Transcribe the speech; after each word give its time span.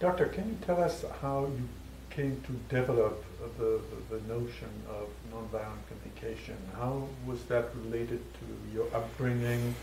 Doctor, 0.00 0.28
can 0.28 0.48
you 0.48 0.56
tell 0.66 0.82
us 0.82 1.04
how 1.20 1.42
you 1.42 1.68
came 2.08 2.40
to 2.46 2.74
develop 2.74 3.22
the, 3.58 3.82
the, 4.08 4.16
the 4.16 4.34
notion 4.34 4.70
of 4.88 5.08
nonviolent 5.30 5.76
communication? 5.88 6.56
How 6.74 7.06
was 7.26 7.44
that 7.44 7.68
related 7.84 8.20
to 8.32 8.74
your 8.74 8.86
upbringing 8.94 9.74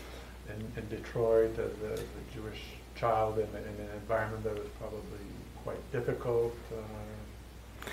in, 0.48 0.72
in 0.76 0.88
Detroit 0.88 1.52
as 1.52 1.70
a, 1.88 1.92
as 1.92 2.00
a 2.00 2.34
Jewish 2.34 2.60
child 2.96 3.38
in, 3.38 3.46
in, 3.46 3.64
an 3.64 3.90
environment 3.94 4.42
that 4.42 4.54
was 4.54 4.66
probably 4.80 5.24
quite 5.62 5.92
difficult? 5.92 6.56
Uh, 6.72 7.88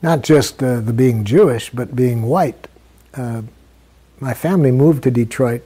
Not 0.00 0.22
just 0.22 0.62
uh, 0.62 0.80
the 0.80 0.94
being 0.94 1.22
Jewish, 1.22 1.68
but 1.68 1.94
being 1.94 2.22
white. 2.22 2.66
Uh, 3.12 3.42
my 4.20 4.32
family 4.32 4.70
moved 4.70 5.02
to 5.02 5.10
Detroit 5.10 5.64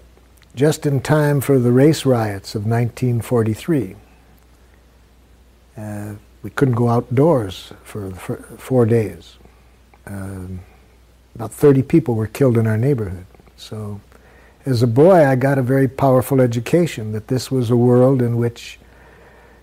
just 0.57 0.85
in 0.85 1.01
time 1.01 1.41
for 1.41 1.61
the 1.61 1.71
race 1.71 2.05
riots 2.05 2.57
of 2.57 2.63
1943. 2.63 3.95
Uh, 5.77 6.15
we 6.43 6.51
couldn't 6.51 6.75
go 6.75 6.89
outdoors 6.89 7.73
for, 7.85 8.11
for 8.13 8.37
four 8.59 8.85
days. 8.85 9.37
Um, 10.07 10.61
about 11.35 11.53
30 11.53 11.83
people 11.83 12.15
were 12.15 12.27
killed 12.27 12.59
in 12.59 12.67
our 12.67 12.77
neighborhood. 12.77 13.27
So, 13.57 14.01
as 14.67 14.83
a 14.83 14.87
boy, 14.87 15.27
I 15.27 15.35
got 15.35 15.59
a 15.59 15.63
very 15.63 15.89
powerful 15.89 16.41
education 16.41 17.13
that 17.13 17.29
this 17.29 17.51
was 17.51 17.71
a 17.71 17.77
world 17.77 18.23
in 18.23 18.37
which 18.37 18.79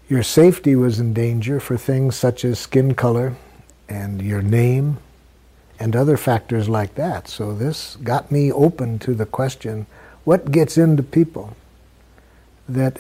your 0.10 0.24
safety 0.24 0.76
was 0.76 1.00
in 1.00 1.14
danger 1.14 1.60
for 1.60 1.78
things 1.78 2.16
such 2.16 2.44
as 2.44 2.60
skin 2.60 2.96
color 2.96 3.36
and 3.88 4.22
your 4.22 4.42
name 4.42 4.98
and 5.80 5.96
other 5.96 6.18
factors 6.18 6.68
like 6.68 6.96
that. 6.96 7.28
So, 7.28 7.54
this 7.54 7.98
got 7.98 8.32
me 8.32 8.52
open 8.52 9.00
to 9.00 9.14
the 9.14 9.26
question 9.26 9.86
what 10.24 10.52
gets 10.52 10.78
into 10.78 11.04
people 11.04 11.56
that 12.68 13.00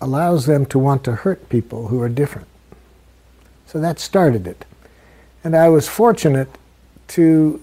allows 0.00 0.46
them 0.46 0.66
to 0.66 0.78
want 0.78 1.04
to 1.04 1.12
hurt 1.12 1.48
people 1.48 1.88
who 1.88 2.00
are 2.00 2.08
different? 2.08 2.48
So 3.66 3.80
that 3.80 3.98
started 3.98 4.46
it. 4.46 4.64
And 5.44 5.56
I 5.56 5.68
was 5.68 5.88
fortunate 5.88 6.48
to 7.08 7.62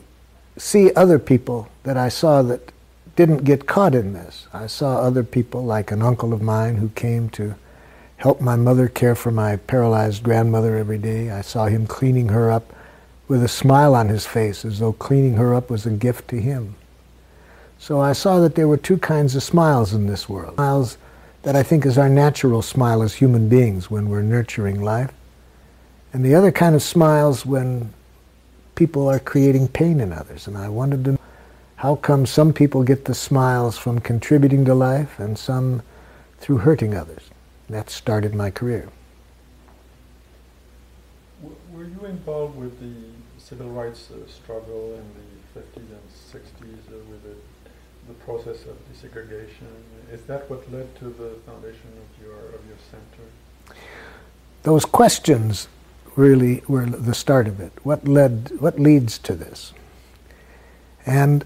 see 0.57 0.93
other 0.93 1.19
people 1.19 1.67
that 1.83 1.97
I 1.97 2.09
saw 2.09 2.41
that 2.43 2.71
didn't 3.15 3.43
get 3.43 3.65
caught 3.65 3.95
in 3.95 4.13
this. 4.13 4.47
I 4.53 4.67
saw 4.67 4.97
other 4.97 5.23
people, 5.23 5.63
like 5.63 5.91
an 5.91 6.01
uncle 6.01 6.33
of 6.33 6.41
mine 6.41 6.75
who 6.75 6.89
came 6.89 7.29
to 7.29 7.55
help 8.17 8.41
my 8.41 8.55
mother 8.55 8.87
care 8.87 9.15
for 9.15 9.31
my 9.31 9.55
paralyzed 9.55 10.23
grandmother 10.23 10.77
every 10.77 10.97
day. 10.97 11.31
I 11.31 11.41
saw 11.41 11.65
him 11.65 11.87
cleaning 11.87 12.29
her 12.29 12.51
up 12.51 12.73
with 13.27 13.43
a 13.43 13.47
smile 13.47 13.95
on 13.95 14.09
his 14.09 14.25
face, 14.25 14.65
as 14.65 14.79
though 14.79 14.93
cleaning 14.93 15.35
her 15.35 15.53
up 15.53 15.69
was 15.69 15.85
a 15.85 15.91
gift 15.91 16.27
to 16.29 16.39
him. 16.39 16.75
So 17.79 17.99
I 17.99 18.13
saw 18.13 18.39
that 18.39 18.55
there 18.55 18.67
were 18.67 18.77
two 18.77 18.97
kinds 18.97 19.35
of 19.35 19.43
smiles 19.43 19.93
in 19.93 20.07
this 20.07 20.29
world. 20.29 20.55
Smiles 20.55 20.97
that 21.45 21.55
I 21.55 21.61
think 21.61 21.85
is 21.85 21.99
our 21.99 22.09
natural 22.09 22.63
smile 22.63 23.03
as 23.03 23.13
human 23.13 23.47
beings 23.47 23.91
when 23.91 24.09
we're 24.09 24.23
nurturing 24.23 24.81
life. 24.81 25.11
And 26.11 26.25
the 26.25 26.33
other 26.33 26.51
kind 26.51 26.73
of 26.73 26.81
smiles 26.81 27.45
when 27.45 27.93
people 28.73 29.07
are 29.07 29.19
creating 29.19 29.67
pain 29.67 29.99
in 29.99 30.11
others. 30.11 30.47
And 30.47 30.57
I 30.57 30.69
wanted 30.69 31.03
to 31.03 31.11
know 31.11 31.19
how 31.75 31.97
come 31.97 32.25
some 32.25 32.51
people 32.51 32.83
get 32.83 33.05
the 33.05 33.13
smiles 33.13 33.77
from 33.77 33.99
contributing 33.99 34.65
to 34.65 34.73
life 34.73 35.19
and 35.19 35.37
some 35.37 35.83
through 36.39 36.57
hurting 36.57 36.95
others. 36.95 37.29
That 37.69 37.91
started 37.91 38.33
my 38.33 38.49
career. 38.49 38.89
Were 41.71 41.83
you 41.83 42.05
involved 42.05 42.57
with 42.57 42.79
the 42.79 43.07
civil 43.37 43.69
rights 43.69 44.09
uh, 44.09 44.27
struggle 44.27 44.95
in 44.95 45.05
the 45.13 45.59
50s 45.59 45.75
and 45.75 46.09
60s 46.33 46.91
uh, 46.91 46.97
with 47.11 47.21
the, 47.21 47.35
the 48.07 48.13
process 48.13 48.65
of 48.65 48.75
desegregation? 48.91 49.67
Is 50.11 50.21
that 50.23 50.49
what 50.49 50.71
led 50.71 50.95
to 50.99 51.05
the 51.05 51.35
foundation 51.45 51.89
of 51.97 52.23
your, 52.23 52.37
of 52.37 52.65
your 52.67 52.77
center? 52.91 53.77
Those 54.63 54.85
questions 54.85 55.67
really 56.15 56.63
were 56.67 56.85
the 56.85 57.13
start 57.13 57.47
of 57.47 57.59
it. 57.59 57.73
What 57.83 58.07
led, 58.07 58.51
what 58.59 58.79
leads 58.79 59.17
to 59.19 59.33
this? 59.33 59.73
And 61.05 61.45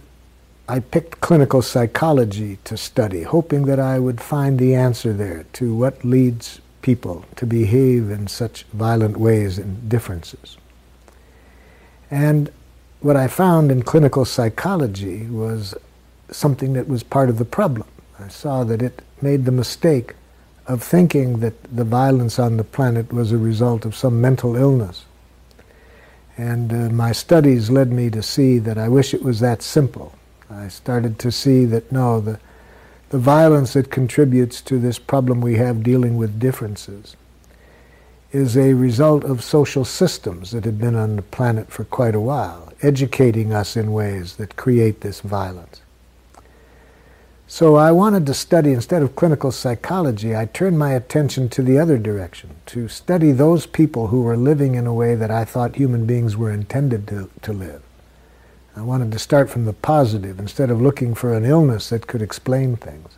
I 0.68 0.80
picked 0.80 1.20
clinical 1.20 1.62
psychology 1.62 2.60
to 2.66 2.78
study, 2.78 3.24
hoping 3.24 3.66
that 3.66 3.80
I 3.80 3.98
would 3.98 4.22
find 4.22 4.60
the 4.60 4.76
answer 4.76 5.14
there 5.14 5.46
to 5.54 5.74
what 5.74 6.06
leads 6.06 6.62
people 6.82 7.26
to 7.38 7.46
behave 7.46 8.12
in 8.12 8.28
such 8.28 8.64
violent 8.74 9.18
ways 9.18 9.58
and 9.58 9.90
differences. 9.90 10.58
And 12.12 12.52
what 13.02 13.16
I 13.16 13.28
found 13.28 13.72
in 13.72 13.84
clinical 13.84 14.26
psychology 14.26 15.26
was 15.26 15.74
something 16.32 16.74
that 16.74 16.88
was 16.88 17.04
part 17.04 17.30
of 17.30 17.38
the 17.38 17.46
problem. 17.46 17.88
I 18.20 18.28
saw 18.28 18.64
that 18.66 18.82
it 18.82 19.02
made 19.22 19.46
the 19.46 19.52
mistake 19.52 20.14
of 20.68 20.84
thinking 20.84 21.40
that 21.40 21.64
the 21.76 21.84
violence 21.84 22.38
on 22.38 22.58
the 22.58 22.64
planet 22.64 23.12
was 23.12 23.32
a 23.32 23.38
result 23.38 23.86
of 23.86 23.96
some 23.96 24.22
mental 24.22 24.56
illness. 24.56 25.06
And 26.38 26.72
uh, 26.72 26.94
my 26.94 27.12
studies 27.12 27.70
led 27.70 27.92
me 27.92 28.10
to 28.12 28.22
see 28.22 28.60
that 28.60 28.78
I 28.78 28.88
wish 28.88 29.14
it 29.14 29.24
was 29.24 29.40
that 29.40 29.62
simple. 29.62 30.14
I 30.50 30.68
started 30.68 31.20
to 31.20 31.32
see 31.32 31.66
that 31.66 31.92
no, 31.92 32.22
the, 32.22 32.40
the 33.10 33.18
violence 33.18 33.74
that 33.74 33.92
contributes 33.92 34.62
to 34.62 34.80
this 34.80 35.00
problem 35.00 35.42
we 35.42 35.56
have 35.56 35.84
dealing 35.84 36.18
with 36.18 36.40
differences 36.40 37.16
is 38.32 38.56
a 38.56 38.74
result 38.74 39.24
of 39.24 39.44
social 39.44 39.84
systems 39.84 40.52
that 40.52 40.66
have 40.66 40.80
been 40.80 40.96
on 40.96 41.16
the 41.16 41.22
planet 41.24 41.72
for 41.72 41.84
quite 41.84 42.14
a 42.14 42.20
while, 42.20 42.72
educating 42.84 43.52
us 43.54 43.76
in 43.76 43.92
ways 43.92 44.36
that 44.36 44.56
create 44.56 45.02
this 45.02 45.22
violence. 45.22 45.82
So 47.52 47.78
I 47.78 47.92
wanted 47.92 48.28
to 48.28 48.36
study, 48.36 48.74
instead 48.74 49.02
of 49.02 49.16
clinical 49.16 49.52
psychology, 49.52 50.36
I 50.36 50.46
turned 50.46 50.78
my 50.78 50.92
attention 50.92 51.50
to 51.50 51.64
the 51.64 51.80
other 51.80 51.98
direction, 51.98 52.52
to 52.68 52.88
study 52.88 53.32
those 53.32 53.66
people 53.66 54.08
who 54.08 54.22
were 54.22 54.38
living 54.38 54.76
in 54.76 54.86
a 54.86 54.94
way 54.94 55.16
that 55.16 55.32
I 55.32 55.46
thought 55.46 55.76
human 55.76 56.06
beings 56.06 56.38
were 56.38 56.52
intended 56.52 57.08
to, 57.08 57.28
to 57.42 57.52
live. 57.52 57.82
I 58.76 58.84
wanted 58.84 59.12
to 59.14 59.20
start 59.20 59.50
from 59.50 59.66
the 59.66 59.74
positive 59.74 60.40
instead 60.40 60.70
of 60.70 60.80
looking 60.80 61.16
for 61.16 61.34
an 61.34 61.44
illness 61.44 61.90
that 61.90 62.06
could 62.06 62.22
explain 62.22 62.76
things. 62.76 63.18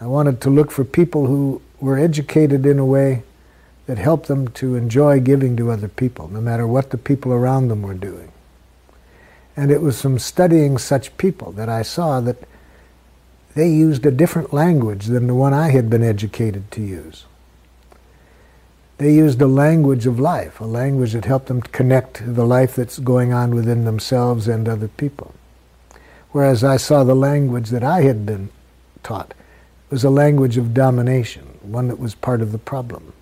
I 0.00 0.06
wanted 0.06 0.40
to 0.42 0.48
look 0.48 0.70
for 0.70 0.84
people 0.84 1.26
who 1.26 1.60
were 1.80 1.98
educated 1.98 2.64
in 2.64 2.78
a 2.78 2.86
way 2.86 3.24
that 3.86 3.98
helped 3.98 4.28
them 4.28 4.46
to 4.52 4.76
enjoy 4.76 5.18
giving 5.18 5.56
to 5.56 5.72
other 5.72 5.88
people, 5.88 6.28
no 6.28 6.40
matter 6.40 6.68
what 6.68 6.90
the 6.90 6.98
people 6.98 7.32
around 7.32 7.66
them 7.66 7.82
were 7.82 7.94
doing. 7.94 8.30
And 9.56 9.72
it 9.72 9.82
was 9.82 10.00
from 10.00 10.20
studying 10.20 10.78
such 10.78 11.16
people 11.16 11.50
that 11.52 11.68
I 11.68 11.82
saw 11.82 12.20
that 12.20 12.44
they 13.54 13.68
used 13.68 14.06
a 14.06 14.10
different 14.10 14.52
language 14.52 15.06
than 15.06 15.26
the 15.26 15.34
one 15.34 15.52
I 15.52 15.70
had 15.70 15.90
been 15.90 16.02
educated 16.02 16.70
to 16.72 16.80
use. 16.80 17.24
They 18.98 19.14
used 19.14 19.40
a 19.40 19.46
language 19.46 20.06
of 20.06 20.20
life, 20.20 20.60
a 20.60 20.66
language 20.66 21.14
that 21.14 21.24
helped 21.24 21.46
them 21.46 21.62
connect 21.62 22.22
the 22.34 22.44
life 22.44 22.76
that's 22.76 22.98
going 22.98 23.32
on 23.32 23.54
within 23.54 23.84
themselves 23.84 24.46
and 24.46 24.68
other 24.68 24.88
people. 24.88 25.34
Whereas 26.32 26.62
I 26.62 26.76
saw 26.76 27.02
the 27.02 27.16
language 27.16 27.70
that 27.70 27.82
I 27.82 28.02
had 28.02 28.24
been 28.26 28.50
taught 29.02 29.34
was 29.88 30.04
a 30.04 30.10
language 30.10 30.56
of 30.56 30.74
domination, 30.74 31.58
one 31.62 31.88
that 31.88 31.98
was 31.98 32.14
part 32.14 32.42
of 32.42 32.52
the 32.52 32.58
problem. 32.58 33.12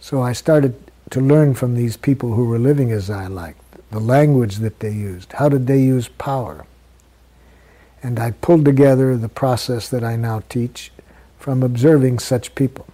So 0.00 0.22
I 0.22 0.32
started 0.32 0.74
to 1.10 1.20
learn 1.20 1.54
from 1.54 1.74
these 1.74 1.96
people 1.96 2.34
who 2.34 2.46
were 2.46 2.58
living 2.58 2.90
as 2.90 3.10
I 3.10 3.26
liked, 3.26 3.60
the 3.90 4.00
language 4.00 4.56
that 4.58 4.80
they 4.80 4.92
used. 4.92 5.32
How 5.32 5.48
did 5.48 5.66
they 5.66 5.80
use 5.80 6.08
power? 6.08 6.64
And 8.06 8.20
I 8.20 8.30
pulled 8.30 8.64
together 8.64 9.16
the 9.16 9.28
process 9.28 9.88
that 9.88 10.04
I 10.04 10.14
now 10.14 10.44
teach 10.48 10.92
from 11.40 11.64
observing 11.64 12.20
such 12.20 12.54
people. 12.54 12.86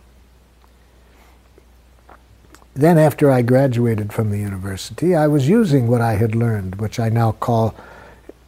Then, 2.72 2.96
after 2.96 3.30
I 3.30 3.42
graduated 3.42 4.10
from 4.10 4.30
the 4.30 4.38
university, 4.38 5.14
I 5.14 5.26
was 5.26 5.50
using 5.50 5.86
what 5.86 6.00
I 6.00 6.14
had 6.14 6.34
learned, 6.34 6.76
which 6.76 6.98
I 6.98 7.10
now 7.10 7.32
call 7.32 7.74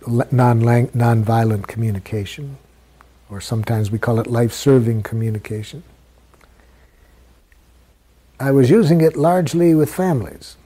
non 0.07 0.63
nonviolent 0.63 1.67
communication, 1.67 2.57
or 3.29 3.43
sometimes 3.43 3.91
we 3.91 3.99
call 3.99 4.19
it 4.19 4.27
life 4.27 4.55
serving 4.55 5.03
communication. 5.03 5.83
I 8.41 8.53
was 8.53 8.71
using 8.71 9.03
it 9.03 9.17
largely 9.17 9.75
with 9.75 9.95
families. 9.95 10.57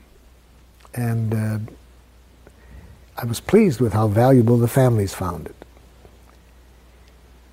And 0.94 1.34
uh, 1.34 1.58
I 3.17 3.25
was 3.25 3.40
pleased 3.40 3.81
with 3.81 3.94
how 3.94 4.06
valuable 4.06 4.58
the 4.58 4.69
families 4.69 5.12
found 5.12 5.49
it. 5.49 5.57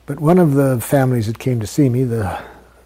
But 0.06 0.20
one 0.20 0.38
of 0.38 0.54
the 0.54 0.80
families 0.80 1.28
that 1.28 1.40
came 1.40 1.60
to 1.60 1.68
see 1.68 1.90
me, 1.90 2.04
the, 2.04 2.44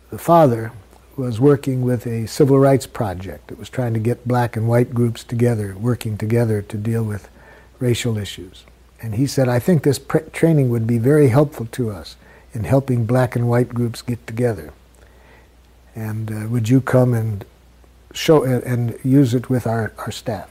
the 0.09 0.17
father, 0.17 0.71
was 1.17 1.39
working 1.39 1.81
with 1.81 2.07
a 2.07 2.27
civil 2.27 2.57
rights 2.57 2.87
project 2.87 3.47
that 3.49 3.59
was 3.59 3.69
trying 3.69 3.93
to 3.93 3.99
get 3.99 4.27
black 4.27 4.55
and 4.55 4.69
white 4.69 4.93
groups 4.93 5.23
together, 5.23 5.75
working 5.77 6.17
together 6.17 6.61
to 6.61 6.77
deal 6.77 7.03
with 7.03 7.29
racial 7.79 8.17
issues. 8.17 8.63
And 9.01 9.15
he 9.15 9.27
said, 9.27 9.49
I 9.49 9.59
think 9.59 9.83
this 9.83 9.99
pre- 9.99 10.21
training 10.31 10.69
would 10.69 10.87
be 10.87 10.97
very 10.97 11.27
helpful 11.27 11.65
to 11.73 11.89
us 11.89 12.15
in 12.53 12.63
helping 12.63 13.05
black 13.05 13.35
and 13.35 13.49
white 13.49 13.69
groups 13.69 14.01
get 14.01 14.25
together. 14.25 14.71
And 15.95 16.31
uh, 16.31 16.47
would 16.47 16.69
you 16.69 16.79
come 16.79 17.13
and 17.13 17.43
show 18.13 18.43
and 18.43 18.97
use 19.03 19.33
it 19.33 19.49
with 19.49 19.67
our, 19.67 19.93
our 19.97 20.11
staff? 20.11 20.49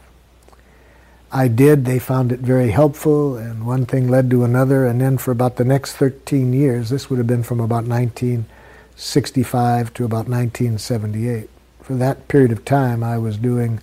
I 1.31 1.49
did. 1.49 1.85
They 1.85 1.99
found 1.99 2.33
it 2.33 2.41
very 2.41 2.71
helpful, 2.71 3.37
and 3.37 3.67
one 3.67 3.85
thing 3.85 4.09
led 4.09 4.31
to 4.31 4.45
another. 4.45 4.87
And 4.87 4.99
then 5.01 5.19
for 5.19 5.31
about 5.31 5.57
the 5.57 5.65
next 5.65 5.97
13 5.97 6.55
years, 6.55 6.89
this 6.89 7.11
would 7.11 7.19
have 7.19 7.27
been 7.27 7.43
from 7.43 7.61
about 7.61 7.85
1965 7.85 9.93
to 9.95 10.05
about 10.05 10.29
1978, 10.29 11.51
for 11.83 11.95
that 11.95 12.29
period 12.29 12.53
of 12.53 12.65
time, 12.65 13.03
I 13.03 13.19
was 13.19 13.39
doing 13.39 13.81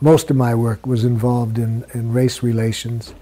most 0.00 0.30
of 0.30 0.36
my 0.36 0.54
work 0.54 0.86
was 0.86 1.04
involved 1.04 1.58
in, 1.58 1.84
in 1.94 2.12
race 2.12 2.42
relations. 2.42 3.14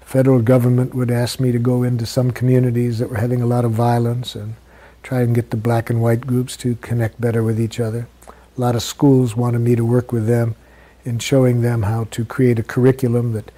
Federal 0.00 0.40
government 0.40 0.94
would 0.94 1.10
ask 1.10 1.40
me 1.40 1.52
to 1.52 1.58
go 1.58 1.82
into 1.82 2.06
some 2.06 2.30
communities 2.30 2.98
that 2.98 3.10
were 3.10 3.16
having 3.16 3.42
a 3.42 3.46
lot 3.46 3.64
of 3.64 3.72
violence 3.72 4.34
and 4.34 4.54
try 5.02 5.22
and 5.22 5.34
get 5.34 5.50
the 5.50 5.56
black 5.56 5.90
and 5.90 6.00
white 6.00 6.26
groups 6.26 6.56
to 6.58 6.76
connect 6.76 7.20
better 7.20 7.42
with 7.42 7.58
each 7.58 7.80
other. 7.80 8.06
A 8.28 8.60
lot 8.60 8.76
of 8.76 8.82
schools 8.82 9.34
wanted 9.34 9.60
me 9.60 9.74
to 9.74 9.84
work 9.84 10.12
with 10.12 10.26
them 10.26 10.54
in 11.04 11.18
showing 11.18 11.62
them 11.62 11.82
how 11.82 12.04
to 12.04 12.24
create 12.24 12.58
a 12.58 12.62
curriculum 12.62 13.32
that 13.32 13.50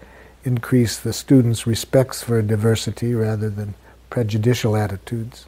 increased 0.44 1.04
the 1.04 1.12
students' 1.12 1.66
respects 1.66 2.22
for 2.22 2.40
diversity 2.42 3.14
rather 3.14 3.50
than 3.50 3.74
prejudicial 4.10 4.76
attitudes. 4.76 5.46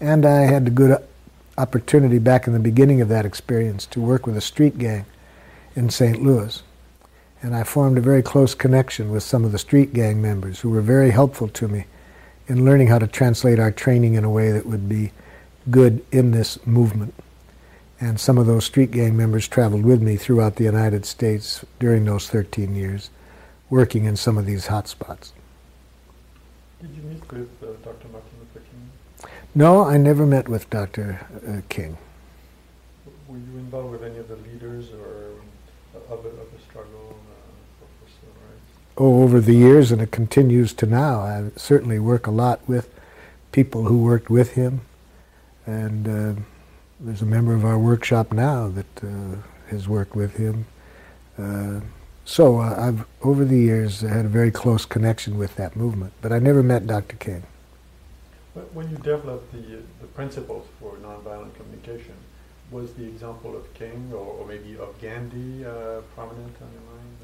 And 0.00 0.26
I 0.26 0.40
had 0.42 0.66
a 0.66 0.70
good 0.70 1.02
opportunity 1.56 2.18
back 2.18 2.46
in 2.46 2.52
the 2.52 2.58
beginning 2.58 3.00
of 3.00 3.08
that 3.08 3.24
experience 3.24 3.86
to 3.86 4.00
work 4.00 4.26
with 4.26 4.36
a 4.36 4.40
street 4.40 4.78
gang 4.78 5.06
in 5.76 5.90
St. 5.90 6.22
Louis. 6.22 6.62
And 7.42 7.54
I 7.54 7.64
formed 7.64 7.98
a 7.98 8.02
very 8.02 8.22
close 8.22 8.54
connection 8.54 9.10
with 9.10 9.22
some 9.22 9.44
of 9.44 9.52
the 9.52 9.58
street 9.58 9.92
gang 9.92 10.22
members 10.22 10.60
who 10.60 10.70
were 10.70 10.80
very 10.80 11.10
helpful 11.10 11.48
to 11.48 11.68
me 11.68 11.86
in 12.46 12.64
learning 12.64 12.88
how 12.88 12.98
to 12.98 13.06
translate 13.06 13.58
our 13.58 13.70
training 13.70 14.14
in 14.14 14.24
a 14.24 14.30
way 14.30 14.50
that 14.52 14.66
would 14.66 14.88
be 14.88 15.12
good 15.70 16.04
in 16.10 16.32
this 16.32 16.64
movement. 16.66 17.14
And 18.02 18.18
some 18.18 18.36
of 18.36 18.46
those 18.46 18.64
street 18.64 18.90
gang 18.90 19.16
members 19.16 19.46
traveled 19.46 19.84
with 19.84 20.02
me 20.02 20.16
throughout 20.16 20.56
the 20.56 20.64
United 20.64 21.06
States 21.06 21.64
during 21.78 22.04
those 22.04 22.28
13 22.28 22.74
years, 22.74 23.10
working 23.70 24.06
in 24.06 24.16
some 24.16 24.36
of 24.36 24.44
these 24.44 24.66
hot 24.66 24.88
spots. 24.88 25.32
Did 26.80 26.90
you 26.96 27.02
meet 27.02 27.30
with 27.30 27.48
uh, 27.62 27.66
Dr. 27.84 28.08
Martin 28.08 28.30
Luther 28.40 28.66
King? 28.68 29.30
No, 29.54 29.84
I 29.84 29.98
never 29.98 30.26
met 30.26 30.48
with 30.48 30.68
Dr. 30.68 31.24
Uh, 31.46 31.60
King. 31.68 31.96
Were 33.28 33.36
you 33.36 33.58
involved 33.58 33.92
with 33.92 34.02
any 34.02 34.18
of 34.18 34.26
the 34.26 34.34
leaders 34.34 34.90
or 34.90 35.36
of 36.12 36.24
the, 36.24 36.30
of 36.30 36.52
the 36.52 36.60
struggle 36.68 37.16
uh, 37.30 37.84
for 38.02 38.10
civil 38.10 38.34
rights? 38.34 38.98
Oh, 38.98 39.22
over 39.22 39.40
the 39.40 39.54
years, 39.54 39.92
and 39.92 40.02
it 40.02 40.10
continues 40.10 40.72
to 40.74 40.86
now. 40.86 41.20
I 41.20 41.50
certainly 41.54 42.00
work 42.00 42.26
a 42.26 42.32
lot 42.32 42.68
with 42.68 42.92
people 43.52 43.84
who 43.84 43.98
worked 43.98 44.28
with 44.28 44.54
him, 44.54 44.80
and 45.66 46.08
uh, 46.08 46.40
there's 47.02 47.22
a 47.22 47.26
member 47.26 47.54
of 47.54 47.64
our 47.64 47.78
workshop 47.78 48.32
now 48.32 48.68
that 48.68 49.04
uh, 49.04 49.36
has 49.68 49.88
worked 49.88 50.14
with 50.14 50.36
him. 50.36 50.66
Uh, 51.36 51.80
so 52.24 52.60
uh, 52.60 52.74
I've, 52.78 53.04
over 53.22 53.44
the 53.44 53.58
years, 53.58 54.02
had 54.02 54.24
a 54.24 54.28
very 54.28 54.52
close 54.52 54.84
connection 54.84 55.36
with 55.36 55.56
that 55.56 55.74
movement, 55.74 56.12
but 56.22 56.32
I 56.32 56.38
never 56.38 56.62
met 56.62 56.86
Dr. 56.86 57.16
King. 57.16 57.42
When 58.72 58.88
you 58.90 58.96
developed 58.98 59.50
the, 59.52 59.82
the 60.00 60.06
principles 60.08 60.66
for 60.78 60.92
nonviolent 60.96 61.54
communication, 61.56 62.14
was 62.70 62.94
the 62.94 63.04
example 63.04 63.56
of 63.56 63.72
King 63.74 64.10
or, 64.12 64.18
or 64.18 64.46
maybe 64.46 64.78
of 64.78 64.98
Gandhi 65.00 65.64
uh, 65.64 66.00
prominent 66.14 66.56
on 66.60 66.68
your 66.72 66.82
mind? 66.82 67.16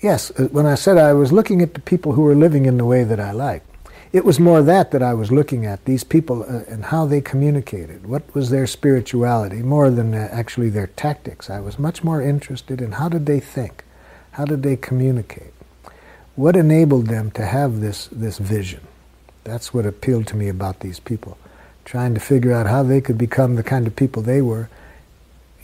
Yes, 0.00 0.30
uh, 0.32 0.44
when 0.48 0.66
I 0.66 0.74
said 0.74 0.98
I 0.98 1.14
was 1.14 1.32
looking 1.32 1.62
at 1.62 1.74
the 1.74 1.80
people 1.80 2.12
who 2.12 2.22
were 2.22 2.34
living 2.34 2.66
in 2.66 2.76
the 2.76 2.84
way 2.84 3.04
that 3.04 3.18
I 3.18 3.32
like, 3.32 3.64
it 4.12 4.24
was 4.24 4.40
more 4.40 4.62
that 4.62 4.90
that 4.90 5.02
I 5.02 5.14
was 5.14 5.30
looking 5.30 5.66
at, 5.66 5.84
these 5.84 6.04
people 6.04 6.42
uh, 6.42 6.64
and 6.68 6.86
how 6.86 7.06
they 7.06 7.20
communicated. 7.20 8.06
What 8.06 8.34
was 8.34 8.50
their 8.50 8.66
spirituality, 8.66 9.62
more 9.62 9.90
than 9.90 10.14
uh, 10.14 10.28
actually 10.30 10.70
their 10.70 10.86
tactics. 10.86 11.50
I 11.50 11.60
was 11.60 11.78
much 11.78 12.02
more 12.02 12.22
interested 12.22 12.80
in 12.80 12.92
how 12.92 13.08
did 13.08 13.26
they 13.26 13.40
think? 13.40 13.84
How 14.32 14.44
did 14.44 14.62
they 14.62 14.76
communicate? 14.76 15.52
What 16.36 16.56
enabled 16.56 17.08
them 17.08 17.30
to 17.32 17.44
have 17.44 17.80
this, 17.80 18.08
this 18.12 18.38
vision? 18.38 18.86
That's 19.44 19.74
what 19.74 19.86
appealed 19.86 20.26
to 20.28 20.36
me 20.36 20.48
about 20.48 20.80
these 20.80 21.00
people 21.00 21.36
trying 21.88 22.12
to 22.12 22.20
figure 22.20 22.52
out 22.52 22.66
how 22.66 22.82
they 22.82 23.00
could 23.00 23.16
become 23.16 23.54
the 23.54 23.62
kind 23.62 23.86
of 23.86 23.96
people 23.96 24.20
they 24.20 24.42
were, 24.42 24.68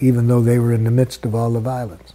even 0.00 0.26
though 0.26 0.40
they 0.40 0.58
were 0.58 0.72
in 0.72 0.84
the 0.84 0.90
midst 0.90 1.26
of 1.26 1.34
all 1.34 1.50
the 1.50 1.60
violence. 1.60 2.14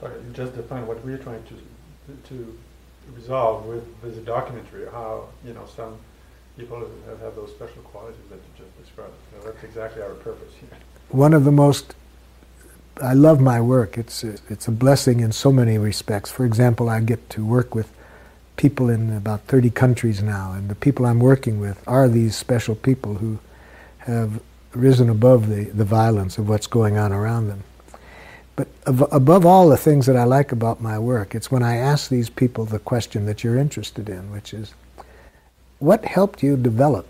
You 0.00 0.10
just 0.32 0.54
defined 0.54 0.86
what 0.86 1.04
we're 1.04 1.18
trying 1.18 1.42
to 1.42 1.54
to 2.28 2.58
resolve 3.14 3.66
with, 3.66 3.84
with 4.02 4.14
the 4.14 4.22
documentary. 4.22 4.86
How 4.90 5.28
you 5.44 5.52
know 5.52 5.66
some 5.76 5.96
people 6.56 6.80
have, 6.80 7.20
have 7.20 7.34
those 7.36 7.50
special 7.50 7.82
qualities 7.82 8.20
that 8.30 8.36
you 8.36 8.64
just 8.64 8.82
described. 8.82 9.12
You 9.32 9.38
know, 9.38 9.52
that's 9.52 9.64
exactly 9.64 10.02
our 10.02 10.14
purpose 10.14 10.52
here. 10.60 10.78
One 11.10 11.32
of 11.32 11.44
the 11.44 11.52
most 11.52 11.94
I 13.02 13.12
love 13.14 13.40
my 13.40 13.60
work. 13.60 13.96
It's 13.96 14.24
a, 14.24 14.36
it's 14.48 14.66
a 14.66 14.72
blessing 14.72 15.20
in 15.20 15.32
so 15.32 15.52
many 15.52 15.78
respects. 15.78 16.30
For 16.30 16.44
example, 16.44 16.88
I 16.88 17.00
get 17.00 17.30
to 17.30 17.44
work 17.44 17.74
with 17.74 17.92
people 18.56 18.90
in 18.90 19.12
about 19.12 19.42
30 19.42 19.70
countries 19.70 20.22
now, 20.22 20.52
and 20.52 20.68
the 20.68 20.74
people 20.74 21.06
I'm 21.06 21.20
working 21.20 21.60
with 21.60 21.82
are 21.86 22.08
these 22.08 22.36
special 22.36 22.74
people 22.74 23.14
who 23.14 23.38
have 23.98 24.40
risen 24.72 25.08
above 25.08 25.48
the, 25.48 25.64
the 25.64 25.84
violence 25.84 26.38
of 26.38 26.48
what's 26.48 26.66
going 26.66 26.96
on 26.96 27.12
around 27.12 27.48
them. 27.48 27.62
But 28.58 28.66
above 28.86 29.46
all 29.46 29.68
the 29.68 29.76
things 29.76 30.06
that 30.06 30.16
I 30.16 30.24
like 30.24 30.50
about 30.50 30.80
my 30.80 30.98
work, 30.98 31.36
it's 31.36 31.48
when 31.48 31.62
I 31.62 31.76
ask 31.76 32.10
these 32.10 32.28
people 32.28 32.64
the 32.64 32.80
question 32.80 33.24
that 33.26 33.44
you're 33.44 33.56
interested 33.56 34.08
in, 34.08 34.32
which 34.32 34.52
is, 34.52 34.74
what 35.78 36.04
helped 36.04 36.42
you 36.42 36.56
develop 36.56 37.06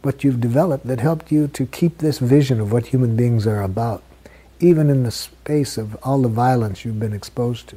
what 0.00 0.24
you've 0.24 0.40
developed 0.40 0.86
that 0.86 0.98
helped 0.98 1.30
you 1.30 1.46
to 1.48 1.66
keep 1.66 1.98
this 1.98 2.20
vision 2.20 2.58
of 2.58 2.72
what 2.72 2.86
human 2.86 3.16
beings 3.16 3.46
are 3.46 3.60
about, 3.60 4.02
even 4.60 4.88
in 4.88 5.02
the 5.02 5.10
space 5.10 5.76
of 5.76 5.94
all 6.02 6.22
the 6.22 6.28
violence 6.28 6.86
you've 6.86 6.98
been 6.98 7.12
exposed 7.12 7.68
to? 7.68 7.76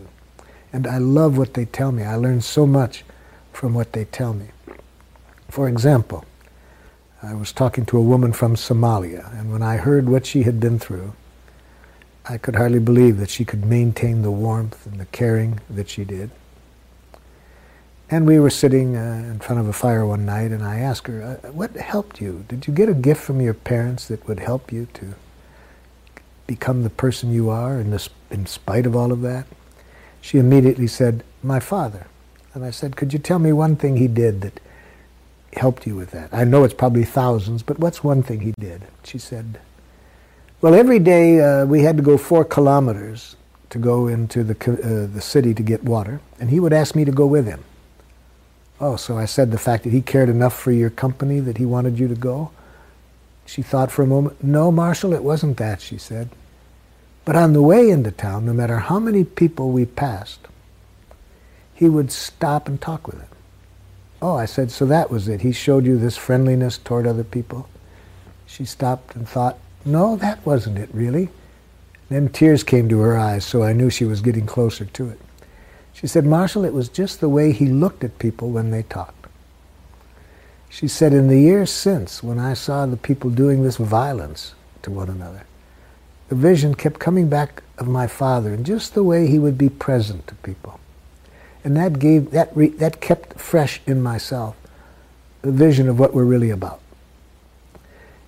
And 0.71 0.87
I 0.87 0.99
love 0.99 1.37
what 1.37 1.53
they 1.53 1.65
tell 1.65 1.91
me. 1.91 2.03
I 2.03 2.15
learn 2.15 2.39
so 2.39 2.65
much 2.65 3.03
from 3.51 3.73
what 3.73 3.91
they 3.91 4.05
tell 4.05 4.33
me. 4.33 4.47
For 5.49 5.67
example, 5.67 6.23
I 7.21 7.33
was 7.33 7.51
talking 7.51 7.85
to 7.87 7.97
a 7.97 8.01
woman 8.01 8.31
from 8.31 8.55
Somalia, 8.55 9.37
and 9.37 9.51
when 9.51 9.61
I 9.61 9.75
heard 9.75 10.07
what 10.07 10.25
she 10.25 10.43
had 10.43 10.61
been 10.61 10.79
through, 10.79 11.11
I 12.27 12.37
could 12.37 12.55
hardly 12.55 12.79
believe 12.79 13.17
that 13.17 13.29
she 13.29 13.45
could 13.45 13.65
maintain 13.65 14.21
the 14.21 14.31
warmth 14.31 14.85
and 14.85 14.99
the 14.99 15.05
caring 15.05 15.59
that 15.69 15.89
she 15.89 16.03
did. 16.03 16.31
And 18.09 18.27
we 18.27 18.39
were 18.39 18.49
sitting 18.49 18.95
uh, 18.95 19.25
in 19.31 19.39
front 19.39 19.59
of 19.59 19.67
a 19.67 19.73
fire 19.73 20.05
one 20.05 20.25
night, 20.25 20.51
and 20.51 20.63
I 20.63 20.79
asked 20.79 21.07
her, 21.07 21.39
uh, 21.43 21.49
What 21.49 21.75
helped 21.75 22.21
you? 22.21 22.45
Did 22.47 22.67
you 22.67 22.73
get 22.73 22.89
a 22.89 22.93
gift 22.93 23.21
from 23.21 23.41
your 23.41 23.53
parents 23.53 24.07
that 24.07 24.27
would 24.27 24.39
help 24.39 24.71
you 24.71 24.87
to 24.93 25.15
become 26.45 26.83
the 26.83 26.89
person 26.89 27.31
you 27.31 27.49
are 27.49 27.79
in, 27.79 27.89
this, 27.89 28.09
in 28.29 28.45
spite 28.45 28.85
of 28.85 28.95
all 28.95 29.11
of 29.11 29.21
that? 29.21 29.45
she 30.25 30.39
immediately 30.39 30.87
said, 30.87 31.23
My 31.43 31.59
father. 31.59 32.07
And 32.55 32.65
I 32.65 32.71
said, 32.71 32.95
Could 32.95 33.13
you 33.13 33.19
tell 33.19 33.37
me 33.37 33.53
one 33.53 33.75
thing 33.75 33.97
he 33.97 34.07
did 34.07 34.41
that 34.41 34.59
helped 35.53 35.85
you 35.85 35.95
with 35.95 36.09
that? 36.11 36.33
I 36.33 36.45
know 36.45 36.63
it's 36.63 36.73
probably 36.73 37.05
thousands, 37.05 37.61
but 37.61 37.77
what's 37.77 38.03
one 38.03 38.23
thing 38.23 38.39
he 38.39 38.53
did? 38.59 38.87
She 39.03 39.19
said, 39.19 39.59
Well, 40.65 40.73
every 40.73 40.97
day 40.97 41.39
uh, 41.41 41.67
we 41.67 41.83
had 41.83 41.95
to 41.97 42.01
go 42.01 42.17
four 42.17 42.43
kilometers 42.43 43.35
to 43.69 43.77
go 43.77 44.07
into 44.07 44.43
the, 44.43 44.55
uh, 44.71 45.13
the 45.13 45.21
city 45.21 45.53
to 45.53 45.61
get 45.61 45.83
water, 45.83 46.21
and 46.39 46.49
he 46.49 46.59
would 46.59 46.73
ask 46.73 46.95
me 46.95 47.05
to 47.05 47.11
go 47.11 47.27
with 47.27 47.45
him. 47.45 47.63
Oh, 48.81 48.95
so 48.95 49.15
I 49.15 49.25
said 49.25 49.51
the 49.51 49.59
fact 49.59 49.83
that 49.83 49.91
he 49.91 50.01
cared 50.01 50.27
enough 50.27 50.57
for 50.57 50.71
your 50.71 50.89
company 50.89 51.39
that 51.39 51.59
he 51.59 51.67
wanted 51.67 51.99
you 51.99 52.07
to 52.07 52.15
go? 52.15 52.49
She 53.45 53.61
thought 53.61 53.91
for 53.91 54.01
a 54.01 54.07
moment. 54.07 54.43
No, 54.43 54.71
Marshall, 54.71 55.13
it 55.13 55.23
wasn't 55.23 55.57
that, 55.57 55.83
she 55.83 55.99
said. 55.99 56.29
But 57.25 57.35
on 57.35 57.53
the 57.53 57.61
way 57.61 57.91
into 57.91 58.09
town, 58.09 58.47
no 58.47 58.53
matter 58.53 58.79
how 58.79 58.97
many 58.97 59.23
people 59.23 59.69
we 59.69 59.85
passed, 59.85 60.47
he 61.75 61.87
would 61.87 62.11
stop 62.11 62.67
and 62.67 62.81
talk 62.81 63.05
with 63.05 63.19
them. 63.19 63.29
Oh, 64.19 64.35
I 64.35 64.45
said, 64.45 64.71
so 64.71 64.87
that 64.87 65.11
was 65.11 65.27
it. 65.27 65.41
He 65.41 65.51
showed 65.51 65.85
you 65.85 65.99
this 65.99 66.17
friendliness 66.17 66.79
toward 66.79 67.05
other 67.05 67.23
people. 67.23 67.69
She 68.47 68.65
stopped 68.65 69.15
and 69.15 69.29
thought, 69.29 69.59
no, 69.85 70.15
that 70.17 70.45
wasn't 70.45 70.79
it, 70.79 70.89
really. 70.93 71.29
Then 72.09 72.29
tears 72.29 72.63
came 72.63 72.89
to 72.89 72.99
her 72.99 73.17
eyes, 73.17 73.45
so 73.45 73.63
I 73.63 73.73
knew 73.73 73.89
she 73.89 74.05
was 74.05 74.21
getting 74.21 74.45
closer 74.45 74.85
to 74.85 75.09
it. 75.09 75.19
She 75.93 76.07
said, 76.07 76.25
Marshall, 76.25 76.65
it 76.65 76.73
was 76.73 76.89
just 76.89 77.19
the 77.19 77.29
way 77.29 77.51
he 77.51 77.67
looked 77.67 78.03
at 78.03 78.19
people 78.19 78.49
when 78.49 78.71
they 78.71 78.83
talked. 78.83 79.27
She 80.69 80.87
said, 80.87 81.13
in 81.13 81.29
the 81.29 81.39
years 81.39 81.71
since, 81.71 82.21
when 82.21 82.37
I 82.37 82.53
saw 82.53 82.85
the 82.85 82.97
people 82.97 83.29
doing 83.29 83.63
this 83.63 83.77
violence 83.77 84.55
to 84.81 84.91
one 84.91 85.09
another, 85.09 85.45
the 86.27 86.35
vision 86.35 86.75
kept 86.75 86.99
coming 86.99 87.29
back 87.29 87.63
of 87.77 87.87
my 87.87 88.07
father 88.07 88.53
and 88.53 88.65
just 88.65 88.93
the 88.93 89.03
way 89.03 89.27
he 89.27 89.39
would 89.39 89.57
be 89.57 89.69
present 89.69 90.27
to 90.27 90.35
people. 90.35 90.79
And 91.63 91.77
that 91.77 91.99
gave 91.99 92.31
that 92.31 92.55
re, 92.55 92.69
that 92.69 93.01
kept 93.01 93.39
fresh 93.39 93.81
in 93.87 94.01
myself 94.01 94.55
the 95.41 95.51
vision 95.51 95.87
of 95.87 95.99
what 95.99 96.13
we're 96.13 96.23
really 96.23 96.49
about. 96.49 96.81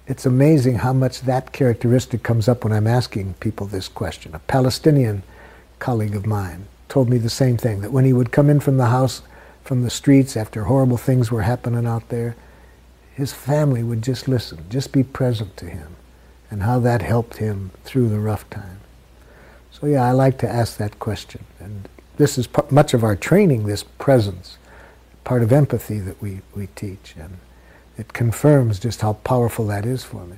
It's 0.08 0.26
amazing 0.26 0.76
how 0.76 0.94
much 0.94 1.22
that 1.22 1.52
characteristic 1.52 2.24
comes 2.24 2.48
up 2.48 2.64
when 2.64 2.72
I'm 2.72 2.88
asking 2.88 3.34
people 3.42 3.68
this 3.68 3.90
question. 3.90 4.34
A 4.34 4.40
Palestinian 4.40 5.22
colleague 5.80 6.16
of 6.16 6.26
mine 6.26 6.68
told 6.88 7.10
me 7.10 7.18
the 7.18 7.30
same 7.30 7.58
thing 7.58 7.82
that 7.82 7.92
when 7.92 8.06
he 8.06 8.14
would 8.14 8.32
come 8.32 8.50
in 8.50 8.62
from 8.62 8.78
the 8.78 8.86
house 8.86 9.22
from 9.66 9.82
the 9.82 9.90
streets 9.90 10.38
after 10.38 10.64
horrible 10.64 10.96
things 10.96 11.30
were 11.30 11.42
happening 11.42 11.86
out 11.86 12.08
there, 12.08 12.38
his 13.14 13.34
family 13.34 13.84
would 13.84 14.02
just 14.02 14.30
listen, 14.30 14.64
just 14.70 14.94
be 14.94 15.04
present 15.04 15.58
to 15.58 15.66
him 15.66 15.98
and 16.50 16.64
how 16.64 16.80
that 16.80 17.02
helped 17.02 17.38
him 17.38 17.72
through 17.84 18.08
the 18.08 18.20
rough 18.20 18.50
time. 18.50 18.80
So 19.72 19.88
yeah, 19.88 20.06
I 20.06 20.12
like 20.12 20.38
to 20.38 20.50
ask 20.50 20.78
that 20.78 21.00
question. 21.00 21.44
And 21.60 21.90
this 22.16 22.38
is 22.38 22.48
much 22.72 22.94
of 22.94 23.04
our 23.04 23.18
training, 23.18 23.66
this 23.66 23.84
presence, 23.84 24.58
part 25.26 25.44
of 25.44 25.52
empathy 25.52 26.00
that 26.00 26.22
we, 26.22 26.40
we 26.56 26.68
teach. 26.68 27.14
And 27.20 27.40
it 27.98 28.14
confirms 28.14 28.80
just 28.80 29.02
how 29.02 29.14
powerful 29.14 29.68
that 29.68 29.86
is 29.86 30.04
for 30.04 30.26
me. 30.26 30.38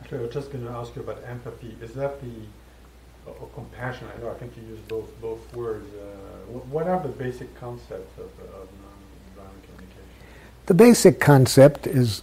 Actually, 0.00 0.18
I 0.18 0.22
was 0.22 0.34
just 0.34 0.52
going 0.52 0.64
to 0.64 0.70
ask 0.70 0.94
you 0.94 1.02
about 1.02 1.22
empathy. 1.26 1.76
Is 1.80 1.92
that 1.94 2.20
the 2.20 2.30
or 3.26 3.48
compassion? 3.54 4.08
I 4.16 4.20
know 4.20 4.30
I 4.30 4.34
think 4.34 4.52
you 4.56 4.62
use 4.68 4.78
both 4.88 5.20
both 5.20 5.54
words. 5.54 5.86
Uh, 5.94 6.58
what 6.70 6.86
are 6.86 7.02
the 7.02 7.08
basic 7.08 7.54
concepts 7.58 8.16
of, 8.18 8.26
of 8.54 8.68
nonviolent 8.84 9.62
communication? 9.64 10.04
The 10.66 10.74
basic 10.74 11.18
concept 11.18 11.86
is 11.86 12.22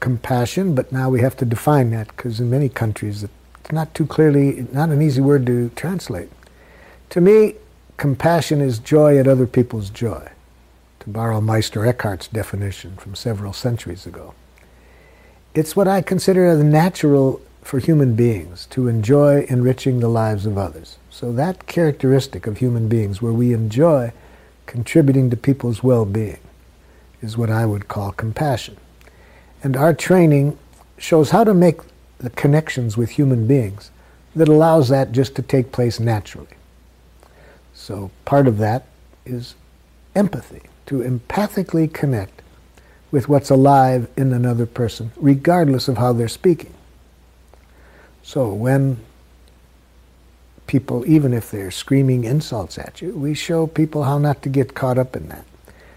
compassion, 0.00 0.74
but 0.74 0.90
now 0.90 1.10
we 1.10 1.20
have 1.20 1.36
to 1.38 1.44
define 1.44 1.90
that 1.90 2.08
because 2.08 2.40
in 2.40 2.48
many 2.48 2.68
countries 2.68 3.24
it's 3.24 3.72
not 3.72 3.94
too 3.94 4.06
clearly, 4.06 4.66
not 4.72 4.88
an 4.88 5.02
easy 5.02 5.20
word 5.20 5.44
to 5.46 5.70
translate. 5.70 6.30
To 7.10 7.20
me, 7.20 7.54
compassion 7.96 8.60
is 8.60 8.78
joy 8.78 9.18
at 9.18 9.26
other 9.26 9.46
people's 9.46 9.90
joy, 9.90 10.30
borrow 11.12 11.40
Meister 11.40 11.86
Eckhart's 11.86 12.28
definition 12.28 12.96
from 12.96 13.14
several 13.14 13.52
centuries 13.52 14.06
ago. 14.06 14.34
It's 15.54 15.74
what 15.74 15.88
I 15.88 16.02
consider 16.02 16.54
the 16.54 16.64
natural 16.64 17.40
for 17.62 17.78
human 17.78 18.14
beings 18.14 18.66
to 18.70 18.88
enjoy 18.88 19.44
enriching 19.48 20.00
the 20.00 20.08
lives 20.08 20.46
of 20.46 20.56
others. 20.56 20.98
So 21.10 21.32
that 21.32 21.66
characteristic 21.66 22.46
of 22.46 22.58
human 22.58 22.88
beings 22.88 23.20
where 23.20 23.32
we 23.32 23.52
enjoy 23.52 24.12
contributing 24.66 25.30
to 25.30 25.36
people's 25.36 25.82
well-being 25.82 26.40
is 27.20 27.36
what 27.36 27.50
I 27.50 27.66
would 27.66 27.88
call 27.88 28.12
compassion. 28.12 28.76
And 29.62 29.76
our 29.76 29.92
training 29.92 30.58
shows 30.96 31.30
how 31.30 31.44
to 31.44 31.54
make 31.54 31.80
the 32.18 32.30
connections 32.30 32.96
with 32.96 33.10
human 33.10 33.46
beings 33.46 33.90
that 34.36 34.48
allows 34.48 34.88
that 34.88 35.12
just 35.12 35.34
to 35.36 35.42
take 35.42 35.72
place 35.72 35.98
naturally. 35.98 36.46
So 37.74 38.10
part 38.24 38.46
of 38.46 38.58
that 38.58 38.86
is 39.26 39.54
empathy, 40.14 40.62
to 40.88 41.00
empathically 41.00 41.92
connect 41.92 42.40
with 43.10 43.28
what's 43.28 43.50
alive 43.50 44.08
in 44.16 44.32
another 44.32 44.64
person, 44.64 45.12
regardless 45.16 45.86
of 45.86 45.98
how 45.98 46.14
they're 46.14 46.28
speaking. 46.28 46.72
So 48.22 48.52
when 48.52 48.98
people, 50.66 51.06
even 51.06 51.34
if 51.34 51.50
they're 51.50 51.70
screaming 51.70 52.24
insults 52.24 52.78
at 52.78 53.02
you, 53.02 53.12
we 53.12 53.34
show 53.34 53.66
people 53.66 54.04
how 54.04 54.18
not 54.18 54.42
to 54.42 54.48
get 54.48 54.74
caught 54.74 54.96
up 54.96 55.14
in 55.14 55.28
that, 55.28 55.44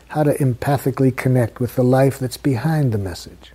how 0.09 0.23
to 0.23 0.33
empathically 0.35 1.15
connect 1.15 1.61
with 1.61 1.75
the 1.75 1.83
life 1.83 2.19
that's 2.19 2.37
behind 2.37 2.91
the 2.91 2.97
message. 2.97 3.53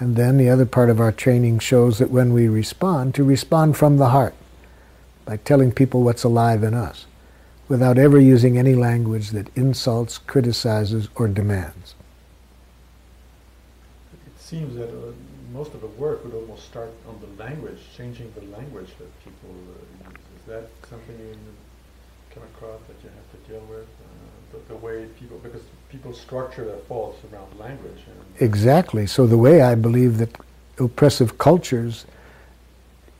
And 0.00 0.16
then 0.16 0.38
the 0.38 0.48
other 0.48 0.66
part 0.66 0.88
of 0.88 0.98
our 0.98 1.12
training 1.12 1.58
shows 1.58 1.98
that 1.98 2.10
when 2.10 2.32
we 2.32 2.48
respond, 2.48 3.14
to 3.16 3.24
respond 3.24 3.76
from 3.76 3.98
the 3.98 4.08
heart 4.08 4.34
by 5.26 5.36
telling 5.36 5.72
people 5.72 6.02
what's 6.02 6.24
alive 6.24 6.62
in 6.62 6.72
us 6.72 7.04
without 7.68 7.98
ever 7.98 8.20
using 8.20 8.58
any 8.58 8.74
language 8.74 9.30
that 9.30 9.48
insults, 9.56 10.18
criticizes, 10.18 11.08
or 11.14 11.28
demands. 11.28 11.94
It 14.26 14.40
seems 14.40 14.74
that 14.76 14.88
uh, 14.88 15.12
most 15.52 15.74
of 15.74 15.80
the 15.80 15.86
work 15.86 16.24
would 16.24 16.34
almost 16.34 16.64
start 16.64 16.90
on 17.08 17.20
the 17.20 17.42
language, 17.42 17.78
changing 17.96 18.32
the 18.34 18.44
language 18.56 18.90
that 18.98 19.24
people 19.24 19.50
uh, 19.50 20.08
use. 20.08 20.18
Is 20.40 20.46
that 20.48 20.68
something 20.88 21.18
you 21.18 21.36
come 22.34 22.42
across 22.54 22.80
that 22.88 22.96
you 23.02 23.10
have 23.10 23.44
to 23.44 23.50
deal 23.50 23.64
with? 23.66 23.86
Uh, 23.86 24.12
the, 24.52 24.74
the, 24.74 24.76
way 24.76 25.06
people, 25.18 25.38
because 25.38 25.62
people 25.90 26.12
structure 26.12 26.64
their 26.64 26.76
thoughts 26.76 27.18
around 27.32 27.58
language. 27.58 28.00
exactly. 28.38 29.06
So 29.06 29.26
the 29.26 29.38
way 29.38 29.62
I 29.62 29.74
believe 29.74 30.18
that 30.18 30.36
oppressive 30.78 31.38
cultures 31.38 32.06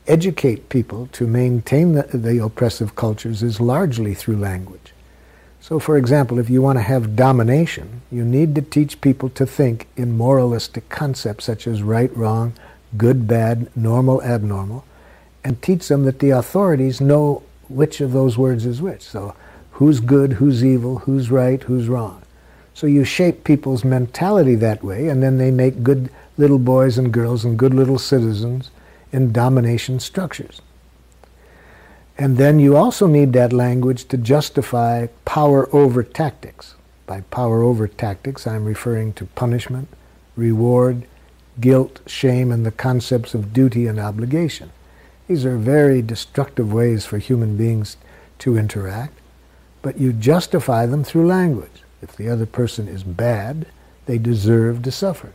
educate 0.07 0.69
people 0.69 1.07
to 1.13 1.27
maintain 1.27 1.93
the, 1.93 2.03
the 2.03 2.43
oppressive 2.43 2.95
cultures 2.95 3.41
is 3.41 3.61
largely 3.61 4.13
through 4.13 4.37
language. 4.37 4.93
So, 5.61 5.79
for 5.79 5.97
example, 5.97 6.39
if 6.39 6.49
you 6.49 6.61
want 6.61 6.77
to 6.77 6.83
have 6.83 7.15
domination, 7.15 8.01
you 8.11 8.25
need 8.25 8.53
to 8.55 8.61
teach 8.61 8.99
people 8.99 9.29
to 9.29 9.45
think 9.45 9.87
in 9.95 10.17
moralistic 10.17 10.89
concepts 10.89 11.45
such 11.45 11.67
as 11.67 11.81
right, 11.81 12.13
wrong, 12.17 12.53
good, 12.97 13.27
bad, 13.27 13.75
normal, 13.75 14.21
abnormal, 14.23 14.83
and 15.41 15.61
teach 15.61 15.87
them 15.87 16.03
that 16.03 16.19
the 16.19 16.31
authorities 16.31 16.99
know 16.99 17.43
which 17.69 18.01
of 18.01 18.11
those 18.11 18.37
words 18.37 18.65
is 18.65 18.81
which. 18.81 19.03
So, 19.03 19.35
who's 19.71 20.01
good, 20.01 20.33
who's 20.33 20.65
evil, 20.65 20.99
who's 20.99 21.31
right, 21.31 21.63
who's 21.63 21.87
wrong. 21.87 22.21
So, 22.73 22.85
you 22.85 23.05
shape 23.05 23.45
people's 23.45 23.85
mentality 23.85 24.55
that 24.55 24.83
way, 24.83 25.07
and 25.07 25.23
then 25.23 25.37
they 25.37 25.49
make 25.49 25.81
good 25.81 26.09
little 26.37 26.59
boys 26.59 26.97
and 26.97 27.13
girls 27.13 27.45
and 27.45 27.57
good 27.57 27.73
little 27.73 27.99
citizens 27.99 28.69
in 29.13 29.31
domination 29.31 29.99
structures. 29.99 30.61
And 32.17 32.37
then 32.37 32.59
you 32.59 32.75
also 32.75 33.07
need 33.07 33.33
that 33.33 33.53
language 33.53 34.05
to 34.09 34.17
justify 34.17 35.07
power 35.25 35.73
over 35.73 36.03
tactics. 36.03 36.75
By 37.07 37.21
power 37.21 37.61
over 37.63 37.87
tactics, 37.87 38.45
I'm 38.45 38.65
referring 38.65 39.13
to 39.13 39.25
punishment, 39.25 39.87
reward, 40.35 41.03
guilt, 41.59 42.01
shame, 42.07 42.51
and 42.51 42.65
the 42.65 42.71
concepts 42.71 43.33
of 43.33 43.53
duty 43.53 43.87
and 43.87 43.99
obligation. 43.99 44.71
These 45.27 45.45
are 45.45 45.57
very 45.57 46.01
destructive 46.01 46.73
ways 46.73 47.05
for 47.05 47.17
human 47.17 47.55
beings 47.55 47.97
to 48.39 48.57
interact, 48.57 49.19
but 49.81 49.99
you 49.99 50.13
justify 50.13 50.85
them 50.85 51.03
through 51.03 51.27
language. 51.27 51.83
If 52.01 52.15
the 52.15 52.29
other 52.29 52.45
person 52.45 52.87
is 52.87 53.03
bad, 53.03 53.67
they 54.05 54.17
deserve 54.17 54.81
to 54.83 54.91
suffer. 54.91 55.33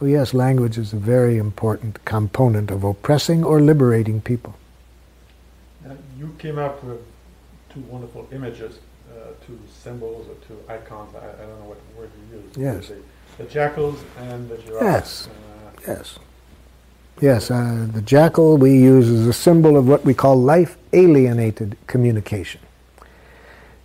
So 0.00 0.06
yes, 0.06 0.32
language 0.32 0.78
is 0.78 0.94
a 0.94 0.96
very 0.96 1.36
important 1.36 2.02
component 2.06 2.70
of 2.70 2.84
oppressing 2.84 3.44
or 3.44 3.60
liberating 3.60 4.22
people. 4.22 4.54
Now, 5.84 5.94
you 6.18 6.34
came 6.38 6.58
up 6.58 6.82
with 6.82 7.00
two 7.68 7.80
wonderful 7.80 8.26
images, 8.32 8.78
uh, 9.12 9.32
two 9.46 9.60
symbols 9.70 10.26
or 10.26 10.36
two 10.46 10.58
icons. 10.72 11.14
I, 11.14 11.18
I, 11.18 11.46
don't 11.46 11.60
know 11.60 11.66
what 11.66 11.78
word 11.98 12.10
you 12.32 12.38
use. 12.38 12.56
Yes. 12.56 12.88
The, 12.88 13.44
the 13.44 13.50
jackals 13.50 14.00
and 14.18 14.48
the 14.48 14.56
giraffes. 14.56 15.28
Yes. 15.28 15.28
Uh, 15.28 15.92
yes. 15.92 16.18
Yes, 17.20 17.50
uh, 17.50 17.86
the 17.92 18.00
jackal 18.00 18.56
we 18.56 18.72
use 18.72 19.10
as 19.10 19.26
a 19.26 19.34
symbol 19.34 19.76
of 19.76 19.86
what 19.86 20.06
we 20.06 20.14
call 20.14 20.40
life 20.40 20.78
alienated 20.94 21.76
communication. 21.86 22.62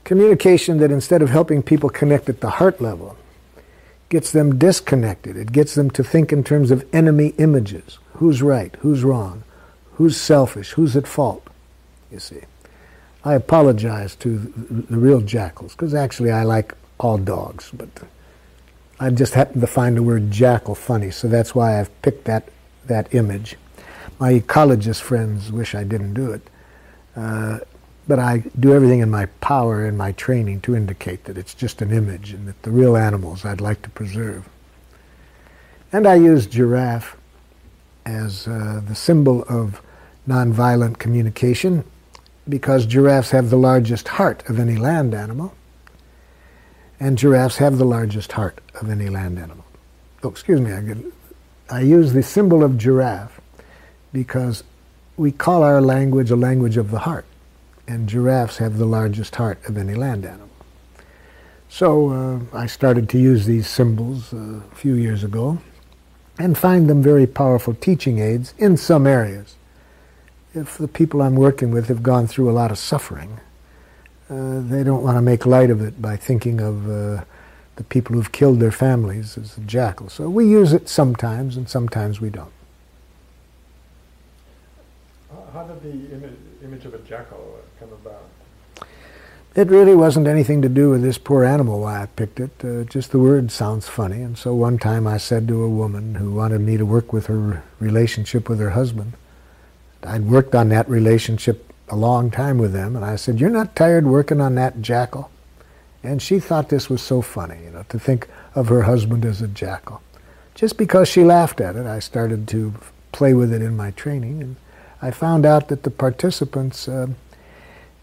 Communication 0.06 0.78
that 0.78 0.92
instead 0.92 1.22
of 1.22 1.30
helping 1.30 1.62
people 1.62 1.90
connect 1.90 2.30
at 2.30 2.40
the 2.40 2.52
heart 2.52 2.80
level, 2.80 3.18
gets 4.10 4.32
them 4.32 4.58
disconnected. 4.58 5.36
It 5.38 5.52
gets 5.52 5.76
them 5.76 5.90
to 5.92 6.04
think 6.04 6.32
in 6.32 6.44
terms 6.44 6.72
of 6.72 6.86
enemy 6.94 7.34
images. 7.38 8.00
Who's 8.14 8.42
right? 8.42 8.76
Who's 8.80 9.04
wrong? 9.04 9.44
Who's 9.94 10.18
selfish? 10.18 10.72
Who's 10.72 10.96
at 10.96 11.08
fault? 11.08 11.48
You 12.12 12.20
see. 12.20 12.42
I 13.24 13.34
apologize 13.34 14.16
to 14.18 14.38
the 14.38 14.98
real 14.98 15.22
jackals, 15.22 15.72
because 15.74 15.96
actually 15.96 16.32
I 16.32 16.44
like 16.44 16.74
all 17.00 17.18
dogs, 17.18 17.72
but 17.74 17.90
I 19.00 19.10
just 19.10 19.34
happened 19.34 19.62
to 19.62 19.68
find 19.68 19.98
the 19.98 20.04
word 20.04 20.30
jackal 20.30 20.76
funny, 20.76 21.10
so 21.10 21.28
that's 21.28 21.56
why 21.56 21.80
I've 21.80 22.02
picked 22.04 22.26
that, 22.26 22.50
that 22.86 23.14
image. 23.16 23.58
My 24.20 24.34
ecologist 24.40 25.02
friends 25.02 25.52
wish 25.52 25.74
I 25.74 25.84
didn't 25.84 26.14
do 26.14 26.32
it. 26.32 26.42
Uh, 27.16 27.60
but 28.08 28.20
I 28.20 28.44
do 28.60 28.74
everything 28.74 29.00
in 29.00 29.10
my 29.10 29.26
power 29.42 29.86
and 29.86 29.98
my 29.98 30.12
training 30.12 30.62
to 30.62 30.76
indicate 30.76 31.24
that 31.26 31.38
it's 31.38 31.54
just 31.54 31.82
an 31.82 31.92
image 31.92 32.32
and 32.32 32.48
that 32.48 32.62
the 32.64 32.72
real 32.72 32.96
animals 32.96 33.46
I'd 33.46 33.62
like 33.62 33.82
to 33.84 33.90
preserve. 33.90 34.48
And 35.92 36.08
I 36.08 36.16
use 36.16 36.46
giraffe 36.46 37.18
as 38.06 38.48
uh, 38.48 38.82
the 38.88 38.96
symbol 38.96 39.44
of 39.44 39.82
nonviolent 40.28 41.00
communication 41.00 41.84
because 42.48 42.86
giraffes 42.86 43.32
have 43.32 43.50
the 43.50 43.58
largest 43.58 44.08
heart 44.08 44.48
of 44.48 44.60
any 44.60 44.76
land 44.76 45.16
animal, 45.16 45.56
and 47.00 47.18
giraffes 47.18 47.58
have 47.58 47.80
the 47.80 47.86
largest 47.86 48.34
heart 48.34 48.60
of 48.76 48.90
any 48.90 49.10
land 49.10 49.40
animal. 49.40 49.66
Oh, 50.24 50.30
excuse 50.30 50.62
me, 50.62 50.72
I, 50.72 50.82
get, 50.82 50.98
I 51.72 51.82
use 51.82 52.14
the 52.14 52.22
symbol 52.22 52.64
of 52.64 52.78
giraffe 52.78 53.42
because 54.14 54.64
we 55.18 55.32
call 55.32 55.64
our 55.64 55.82
language 55.82 56.30
a 56.30 56.36
language 56.36 56.78
of 56.78 56.92
the 56.92 57.00
heart 57.00 57.26
and 57.88 58.10
giraffes 58.10 58.58
have 58.58 58.78
the 58.78 58.86
largest 58.86 59.36
heart 59.36 59.60
of 59.68 59.78
any 59.78 59.94
land 59.94 60.26
animal. 60.26 60.50
So 61.70 62.10
uh, 62.10 62.40
I 62.58 62.68
started 62.68 63.10
to 63.10 63.18
use 63.18 63.46
these 63.46 63.68
symbols 63.68 64.34
uh, 64.34 64.62
a 64.72 64.76
few 64.76 64.94
years 64.94 65.24
ago 65.24 65.60
and 66.40 66.58
find 66.58 66.90
them 66.90 67.02
very 67.02 67.28
powerful 67.28 67.74
teaching 67.74 68.20
aids 68.20 68.54
in 68.58 68.78
some 68.78 69.08
areas. 69.08 69.56
If 70.54 70.78
the 70.78 70.88
people 70.88 71.22
I'm 71.22 71.36
working 71.36 71.72
with 71.72 71.88
have 71.88 72.02
gone 72.02 72.28
through 72.28 72.50
a 72.50 72.54
lot 72.54 72.72
of 72.72 72.78
suffering, 72.78 73.40
uh, 74.30 74.62
they 74.62 74.84
don't 74.84 75.04
want 75.04 75.18
to 75.18 75.22
make 75.22 75.46
light 75.46 75.70
of 75.70 75.82
it 75.82 76.02
by 76.02 76.16
thinking 76.16 76.62
of 76.62 76.90
uh, 76.90 77.24
the 77.76 77.84
people 77.84 78.16
who've 78.16 78.32
killed 78.32 78.60
their 78.60 78.72
families 78.72 79.38
as 79.38 79.58
a 79.58 79.62
jackal. 79.62 80.10
So 80.10 80.30
we 80.30 80.48
use 80.48 80.74
it 80.74 80.88
sometimes, 80.88 81.58
and 81.58 81.70
sometimes 81.70 82.22
we 82.22 82.30
don't. 82.30 82.52
How 85.54 85.64
did 85.64 85.84
the 85.84 86.16
image, 86.16 86.38
image 86.64 86.86
of 86.86 86.94
a 86.94 87.00
jackal 87.00 87.60
about? 87.92 88.88
It 89.56 89.70
really 89.70 89.96
wasn't 89.96 90.28
anything 90.28 90.62
to 90.64 90.70
do 90.70 90.90
with 90.90 91.02
this 91.02 91.18
poor 91.18 91.46
animal 91.46 91.80
why 91.80 92.02
I 92.02 92.06
picked 92.08 92.42
it. 92.42 92.52
Uh, 92.64 92.84
just 92.84 93.12
the 93.12 93.20
word 93.20 93.52
sounds 93.52 93.88
funny. 93.88 94.22
And 94.22 94.38
so 94.38 94.54
one 94.54 94.78
time 94.78 95.08
I 95.08 95.18
said 95.18 95.48
to 95.48 95.64
a 95.64 95.70
woman 95.70 96.16
who 96.16 96.34
wanted 96.34 96.60
me 96.60 96.76
to 96.76 96.86
work 96.86 97.14
with 97.14 97.28
her 97.28 97.64
relationship 97.80 98.50
with 98.50 98.60
her 98.60 98.72
husband, 98.72 99.14
I'd 100.04 100.26
worked 100.26 100.56
on 100.56 100.70
that 100.70 100.90
relationship 100.90 101.74
a 101.90 101.96
long 101.96 102.32
time 102.32 102.58
with 102.58 102.74
them, 102.74 102.96
and 102.96 103.06
I 103.06 103.16
said, 103.16 103.40
You're 103.40 103.50
not 103.50 103.76
tired 103.76 104.06
working 104.06 104.42
on 104.42 104.56
that 104.56 104.82
jackal? 104.82 105.30
And 106.04 106.22
she 106.22 106.40
thought 106.40 106.70
this 106.70 106.90
was 106.90 107.02
so 107.02 107.22
funny, 107.22 107.64
you 107.64 107.72
know, 107.72 107.84
to 107.90 108.00
think 108.00 108.28
of 108.54 108.68
her 108.68 108.84
husband 108.84 109.26
as 109.26 109.42
a 109.42 109.48
jackal. 109.48 110.02
Just 110.54 110.78
because 110.78 111.08
she 111.08 111.24
laughed 111.24 111.60
at 111.60 111.76
it, 111.76 111.86
I 111.86 112.00
started 112.00 112.48
to 112.50 112.74
play 113.12 113.34
with 113.34 113.52
it 113.54 113.62
in 113.62 113.76
my 113.76 113.92
training, 113.92 114.42
and 114.42 114.56
I 115.02 115.12
found 115.12 115.46
out 115.46 115.68
that 115.70 115.84
the 115.84 115.92
participants, 115.92 116.88
uh, 116.88 117.08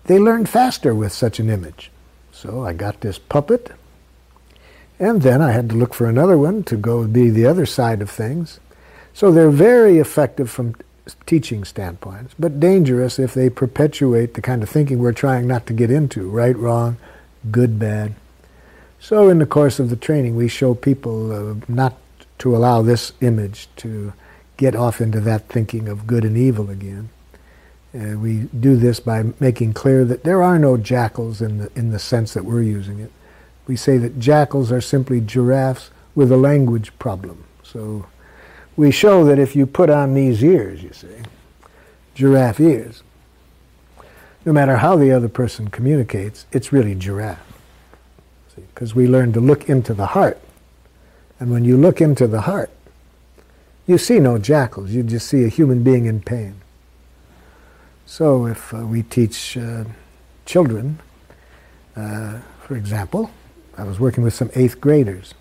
they 0.04 0.18
learn 0.18 0.46
faster 0.46 0.94
with 0.94 1.12
such 1.12 1.38
an 1.38 1.48
image. 1.48 1.90
So 2.32 2.64
I 2.64 2.72
got 2.72 3.00
this 3.00 3.18
puppet, 3.18 3.70
and 4.98 5.22
then 5.22 5.40
I 5.40 5.52
had 5.52 5.70
to 5.70 5.76
look 5.76 5.94
for 5.94 6.06
another 6.06 6.36
one 6.36 6.64
to 6.64 6.76
go 6.76 7.06
be 7.06 7.30
the 7.30 7.46
other 7.46 7.66
side 7.66 8.02
of 8.02 8.10
things. 8.10 8.58
So 9.14 9.30
they're 9.30 9.50
very 9.50 9.98
effective 9.98 10.50
from 10.50 10.74
teaching 11.26 11.64
standpoints, 11.64 12.34
but 12.38 12.60
dangerous 12.60 13.18
if 13.18 13.34
they 13.34 13.50
perpetuate 13.50 14.34
the 14.34 14.42
kind 14.42 14.62
of 14.62 14.68
thinking 14.68 14.98
we're 14.98 15.12
trying 15.12 15.46
not 15.46 15.66
to 15.66 15.72
get 15.72 15.90
into 15.90 16.28
right, 16.28 16.56
wrong, 16.56 16.96
good, 17.50 17.78
bad. 17.78 18.14
So, 19.00 19.28
in 19.28 19.38
the 19.38 19.46
course 19.46 19.80
of 19.80 19.90
the 19.90 19.96
training, 19.96 20.36
we 20.36 20.46
show 20.46 20.74
people 20.74 21.32
uh, 21.32 21.54
not 21.66 21.96
to 22.38 22.56
allow 22.56 22.82
this 22.82 23.12
image 23.20 23.68
to 23.76 24.12
get 24.56 24.76
off 24.76 25.00
into 25.00 25.20
that 25.20 25.48
thinking 25.48 25.88
of 25.88 26.06
good 26.06 26.24
and 26.24 26.36
evil 26.36 26.70
again. 26.70 27.08
We 27.92 28.48
do 28.58 28.76
this 28.76 29.00
by 29.00 29.24
making 29.38 29.74
clear 29.74 30.04
that 30.06 30.24
there 30.24 30.42
are 30.42 30.58
no 30.58 30.76
jackals 30.76 31.42
in 31.42 31.58
the, 31.58 31.70
in 31.76 31.90
the 31.90 31.98
sense 31.98 32.32
that 32.34 32.44
we're 32.44 32.62
using 32.62 33.00
it. 33.00 33.12
We 33.66 33.76
say 33.76 33.98
that 33.98 34.18
jackals 34.18 34.72
are 34.72 34.80
simply 34.80 35.20
giraffes 35.20 35.90
with 36.14 36.32
a 36.32 36.36
language 36.36 36.96
problem. 36.98 37.44
So 37.62 38.06
we 38.76 38.90
show 38.90 39.24
that 39.24 39.38
if 39.38 39.54
you 39.54 39.66
put 39.66 39.90
on 39.90 40.14
these 40.14 40.42
ears, 40.42 40.82
you 40.82 40.92
see, 40.92 41.08
giraffe 42.14 42.60
ears, 42.60 43.02
no 44.44 44.52
matter 44.52 44.78
how 44.78 44.96
the 44.96 45.12
other 45.12 45.28
person 45.28 45.68
communicates, 45.68 46.46
it's 46.50 46.72
really 46.72 46.94
giraffe. 46.94 47.38
Because 48.56 48.94
we 48.94 49.06
learn 49.06 49.32
to 49.34 49.40
look 49.40 49.68
into 49.68 49.94
the 49.94 50.06
heart. 50.06 50.40
And 51.38 51.50
when 51.50 51.64
you 51.64 51.76
look 51.76 52.00
into 52.00 52.26
the 52.26 52.42
heart, 52.42 52.70
you 53.86 53.98
see 53.98 54.18
no 54.18 54.38
jackals, 54.38 54.90
you 54.90 55.02
just 55.02 55.28
see 55.28 55.44
a 55.44 55.48
human 55.48 55.82
being 55.82 56.06
in 56.06 56.20
pain. 56.20 56.61
So 58.12 58.44
if 58.44 58.74
uh, 58.74 58.84
we 58.84 59.04
teach 59.04 59.56
uh, 59.56 59.84
children, 60.44 61.00
uh, 61.96 62.40
for 62.60 62.76
example, 62.76 63.30
I 63.78 63.84
was 63.84 63.98
working 63.98 64.22
with 64.22 64.34
some 64.34 64.50
eighth 64.54 64.82
graders. 64.82 65.32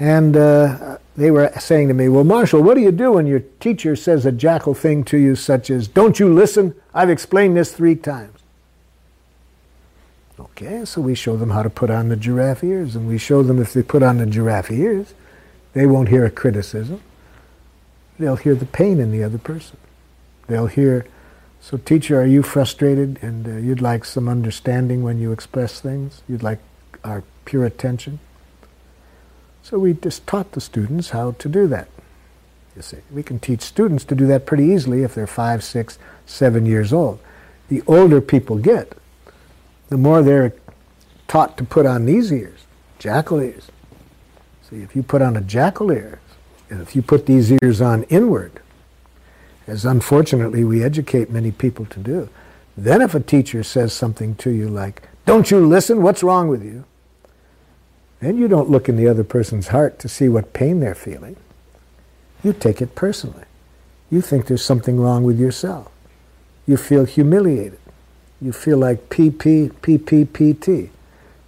And 0.00 0.36
uh, 0.36 0.98
they 1.16 1.30
were 1.30 1.52
saying 1.60 1.86
to 1.86 1.94
me, 1.94 2.08
Well, 2.08 2.24
Marshall, 2.24 2.60
what 2.60 2.74
do 2.74 2.80
you 2.80 2.90
do 2.90 3.12
when 3.12 3.28
your 3.28 3.38
teacher 3.60 3.94
says 3.94 4.26
a 4.26 4.32
jackal 4.32 4.74
thing 4.74 5.04
to 5.04 5.16
you, 5.16 5.36
such 5.36 5.70
as, 5.70 5.86
Don't 5.86 6.18
you 6.18 6.34
listen? 6.34 6.74
I've 6.92 7.08
explained 7.08 7.56
this 7.56 7.72
three 7.72 7.94
times. 7.94 8.40
Okay, 10.40 10.84
so 10.84 11.00
we 11.00 11.14
show 11.14 11.36
them 11.36 11.50
how 11.50 11.62
to 11.62 11.70
put 11.70 11.88
on 11.88 12.08
the 12.08 12.16
giraffe 12.16 12.64
ears, 12.64 12.96
and 12.96 13.06
we 13.06 13.16
show 13.16 13.44
them 13.44 13.62
if 13.62 13.72
they 13.72 13.84
put 13.84 14.02
on 14.02 14.18
the 14.18 14.26
giraffe 14.26 14.72
ears, 14.72 15.14
they 15.72 15.86
won't 15.86 16.08
hear 16.08 16.24
a 16.24 16.32
criticism. 16.32 17.00
They'll 18.18 18.34
hear 18.34 18.56
the 18.56 18.66
pain 18.66 18.98
in 18.98 19.12
the 19.12 19.22
other 19.22 19.38
person. 19.38 19.76
They'll 20.48 20.66
hear, 20.66 21.06
So, 21.60 21.76
teacher, 21.76 22.20
are 22.20 22.26
you 22.26 22.42
frustrated 22.42 23.18
and 23.22 23.46
uh, 23.46 23.50
you'd 23.56 23.80
like 23.80 24.04
some 24.04 24.28
understanding 24.28 25.02
when 25.02 25.18
you 25.18 25.32
express 25.32 25.80
things? 25.80 26.22
You'd 26.28 26.42
like 26.42 26.60
our 27.02 27.24
pure 27.44 27.64
attention? 27.64 28.20
So 29.62 29.78
we 29.80 29.94
just 29.94 30.26
taught 30.26 30.52
the 30.52 30.60
students 30.60 31.10
how 31.10 31.32
to 31.32 31.48
do 31.48 31.66
that. 31.68 31.88
You 32.76 32.82
see, 32.82 32.98
we 33.10 33.22
can 33.22 33.40
teach 33.40 33.62
students 33.62 34.04
to 34.04 34.14
do 34.14 34.26
that 34.26 34.46
pretty 34.46 34.64
easily 34.64 35.02
if 35.02 35.14
they're 35.14 35.26
five, 35.26 35.64
six, 35.64 35.98
seven 36.26 36.66
years 36.66 36.92
old. 36.92 37.18
The 37.68 37.82
older 37.86 38.20
people 38.20 38.58
get, 38.58 38.92
the 39.88 39.96
more 39.96 40.22
they're 40.22 40.52
taught 41.26 41.56
to 41.58 41.64
put 41.64 41.86
on 41.86 42.06
these 42.06 42.32
ears, 42.32 42.60
jackal 42.98 43.40
ears. 43.40 43.68
See, 44.70 44.82
if 44.82 44.94
you 44.94 45.02
put 45.02 45.22
on 45.22 45.36
a 45.36 45.40
jackal 45.40 45.90
ear, 45.90 46.20
and 46.70 46.80
if 46.80 46.94
you 46.94 47.02
put 47.02 47.26
these 47.26 47.50
ears 47.50 47.80
on 47.80 48.04
inward, 48.04 48.60
as 49.66 49.84
unfortunately 49.84 50.64
we 50.64 50.82
educate 50.82 51.30
many 51.30 51.50
people 51.50 51.84
to 51.86 52.00
do, 52.00 52.28
then 52.76 53.00
if 53.00 53.14
a 53.14 53.20
teacher 53.20 53.62
says 53.62 53.92
something 53.92 54.34
to 54.36 54.50
you 54.50 54.68
like, 54.68 55.08
Don't 55.24 55.50
you 55.50 55.66
listen? 55.66 56.02
What's 56.02 56.22
wrong 56.22 56.48
with 56.48 56.62
you? 56.62 56.84
Then 58.20 58.38
you 58.38 58.48
don't 58.48 58.70
look 58.70 58.88
in 58.88 58.96
the 58.96 59.08
other 59.08 59.24
person's 59.24 59.68
heart 59.68 59.98
to 60.00 60.08
see 60.08 60.28
what 60.28 60.52
pain 60.52 60.80
they're 60.80 60.94
feeling. 60.94 61.36
You 62.42 62.52
take 62.52 62.80
it 62.80 62.94
personally. 62.94 63.44
You 64.10 64.20
think 64.20 64.46
there's 64.46 64.64
something 64.64 65.00
wrong 65.00 65.24
with 65.24 65.38
yourself. 65.38 65.90
You 66.66 66.76
feel 66.76 67.04
humiliated. 67.04 67.78
You 68.40 68.52
feel 68.52 68.78
like 68.78 69.08
PP, 69.08 69.70
PPPT, 69.70 70.90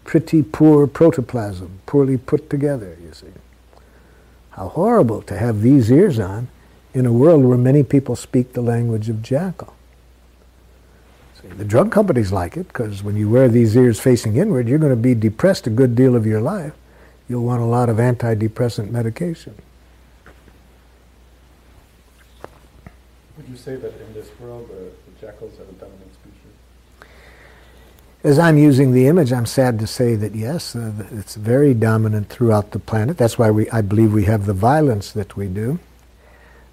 pretty 0.04 0.42
poor 0.42 0.86
protoplasm, 0.86 1.80
poorly 1.86 2.16
put 2.16 2.48
together, 2.48 2.96
you 3.02 3.12
see. 3.12 3.26
How 4.50 4.68
horrible 4.68 5.22
to 5.22 5.36
have 5.36 5.60
these 5.60 5.92
ears 5.92 6.18
on 6.18 6.48
in 6.94 7.06
a 7.06 7.12
world 7.12 7.44
where 7.44 7.58
many 7.58 7.82
people 7.82 8.16
speak 8.16 8.52
the 8.52 8.62
language 8.62 9.08
of 9.08 9.22
jackal. 9.22 9.74
See, 11.40 11.48
the 11.48 11.64
drug 11.64 11.92
companies 11.92 12.32
like 12.32 12.56
it 12.56 12.68
because 12.68 13.02
when 13.02 13.16
you 13.16 13.28
wear 13.28 13.48
these 13.48 13.76
ears 13.76 14.00
facing 14.00 14.36
inward, 14.36 14.68
you're 14.68 14.78
going 14.78 14.92
to 14.92 14.96
be 14.96 15.14
depressed 15.14 15.66
a 15.66 15.70
good 15.70 15.94
deal 15.94 16.16
of 16.16 16.26
your 16.26 16.40
life. 16.40 16.72
You'll 17.28 17.44
want 17.44 17.62
a 17.62 17.66
lot 17.66 17.88
of 17.88 17.98
antidepressant 17.98 18.90
medication. 18.90 19.54
Would 23.36 23.48
you 23.48 23.56
say 23.56 23.76
that 23.76 23.92
in 24.00 24.14
this 24.14 24.30
world 24.40 24.68
uh, 24.70 24.74
the 24.74 25.20
jackals 25.20 25.60
are 25.60 25.64
the 25.64 25.72
dominant 25.72 26.12
species? 26.14 27.08
As 28.24 28.38
I'm 28.38 28.58
using 28.58 28.92
the 28.92 29.06
image, 29.06 29.32
I'm 29.32 29.46
sad 29.46 29.78
to 29.78 29.86
say 29.86 30.16
that 30.16 30.34
yes, 30.34 30.74
uh, 30.74 30.92
it's 31.12 31.36
very 31.36 31.72
dominant 31.74 32.30
throughout 32.30 32.72
the 32.72 32.80
planet. 32.80 33.16
That's 33.16 33.38
why 33.38 33.50
we, 33.50 33.70
I 33.70 33.80
believe 33.82 34.12
we 34.12 34.24
have 34.24 34.46
the 34.46 34.54
violence 34.54 35.12
that 35.12 35.36
we 35.36 35.46
do. 35.46 35.78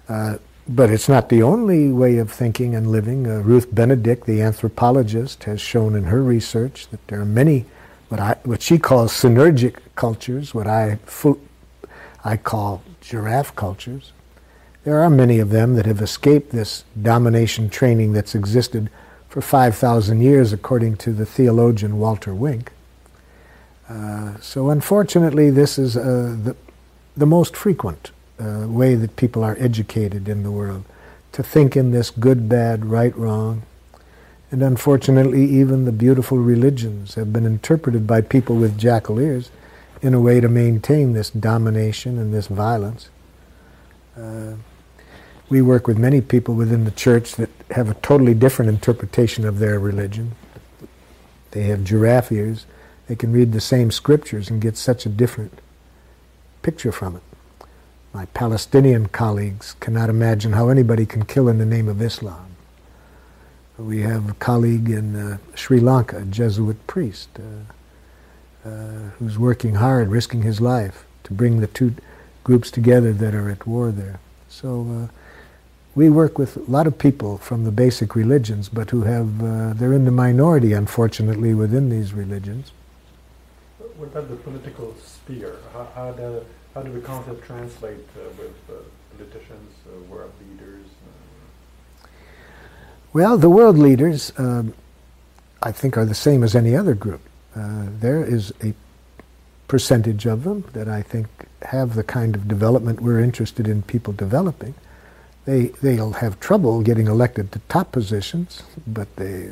Uh, 0.08 0.38
but 0.68 0.90
it's 0.90 1.08
not 1.08 1.28
the 1.28 1.42
only 1.42 1.92
way 1.92 2.18
of 2.18 2.30
thinking 2.30 2.74
and 2.74 2.90
living. 2.90 3.26
Uh, 3.26 3.40
Ruth 3.40 3.72
Benedict, 3.72 4.26
the 4.26 4.42
anthropologist, 4.42 5.44
has 5.44 5.60
shown 5.60 5.94
in 5.94 6.04
her 6.04 6.22
research 6.22 6.88
that 6.88 7.06
there 7.08 7.20
are 7.20 7.26
many 7.26 7.66
what, 8.08 8.20
I, 8.20 8.36
what 8.44 8.62
she 8.62 8.78
calls 8.78 9.12
synergic 9.12 9.76
cultures, 9.94 10.54
what 10.54 10.66
I, 10.66 10.98
I 12.24 12.36
call 12.36 12.82
giraffe 13.00 13.54
cultures. 13.54 14.12
There 14.84 15.02
are 15.02 15.10
many 15.10 15.40
of 15.40 15.50
them 15.50 15.74
that 15.74 15.86
have 15.86 16.00
escaped 16.00 16.52
this 16.52 16.84
domination 17.00 17.68
training 17.68 18.12
that's 18.12 18.34
existed 18.34 18.88
for 19.28 19.40
5,000 19.40 20.20
years, 20.20 20.52
according 20.52 20.96
to 20.98 21.12
the 21.12 21.26
theologian 21.26 21.98
Walter 21.98 22.32
Wink. 22.32 22.72
Uh, 23.88 24.34
so, 24.40 24.70
unfortunately, 24.70 25.50
this 25.50 25.78
is 25.78 25.96
uh, 25.96 26.36
the, 26.42 26.56
the 27.16 27.26
most 27.26 27.56
frequent 27.56 28.12
uh, 28.38 28.66
way 28.68 28.94
that 28.94 29.16
people 29.16 29.42
are 29.42 29.56
educated 29.58 30.28
in 30.28 30.42
the 30.42 30.50
world 30.50 30.84
to 31.32 31.42
think 31.42 31.76
in 31.76 31.90
this 31.90 32.10
good, 32.10 32.48
bad, 32.48 32.86
right, 32.86 33.16
wrong. 33.16 33.62
And 34.50 34.62
unfortunately, 34.62 35.44
even 35.44 35.84
the 35.84 35.92
beautiful 35.92 36.38
religions 36.38 37.14
have 37.14 37.32
been 37.32 37.44
interpreted 37.44 38.06
by 38.06 38.20
people 38.20 38.56
with 38.56 38.78
jackal 38.78 39.18
ears 39.18 39.50
in 40.00 40.14
a 40.14 40.20
way 40.20 40.40
to 40.40 40.48
maintain 40.48 41.12
this 41.12 41.30
domination 41.30 42.18
and 42.18 42.32
this 42.32 42.46
violence. 42.46 43.10
Uh, 44.16 44.54
we 45.48 45.62
work 45.62 45.86
with 45.86 45.98
many 45.98 46.20
people 46.20 46.54
within 46.54 46.84
the 46.84 46.90
church 46.90 47.34
that 47.36 47.50
have 47.70 47.90
a 47.90 47.94
totally 47.94 48.34
different 48.34 48.68
interpretation 48.68 49.44
of 49.44 49.58
their 49.58 49.78
religion. 49.78 50.32
They 51.52 51.64
have 51.64 51.84
giraffe 51.84 52.32
ears. 52.32 52.66
They 53.08 53.16
can 53.16 53.32
read 53.32 53.52
the 53.52 53.60
same 53.60 53.90
scriptures 53.90 54.50
and 54.50 54.60
get 54.60 54.76
such 54.76 55.06
a 55.06 55.08
different 55.08 55.60
picture 56.62 56.92
from 56.92 57.16
it. 57.16 57.22
My 58.16 58.24
Palestinian 58.32 59.08
colleagues 59.08 59.76
cannot 59.78 60.08
imagine 60.08 60.54
how 60.54 60.70
anybody 60.70 61.04
can 61.04 61.26
kill 61.26 61.50
in 61.50 61.58
the 61.58 61.66
name 61.66 61.86
of 61.86 62.00
Islam. 62.00 62.46
We 63.76 64.00
have 64.00 64.30
a 64.30 64.32
colleague 64.32 64.88
in 64.88 65.14
uh, 65.14 65.36
Sri 65.54 65.80
Lanka, 65.80 66.20
a 66.20 66.24
Jesuit 66.24 66.78
priest, 66.86 67.28
uh, 67.38 68.66
uh, 68.66 68.72
who's 69.18 69.38
working 69.38 69.74
hard, 69.74 70.08
risking 70.08 70.40
his 70.40 70.62
life 70.62 71.04
to 71.24 71.34
bring 71.34 71.60
the 71.60 71.66
two 71.66 71.94
groups 72.42 72.70
together 72.70 73.12
that 73.12 73.34
are 73.34 73.50
at 73.50 73.66
war 73.66 73.92
there. 73.92 74.18
So 74.48 74.68
uh, 74.90 75.12
we 75.94 76.08
work 76.08 76.38
with 76.38 76.56
a 76.56 76.70
lot 76.70 76.86
of 76.86 76.96
people 76.96 77.36
from 77.36 77.64
the 77.64 77.70
basic 77.70 78.16
religions, 78.16 78.70
but 78.70 78.88
who 78.88 79.02
have, 79.02 79.42
uh, 79.42 79.74
they're 79.74 79.92
in 79.92 80.06
the 80.06 80.10
minority, 80.10 80.72
unfortunately, 80.72 81.52
within 81.52 81.90
these 81.90 82.14
religions. 82.14 82.72
What 83.98 84.06
about 84.06 84.30
the 84.30 84.36
political 84.36 84.94
sphere? 85.04 85.56
How, 85.74 85.88
how 85.94 86.12
do 86.12 86.40
how 86.76 86.82
do 86.82 86.92
the 86.92 87.00
concept 87.00 87.42
translate 87.42 88.06
uh, 88.16 88.28
with 88.38 88.54
uh, 88.68 88.74
politicians, 89.16 89.72
uh, 89.86 89.98
world 90.12 90.30
leaders? 90.46 90.84
Well, 93.14 93.38
the 93.38 93.48
world 93.48 93.78
leaders, 93.78 94.30
um, 94.36 94.74
I 95.62 95.72
think, 95.72 95.96
are 95.96 96.04
the 96.04 96.14
same 96.14 96.44
as 96.44 96.54
any 96.54 96.76
other 96.76 96.94
group. 96.94 97.22
there 97.54 98.22
is 98.22 98.52
a 98.62 98.74
percentage 99.68 100.26
of 100.26 100.44
them 100.44 100.64
that 100.74 100.86
I 100.86 101.00
think 101.00 101.28
have 101.62 101.94
the 101.94 102.04
kind 102.04 102.36
of 102.36 102.46
development 102.46 103.00
we're 103.00 103.20
interested 103.20 103.66
in 103.66 103.80
people 103.80 104.12
developing. 104.12 104.74
They, 105.46 105.68
they'll 105.80 106.20
have 106.24 106.38
trouble 106.40 106.82
getting 106.82 107.06
elected 107.06 107.52
to 107.52 107.58
top 107.70 107.90
positions, 107.90 108.62
but 108.86 109.08
they, 109.16 109.48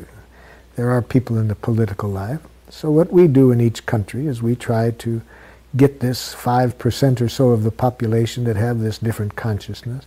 there 0.77 0.91
are 0.91 1.01
people 1.01 1.39
in 1.39 1.49
the 1.49 1.55
political 1.55 2.11
life. 2.11 2.41
So 2.69 2.91
what 2.91 3.11
we 3.11 3.29
do 3.29 3.51
in 3.51 3.63
each 3.63 3.87
country 3.87 4.27
is 4.27 4.43
we 4.43 4.55
try 4.57 4.91
to 4.91 5.23
get 5.77 6.01
this 6.01 6.35
5% 6.35 7.21
or 7.21 7.29
so 7.29 7.51
of 7.51 7.65
the 7.65 7.71
population 7.71 8.45
that 8.45 8.57
have 8.57 8.81
this 8.81 8.99
different 8.99 9.35
consciousness. 9.37 10.05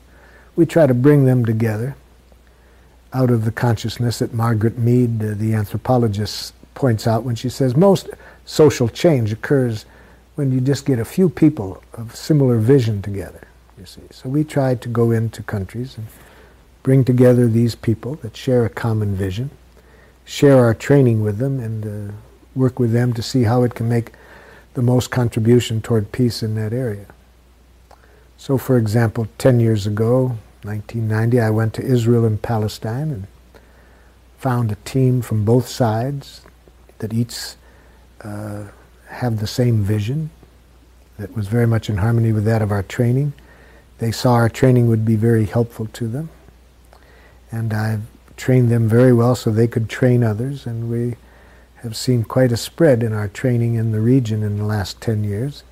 We 0.56 0.66
try 0.66 0.88
to 0.88 0.94
bring 0.94 1.26
them 1.26 1.46
together 1.46 1.96
out 3.14 3.30
of 3.30 3.46
the 3.46 3.52
consciousness 3.52 4.20
that 4.20 4.34
Margaret 4.34 4.78
Mead, 4.78 5.20
the 5.20 5.54
anthropologist, 5.54 6.54
points 6.74 7.08
out 7.08 7.24
when 7.24 7.36
she 7.36 7.50
says 7.50 7.76
most 7.76 8.10
social 8.46 8.88
change 8.88 9.32
occurs 9.32 9.86
when 10.36 10.52
you 10.52 10.62
just 10.62 10.86
get 10.86 11.00
a 11.00 11.06
few 11.06 11.30
people 11.30 11.84
of 11.94 12.16
similar 12.16 12.58
vision 12.60 13.02
together, 13.02 13.48
you 13.78 13.86
see. 13.86 14.02
So 14.12 14.30
we 14.30 14.44
try 14.44 14.76
to 14.76 14.88
go 14.88 15.10
into 15.10 15.42
countries 15.42 15.98
and 15.98 16.06
bring 16.84 17.04
together 17.04 17.48
these 17.48 17.74
people 17.74 18.16
that 18.18 18.38
share 18.38 18.64
a 18.64 18.70
common 18.70 19.16
vision, 19.16 19.50
share 20.26 20.64
our 20.64 20.76
training 20.76 21.24
with 21.24 21.40
them, 21.40 21.60
and 21.60 22.12
uh, 22.12 22.14
work 22.54 22.80
with 22.80 22.94
them 22.94 23.14
to 23.14 23.24
see 23.24 23.44
how 23.44 23.64
it 23.64 23.74
can 23.74 23.90
make 23.90 24.12
the 24.78 24.84
most 24.84 25.10
contribution 25.10 25.82
toward 25.82 26.12
peace 26.12 26.44
in 26.44 26.54
that 26.54 26.72
area. 26.72 27.08
So, 28.38 28.60
for 28.60 28.78
example, 28.78 29.28
10 29.40 29.60
years 29.60 29.88
ago, 29.88 30.38
1990, 30.62 31.42
I 31.42 31.50
went 31.50 31.74
to 31.74 31.82
Israel 31.82 32.26
and 32.26 32.40
Palestine 32.40 33.10
and 33.10 33.28
found 34.38 34.72
a 34.72 34.76
team 34.86 35.24
from 35.24 35.44
both 35.44 35.68
sides 35.68 36.42
that 37.00 37.12
each 37.12 37.56
uh, 38.22 38.66
have 39.08 39.40
the 39.40 39.48
same 39.48 39.82
vision 39.84 40.30
that 41.18 41.36
was 41.36 41.48
very 41.48 41.66
much 41.66 41.90
in 41.90 41.98
harmony 41.98 42.32
with 42.32 42.46
that 42.46 42.62
of 42.62 42.72
our 42.72 42.84
training. 42.84 43.34
They 43.98 44.12
saw 44.12 44.34
our 44.34 44.48
training 44.48 44.88
would 44.90 45.06
be 45.06 45.16
very 45.16 45.46
helpful 45.46 45.88
to 45.94 46.08
them. 46.08 46.30
And 47.52 47.74
I've 47.74 48.06
trained 48.36 48.70
them 48.70 48.88
very 48.88 49.12
well 49.12 49.34
so 49.34 49.50
they 49.50 49.68
could 49.68 49.90
train 49.90 50.24
others. 50.24 50.68
And 50.68 50.88
we 50.92 51.16
have 51.84 51.96
seen 51.96 52.24
quite 52.24 52.52
a 52.52 52.58
spread 52.58 53.04
in 53.04 53.14
our 53.14 53.28
training 53.28 53.76
in 53.76 53.92
the 53.92 54.00
region 54.00 54.44
in 54.44 54.58
the 54.58 54.66
last 54.66 55.00
10 55.02 55.24
years. 55.24 55.64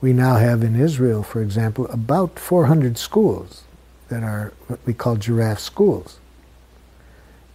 We 0.00 0.12
now 0.12 0.36
have 0.36 0.62
in 0.62 0.76
Israel, 0.78 1.22
for 1.22 1.40
example, 1.40 1.86
about 1.88 2.38
400 2.38 2.98
schools 2.98 3.64
that 4.08 4.22
are 4.22 4.52
what 4.66 4.80
we 4.84 4.92
call 4.92 5.16
giraffe 5.16 5.60
schools. 5.60 6.18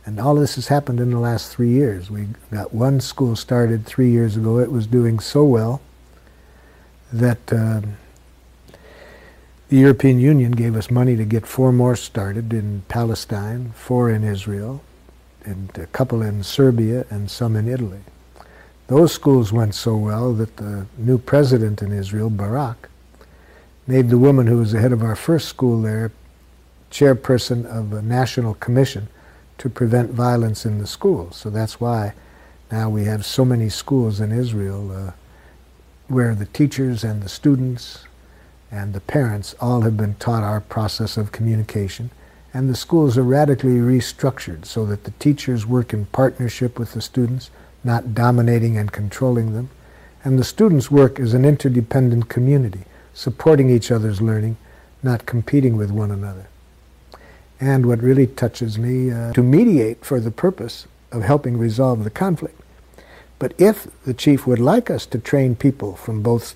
And 0.06 0.20
all 0.20 0.36
this 0.36 0.56
has 0.56 0.68
happened 0.68 1.00
in 1.00 1.12
the 1.12 1.20
last 1.20 1.52
three 1.52 1.70
years. 1.70 2.10
We 2.10 2.30
got 2.52 2.74
one 2.74 3.00
school 3.00 3.36
started 3.36 3.86
three 3.86 4.10
years 4.10 4.36
ago. 4.36 4.58
It 4.58 4.72
was 4.72 4.88
doing 4.88 5.20
so 5.20 5.44
well 5.44 5.82
that 7.14 7.54
um, 7.54 7.98
the 9.68 9.78
European 9.78 10.20
Union 10.20 10.54
gave 10.54 10.76
us 10.76 10.90
money 10.90 11.16
to 11.16 11.26
get 11.26 11.46
four 11.46 11.72
more 11.72 11.96
started 11.96 12.52
in 12.52 12.82
Palestine, 12.88 13.72
four 13.76 14.10
in 14.10 14.24
Israel, 14.24 14.82
and 15.46 15.76
a 15.78 15.88
couple 15.88 16.22
in 16.22 16.44
Serbia, 16.44 17.06
and 17.10 17.30
some 17.30 17.56
in 17.56 17.68
Italy. 17.68 18.02
Those 18.88 19.14
schools 19.14 19.54
went 19.54 19.76
so 19.76 19.96
well 19.96 20.34
that 20.34 20.58
the 20.58 20.86
new 20.98 21.18
president 21.18 21.82
in 21.82 21.92
Israel, 21.92 22.30
Barak, 22.30 22.90
made 23.86 24.10
the 24.10 24.18
woman 24.18 24.48
who 24.48 24.58
was 24.58 24.72
the 24.72 24.80
head 24.80 24.92
of 24.92 25.04
our 25.04 25.16
first 25.16 25.48
school 25.48 25.82
there 25.82 26.12
chairperson 26.92 27.66
of 27.66 27.94
a 27.94 28.02
national 28.02 28.56
commission 28.56 29.08
to 29.58 29.70
prevent 29.70 30.12
violence 30.12 30.66
in 30.66 30.80
the 30.80 30.88
schools. 30.88 31.36
So 31.36 31.50
that's 31.50 31.80
why 31.80 32.14
now 32.72 32.90
we 32.90 33.06
have 33.06 33.26
so 33.26 33.46
many 33.46 33.70
schools 33.70 34.20
in 34.20 34.32
Israel 34.32 34.92
uh, 34.92 35.12
where 36.08 36.34
the 36.34 36.46
teachers 36.46 37.04
and 37.04 37.22
the 37.22 37.30
students 37.30 38.06
and 38.72 38.94
the 38.94 39.02
parents 39.02 39.56
all 39.60 39.82
have 39.82 39.98
been 39.98 40.16
taught 40.16 40.44
our 40.44 40.62
process 40.62 41.18
of 41.18 41.32
communication. 41.32 42.10
And 42.54 42.70
the 42.70 42.76
schools 42.76 43.18
are 43.18 43.24
radically 43.24 43.78
restructured 43.78 44.66
so 44.66 44.86
that 44.86 45.04
the 45.04 45.12
teachers 45.12 45.66
work 45.66 45.94
in 45.94 46.08
partnership 46.08 46.80
with 46.80 46.94
the 46.94 47.02
students, 47.02 47.52
not 47.84 48.16
dominating 48.16 48.78
and 48.78 48.92
controlling 48.92 49.54
them. 49.54 49.70
And 50.24 50.38
the 50.38 50.44
students 50.44 50.90
work 50.92 51.20
as 51.20 51.34
an 51.34 51.46
interdependent 51.46 52.28
community, 52.28 52.82
supporting 53.14 53.70
each 53.70 53.92
other's 53.92 54.22
learning, 54.22 54.58
not 55.04 55.26
competing 55.26 55.78
with 55.78 55.92
one 55.92 56.12
another 56.12 56.48
and 57.60 57.86
what 57.86 58.02
really 58.02 58.28
touches 58.28 58.78
me, 58.78 59.12
uh, 59.12 59.34
to 59.34 59.44
mediate 59.44 60.06
for 60.06 60.20
the 60.20 60.32
purpose 60.32 60.88
of 61.12 61.24
helping 61.24 61.58
resolve 61.58 62.04
the 62.04 62.10
conflict. 62.10 62.60
But 63.38 63.54
if 63.58 63.88
the 64.06 64.14
chief 64.14 64.48
would 64.48 64.60
like 64.60 64.90
us 64.90 65.06
to 65.08 65.20
train 65.20 65.56
people 65.56 65.96
from 65.96 66.22
both 66.22 66.56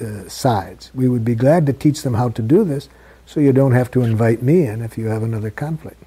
uh, 0.00 0.28
sides, 0.28 0.90
we 0.94 1.08
would 1.08 1.24
be 1.24 1.34
glad 1.34 1.66
to 1.66 1.72
teach 1.72 2.02
them 2.02 2.14
how 2.14 2.30
to 2.30 2.42
do 2.42 2.64
this 2.64 2.88
so 3.26 3.40
you 3.40 3.52
don't 3.52 3.72
have 3.72 3.90
to 3.92 4.02
invite 4.02 4.42
me 4.42 4.66
in 4.66 4.82
if 4.82 4.98
you 4.98 5.06
have 5.06 5.22
another 5.22 5.50
conflict. 5.50 6.02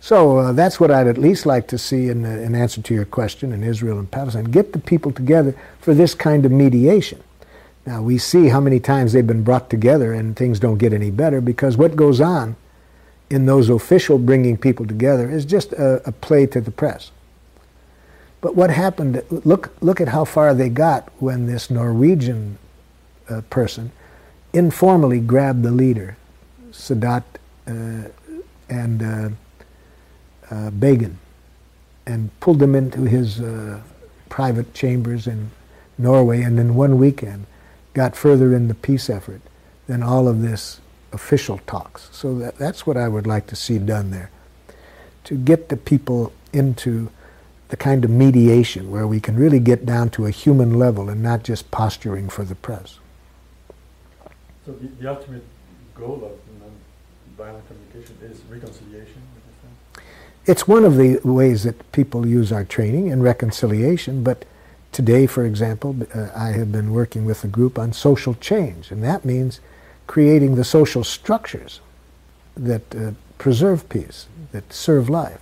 So 0.00 0.38
uh, 0.38 0.52
that's 0.52 0.80
what 0.80 0.90
I'd 0.90 1.06
at 1.06 1.18
least 1.18 1.44
like 1.44 1.68
to 1.68 1.78
see 1.78 2.08
in, 2.08 2.24
uh, 2.24 2.28
in 2.28 2.54
answer 2.54 2.80
to 2.80 2.94
your 2.94 3.04
question 3.04 3.52
in 3.52 3.62
Israel 3.62 3.98
and 3.98 4.10
Palestine. 4.10 4.44
Get 4.44 4.72
the 4.72 4.78
people 4.78 5.12
together 5.12 5.54
for 5.80 5.92
this 5.92 6.14
kind 6.14 6.46
of 6.46 6.52
mediation. 6.52 7.22
Now, 7.86 8.02
we 8.02 8.18
see 8.18 8.48
how 8.48 8.60
many 8.60 8.80
times 8.80 9.12
they've 9.12 9.26
been 9.26 9.42
brought 9.42 9.68
together 9.68 10.12
and 10.12 10.36
things 10.36 10.58
don't 10.58 10.78
get 10.78 10.92
any 10.92 11.10
better 11.10 11.40
because 11.40 11.76
what 11.76 11.96
goes 11.96 12.20
on 12.20 12.56
in 13.28 13.46
those 13.46 13.68
official 13.68 14.18
bringing 14.18 14.56
people 14.56 14.86
together 14.86 15.30
is 15.30 15.44
just 15.44 15.72
a, 15.72 16.06
a 16.06 16.12
play 16.12 16.46
to 16.46 16.60
the 16.60 16.70
press. 16.70 17.10
But 18.40 18.56
what 18.56 18.70
happened, 18.70 19.22
look, 19.30 19.74
look 19.82 20.00
at 20.00 20.08
how 20.08 20.24
far 20.24 20.54
they 20.54 20.68
got 20.70 21.10
when 21.18 21.46
this 21.46 21.70
Norwegian 21.70 22.58
uh, 23.28 23.42
person 23.50 23.92
informally 24.52 25.20
grabbed 25.20 25.62
the 25.62 25.70
leader, 25.70 26.16
Sadat 26.70 27.24
uh, 27.66 28.08
and 28.68 29.02
uh, 29.02 29.28
uh 30.50 30.70
Begin, 30.70 31.18
and 32.06 32.30
pulled 32.40 32.58
them 32.58 32.74
into 32.74 33.02
his 33.02 33.40
uh, 33.40 33.80
private 34.28 34.72
chambers 34.74 35.26
in 35.26 35.50
Norway, 35.98 36.42
and 36.42 36.58
in 36.58 36.74
one 36.74 36.98
weekend 36.98 37.46
got 37.94 38.16
further 38.16 38.54
in 38.54 38.68
the 38.68 38.74
peace 38.74 39.10
effort 39.10 39.40
than 39.86 40.02
all 40.02 40.28
of 40.28 40.42
this 40.42 40.80
official 41.12 41.58
talks. 41.66 42.08
So 42.12 42.38
that, 42.38 42.56
that's 42.56 42.86
what 42.86 42.96
I 42.96 43.08
would 43.08 43.26
like 43.26 43.46
to 43.48 43.56
see 43.56 43.78
done 43.78 44.10
there. 44.10 44.30
To 45.24 45.36
get 45.36 45.68
the 45.68 45.76
people 45.76 46.32
into 46.52 47.10
the 47.68 47.76
kind 47.76 48.04
of 48.04 48.10
mediation 48.10 48.90
where 48.90 49.06
we 49.06 49.20
can 49.20 49.36
really 49.36 49.60
get 49.60 49.86
down 49.86 50.10
to 50.10 50.26
a 50.26 50.30
human 50.30 50.78
level 50.78 51.08
and 51.08 51.22
not 51.22 51.42
just 51.42 51.70
posturing 51.70 52.28
for 52.28 52.44
the 52.44 52.54
press. 52.54 52.99
So 54.70 54.76
the, 54.76 55.02
the 55.02 55.10
ultimate 55.10 55.42
goal 55.96 56.22
of 56.24 56.32
violent 57.36 57.64
communication 57.66 58.16
is 58.22 58.40
reconciliation? 58.48 59.22
It's 60.46 60.68
one 60.68 60.84
of 60.84 60.96
the 60.96 61.18
ways 61.24 61.64
that 61.64 61.90
people 61.92 62.26
use 62.26 62.52
our 62.52 62.64
training 62.64 63.08
in 63.08 63.22
reconciliation, 63.22 64.22
but 64.22 64.44
today, 64.92 65.26
for 65.26 65.44
example, 65.44 65.96
uh, 66.14 66.28
I 66.36 66.50
have 66.52 66.70
been 66.70 66.92
working 66.92 67.24
with 67.24 67.42
a 67.42 67.48
group 67.48 67.78
on 67.78 67.92
social 67.92 68.34
change, 68.34 68.90
and 68.90 69.02
that 69.02 69.24
means 69.24 69.60
creating 70.06 70.54
the 70.54 70.64
social 70.64 71.02
structures 71.02 71.80
that 72.56 72.94
uh, 72.94 73.12
preserve 73.38 73.88
peace, 73.88 74.26
that 74.52 74.72
serve 74.72 75.08
life. 75.08 75.40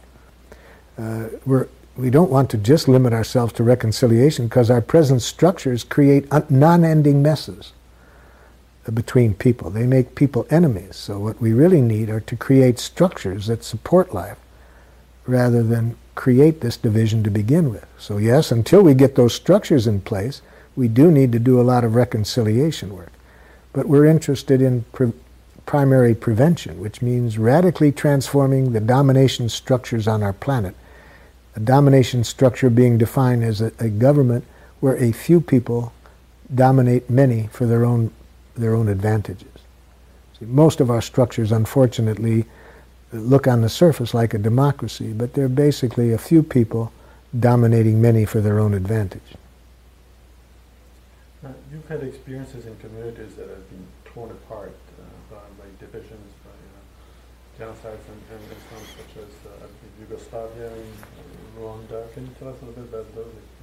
Uh, 0.97 1.29
we're, 1.45 1.69
we 1.97 2.11
don't 2.11 2.31
want 2.31 2.49
to 2.51 2.59
just 2.59 2.89
limit 2.89 3.13
ourselves 3.13 3.53
to 3.55 3.63
reconciliation 3.63 4.47
because 4.47 4.71
our 4.71 4.81
present 4.81 5.21
structures 5.21 5.85
create 5.85 6.27
non-ending 6.51 7.23
messes 7.23 7.73
between 8.93 9.35
people. 9.35 9.71
They 9.71 9.87
make 9.87 10.15
people 10.15 10.47
enemies. 10.51 10.97
So 10.97 11.19
what 11.19 11.41
we 11.41 11.53
really 11.53 11.83
need 11.83 12.09
are 12.09 12.21
to 12.21 12.37
create 12.37 12.79
structures 12.79 13.47
that 13.47 13.65
support 13.65 14.15
life 14.15 14.39
rather 15.27 15.63
than 15.63 15.97
create 16.15 16.61
this 16.61 16.77
division 16.77 17.23
to 17.23 17.31
begin 17.31 17.71
with. 17.71 17.87
So 17.99 18.19
yes, 18.19 18.51
until 18.51 18.83
we 18.83 18.95
get 18.95 19.15
those 19.15 19.35
structures 19.35 19.87
in 19.87 20.01
place, 20.01 20.43
we 20.75 20.89
do 20.89 21.11
need 21.11 21.33
to 21.33 21.39
do 21.39 21.61
a 21.61 21.63
lot 21.63 21.85
of 21.85 21.95
reconciliation 21.95 22.95
work. 22.97 23.13
But 23.73 23.87
we're 23.87 24.07
interested 24.07 24.63
in 24.63 24.85
pre- 24.93 25.13
primary 25.67 26.15
prevention, 26.15 26.81
which 26.81 27.03
means 27.03 27.37
radically 27.37 27.93
transforming 27.93 28.73
the 28.73 28.81
domination 28.81 29.49
structures 29.49 30.09
on 30.09 30.23
our 30.23 30.33
planet. 30.33 30.75
A 31.55 31.61
domination 31.61 32.25
structure 32.25 32.71
being 32.71 32.97
defined 32.97 33.45
as 33.45 33.61
a, 33.61 33.71
a 33.79 33.89
government 33.89 34.45
where 34.81 34.97
a 34.97 35.13
few 35.13 35.41
people 35.41 35.93
dominate 36.55 37.11
many 37.11 37.49
for 37.53 37.67
their 37.67 37.85
own, 37.85 38.11
their 38.59 38.75
own 38.75 38.89
advantages. 38.89 39.49
See, 40.39 40.47
most 40.47 40.81
of 40.81 40.91
our 40.91 41.01
structures, 41.01 41.53
unfortunately, 41.53 42.45
look 43.13 43.47
on 43.47 43.63
the 43.63 43.69
surface 43.69 44.15
like 44.15 44.35
a 44.35 44.39
democracy, 44.39 45.13
but 45.13 45.35
they're 45.35 45.49
basically 45.49 46.13
a 46.13 46.19
few 46.19 46.43
people 46.43 46.93
dominating 47.39 48.01
many 48.01 48.25
for 48.25 48.41
their 48.41 48.59
own 48.59 48.75
advantage. 48.75 49.35
Uh, 51.45 51.49
you've 51.73 51.87
had 51.89 52.03
experiences 52.03 52.67
in 52.67 52.77
communities 52.77 53.35
that 53.37 53.49
have 53.49 53.71
been 53.71 53.87
torn 54.05 54.31
apart 54.31 54.75
uh, 54.99 55.35
by, 55.35 55.43
by, 55.59 55.69
divisions, 55.79 56.33
by 56.45 56.51
uh, 56.51 57.71
genocides 57.71 58.05
and, 58.11 58.21
and 58.33 58.43
Islam, 58.45 58.83
such 58.97 59.23
as 59.23 59.63
uh, 59.63 59.67
Yugoslavia 60.01 60.73
and 60.73 60.93
Rwanda. 61.59 62.13
Can 62.15 62.25
you 62.25 62.35
tell 62.39 62.49
us 62.49 62.57
a 62.63 62.65
little 62.65 62.83
bit 62.83 62.93
about 62.93 63.15
those 63.15 63.27
experiences? 63.27 63.59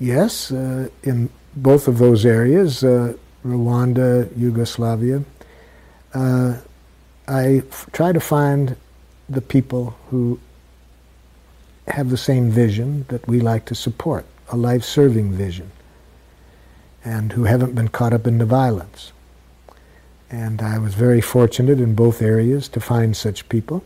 Yes, 0.00 0.50
uh, 0.50 0.88
in 1.02 1.30
both 1.54 1.88
of 1.88 1.98
those 1.98 2.24
areas, 2.24 2.82
uh, 2.82 3.14
Rwanda, 3.44 4.30
Yugoslavia, 4.36 5.24
uh, 6.14 6.58
I 7.26 7.62
f- 7.68 7.88
try 7.92 8.12
to 8.12 8.20
find 8.20 8.76
the 9.28 9.40
people 9.40 9.96
who 10.10 10.38
have 11.88 12.10
the 12.10 12.16
same 12.16 12.50
vision 12.50 13.06
that 13.08 13.26
we 13.26 13.40
like 13.40 13.64
to 13.66 13.74
support, 13.74 14.24
a 14.48 14.56
life-serving 14.56 15.32
vision, 15.32 15.70
and 17.04 17.32
who 17.32 17.44
haven't 17.44 17.74
been 17.74 17.88
caught 17.88 18.12
up 18.12 18.26
in 18.26 18.38
the 18.38 18.46
violence. 18.46 19.12
And 20.30 20.62
I 20.62 20.78
was 20.78 20.94
very 20.94 21.20
fortunate 21.20 21.80
in 21.80 21.94
both 21.94 22.22
areas 22.22 22.68
to 22.68 22.80
find 22.80 23.16
such 23.16 23.48
people. 23.48 23.84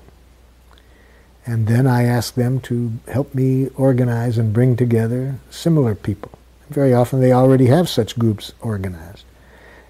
And 1.45 1.67
then 1.67 1.87
I 1.87 2.03
asked 2.05 2.37
them 2.37 2.61
to 2.63 2.93
help 3.09 3.35
me 3.35 3.69
organize 3.77 4.37
and 4.39 4.53
bring 4.53 4.77
together 4.77 5.37
similar 5.51 5.95
people. 5.95 6.33
Very 6.69 6.93
often 6.93 7.21
they 7.21 7.33
already 7.33 7.67
have 7.67 7.89
such 7.89 8.19
groups 8.19 8.53
organized. 8.61 9.26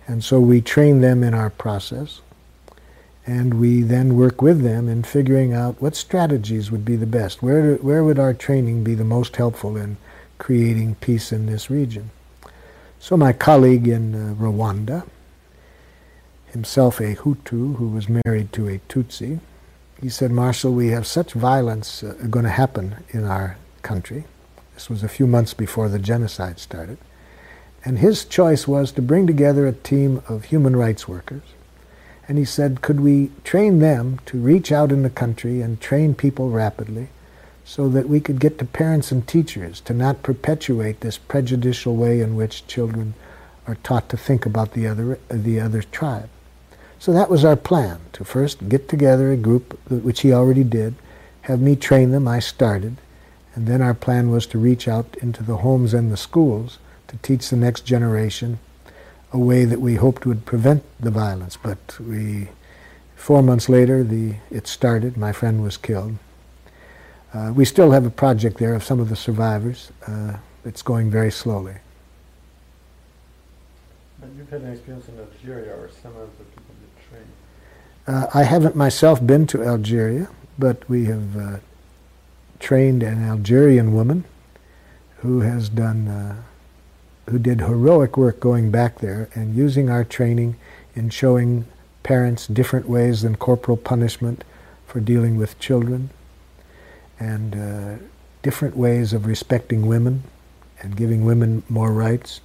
And 0.07 0.23
so 0.23 0.41
we 0.41 0.61
train 0.61 1.01
them 1.01 1.23
in 1.23 1.35
our 1.35 1.51
process. 1.51 2.21
And 3.27 3.55
we 3.55 3.83
then 3.83 4.17
work 4.17 4.41
with 4.41 4.63
them 4.63 4.89
in 4.89 5.03
figuring 5.03 5.53
out 5.53 5.83
what 5.83 5.97
strategies 5.97 6.71
would 6.71 6.85
be 6.85 6.95
the 6.95 7.07
best. 7.07 7.43
Where, 7.43 7.75
where 7.77 8.05
would 8.05 8.21
our 8.21 8.33
training 8.33 8.85
be 8.85 8.95
the 8.95 9.05
most 9.05 9.35
helpful 9.35 9.77
in 9.77 9.97
creating 10.39 10.95
peace 10.97 11.33
in 11.33 11.47
this 11.47 11.69
region? 11.69 12.11
So 13.01 13.17
my 13.17 13.33
colleague 13.33 13.89
in 13.89 14.15
uh, 14.15 14.35
Rwanda, 14.35 15.05
himself 16.47 17.01
a 17.01 17.17
Hutu 17.17 17.77
who 17.77 17.89
was 17.89 18.09
married 18.09 18.53
to 18.53 18.69
a 18.69 18.79
Tutsi, 18.89 19.41
he 20.01 20.09
said, 20.09 20.31
Marshall, 20.31 20.73
we 20.73 20.89
have 20.89 21.07
such 21.07 21.33
violence 21.33 22.03
uh, 22.03 22.15
going 22.31 22.45
to 22.45 22.51
happen 22.51 22.97
in 23.11 23.25
our 23.25 23.57
country. 23.83 24.25
This 24.75 24.89
was 24.89 25.03
a 25.03 25.09
few 25.09 25.27
months 25.27 25.55
before 25.55 25.89
the 25.89 25.99
genocide 25.99 26.59
started. 26.59 26.99
And 27.87 28.01
his 28.01 28.25
choice 28.25 28.67
was 28.67 28.91
to 28.93 29.01
bring 29.01 29.29
together 29.29 29.65
a 29.65 29.73
team 29.73 30.21
of 30.29 30.47
human 30.47 30.75
rights 30.75 31.07
workers. 31.07 31.45
And 32.27 32.37
he 32.37 32.45
said, 32.45 32.83
could 32.83 32.99
we 32.99 33.31
train 33.45 33.79
them 33.79 34.19
to 34.27 34.41
reach 34.41 34.73
out 34.73 34.91
in 34.91 35.05
the 35.05 35.09
country 35.09 35.61
and 35.61 35.81
train 35.81 36.13
people 36.17 36.51
rapidly 36.51 37.11
so 37.65 37.89
that 37.91 38.09
we 38.09 38.19
could 38.19 38.41
get 38.41 38.59
to 38.59 38.65
parents 38.65 39.13
and 39.13 39.25
teachers 39.25 39.81
to 39.83 39.95
not 39.95 40.25
perpetuate 40.25 41.01
this 41.01 41.17
prejudicial 41.17 41.95
way 41.95 42.21
in 42.21 42.35
which 42.35 42.67
children 42.67 43.15
are 43.69 43.77
taught 43.77 44.09
to 44.09 44.17
think 44.17 44.45
about 44.45 44.73
the 44.73 44.89
other, 44.89 45.21
the 45.31 45.61
other 45.61 45.83
tribe. 45.85 46.29
So 46.99 47.13
that 47.13 47.31
was 47.31 47.45
our 47.45 47.55
plan, 47.55 48.01
to 48.15 48.25
first 48.25 48.69
get 48.69 48.89
together 48.89 49.31
a 49.31 49.37
group, 49.37 49.79
which 49.89 50.23
he 50.23 50.33
already 50.33 50.65
did, 50.65 50.97
have 51.43 51.61
me 51.61 51.77
train 51.77 52.11
them, 52.11 52.27
I 52.27 52.41
started, 52.41 52.97
and 53.55 53.69
then 53.69 53.81
our 53.81 53.95
plan 53.95 54.33
was 54.33 54.45
to 54.49 54.59
reach 54.59 54.89
out 54.89 55.17
into 55.23 55.45
the 55.45 55.59
homes 55.59 55.95
and 55.95 56.11
the 56.11 56.17
schools 56.17 56.79
to 57.09 57.17
teach 57.19 57.49
the 57.49 57.57
next 57.57 57.83
generation 57.83 58.59
a 59.33 59.39
way 59.39 59.65
that 59.65 59.81
we 59.81 59.97
hoped 59.97 60.27
would 60.27 60.45
prevent 60.45 60.83
the 61.01 61.11
violence. 61.11 61.57
But 61.57 61.99
we, 62.01 62.49
four 63.15 63.43
months 63.43 63.69
later, 63.69 64.03
the, 64.03 64.37
it 64.51 64.67
started. 64.67 65.17
My 65.17 65.33
friend 65.33 65.63
was 65.63 65.77
killed. 65.77 66.17
Uh, 67.35 67.53
we 67.55 67.65
still 67.65 67.91
have 67.91 68.07
a 68.07 68.11
project 68.11 68.59
there 68.59 68.75
of 68.75 68.83
some 68.83 69.01
of 69.01 69.09
the 69.09 69.17
survivors. 69.17 69.93
Uh, 70.07 70.37
it's 70.65 70.83
going 70.83 71.11
very 71.11 71.31
slowly. 71.31 71.77
But 74.21 74.31
you've 74.37 74.49
had 74.49 74.63
an 74.63 74.73
experience 74.73 75.09
in 75.09 75.19
Algeria 75.19 75.75
or 75.75 75.91
some 76.03 76.17
of 76.17 76.31
the 76.39 76.45
people 76.45 76.75
you 76.81 77.03
trained. 77.11 77.33
Uh, 78.07 78.27
I 78.33 78.45
haven't 78.45 78.75
myself 78.75 79.25
been 79.25 79.47
to 79.49 79.63
Algeria, 79.63 80.29
but 80.59 80.89
we 80.89 81.05
have 81.07 81.37
uh, 81.37 81.57
trained 82.59 83.03
an 83.03 83.23
Algerian 83.23 83.93
woman 83.93 84.25
who 85.19 85.41
has 85.41 85.69
done 85.69 86.09
uh, 86.09 86.43
who 87.29 87.39
did 87.39 87.61
heroic 87.61 88.17
work 88.17 88.41
going 88.41 88.71
back 88.71 88.99
there 88.99 89.29
and 89.35 89.55
using 89.55 89.91
our 89.91 90.05
training 90.05 90.57
in 90.95 91.11
showing 91.11 91.67
parents 92.03 92.47
different 92.47 92.89
ways 92.89 93.23
than 93.23 93.37
corporal 93.37 93.77
punishment 93.77 94.45
for 94.87 95.01
dealing 95.01 95.37
with 95.37 95.59
children 95.59 96.11
and 97.19 97.55
uh, 97.57 98.03
different 98.43 98.77
ways 98.77 99.13
of 99.13 99.27
respecting 99.27 99.87
women 99.87 100.23
and 100.81 100.97
giving 100.97 101.25
women 101.25 101.63
more 101.69 101.93
rights. 101.93 102.41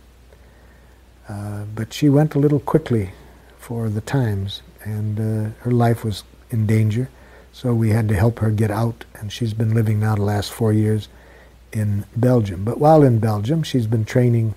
Uh, 1.29 1.63
but 1.75 1.93
she 1.93 2.09
went 2.09 2.33
a 2.33 2.39
little 2.39 2.59
quickly 2.59 3.11
for 3.59 3.87
the 3.87 4.01
times 4.01 4.63
and 4.83 5.19
uh, 5.19 5.53
her 5.59 5.71
life 5.71 6.03
was 6.03 6.23
in 6.49 6.65
danger. 6.65 7.07
So 7.53 7.73
we 7.73 7.89
had 7.89 8.07
to 8.09 8.15
help 8.15 8.39
her 8.39 8.49
get 8.49 8.71
out 8.71 9.05
and 9.13 9.31
she's 9.31 9.53
been 9.53 9.75
living 9.75 9.99
now 9.99 10.15
the 10.15 10.23
last 10.23 10.51
four 10.51 10.73
years 10.73 11.07
in 11.71 12.05
Belgium. 12.15 12.63
But 12.65 12.79
while 12.79 13.03
in 13.03 13.19
Belgium, 13.19 13.61
she's 13.61 13.87
been 13.87 14.05
training 14.05 14.55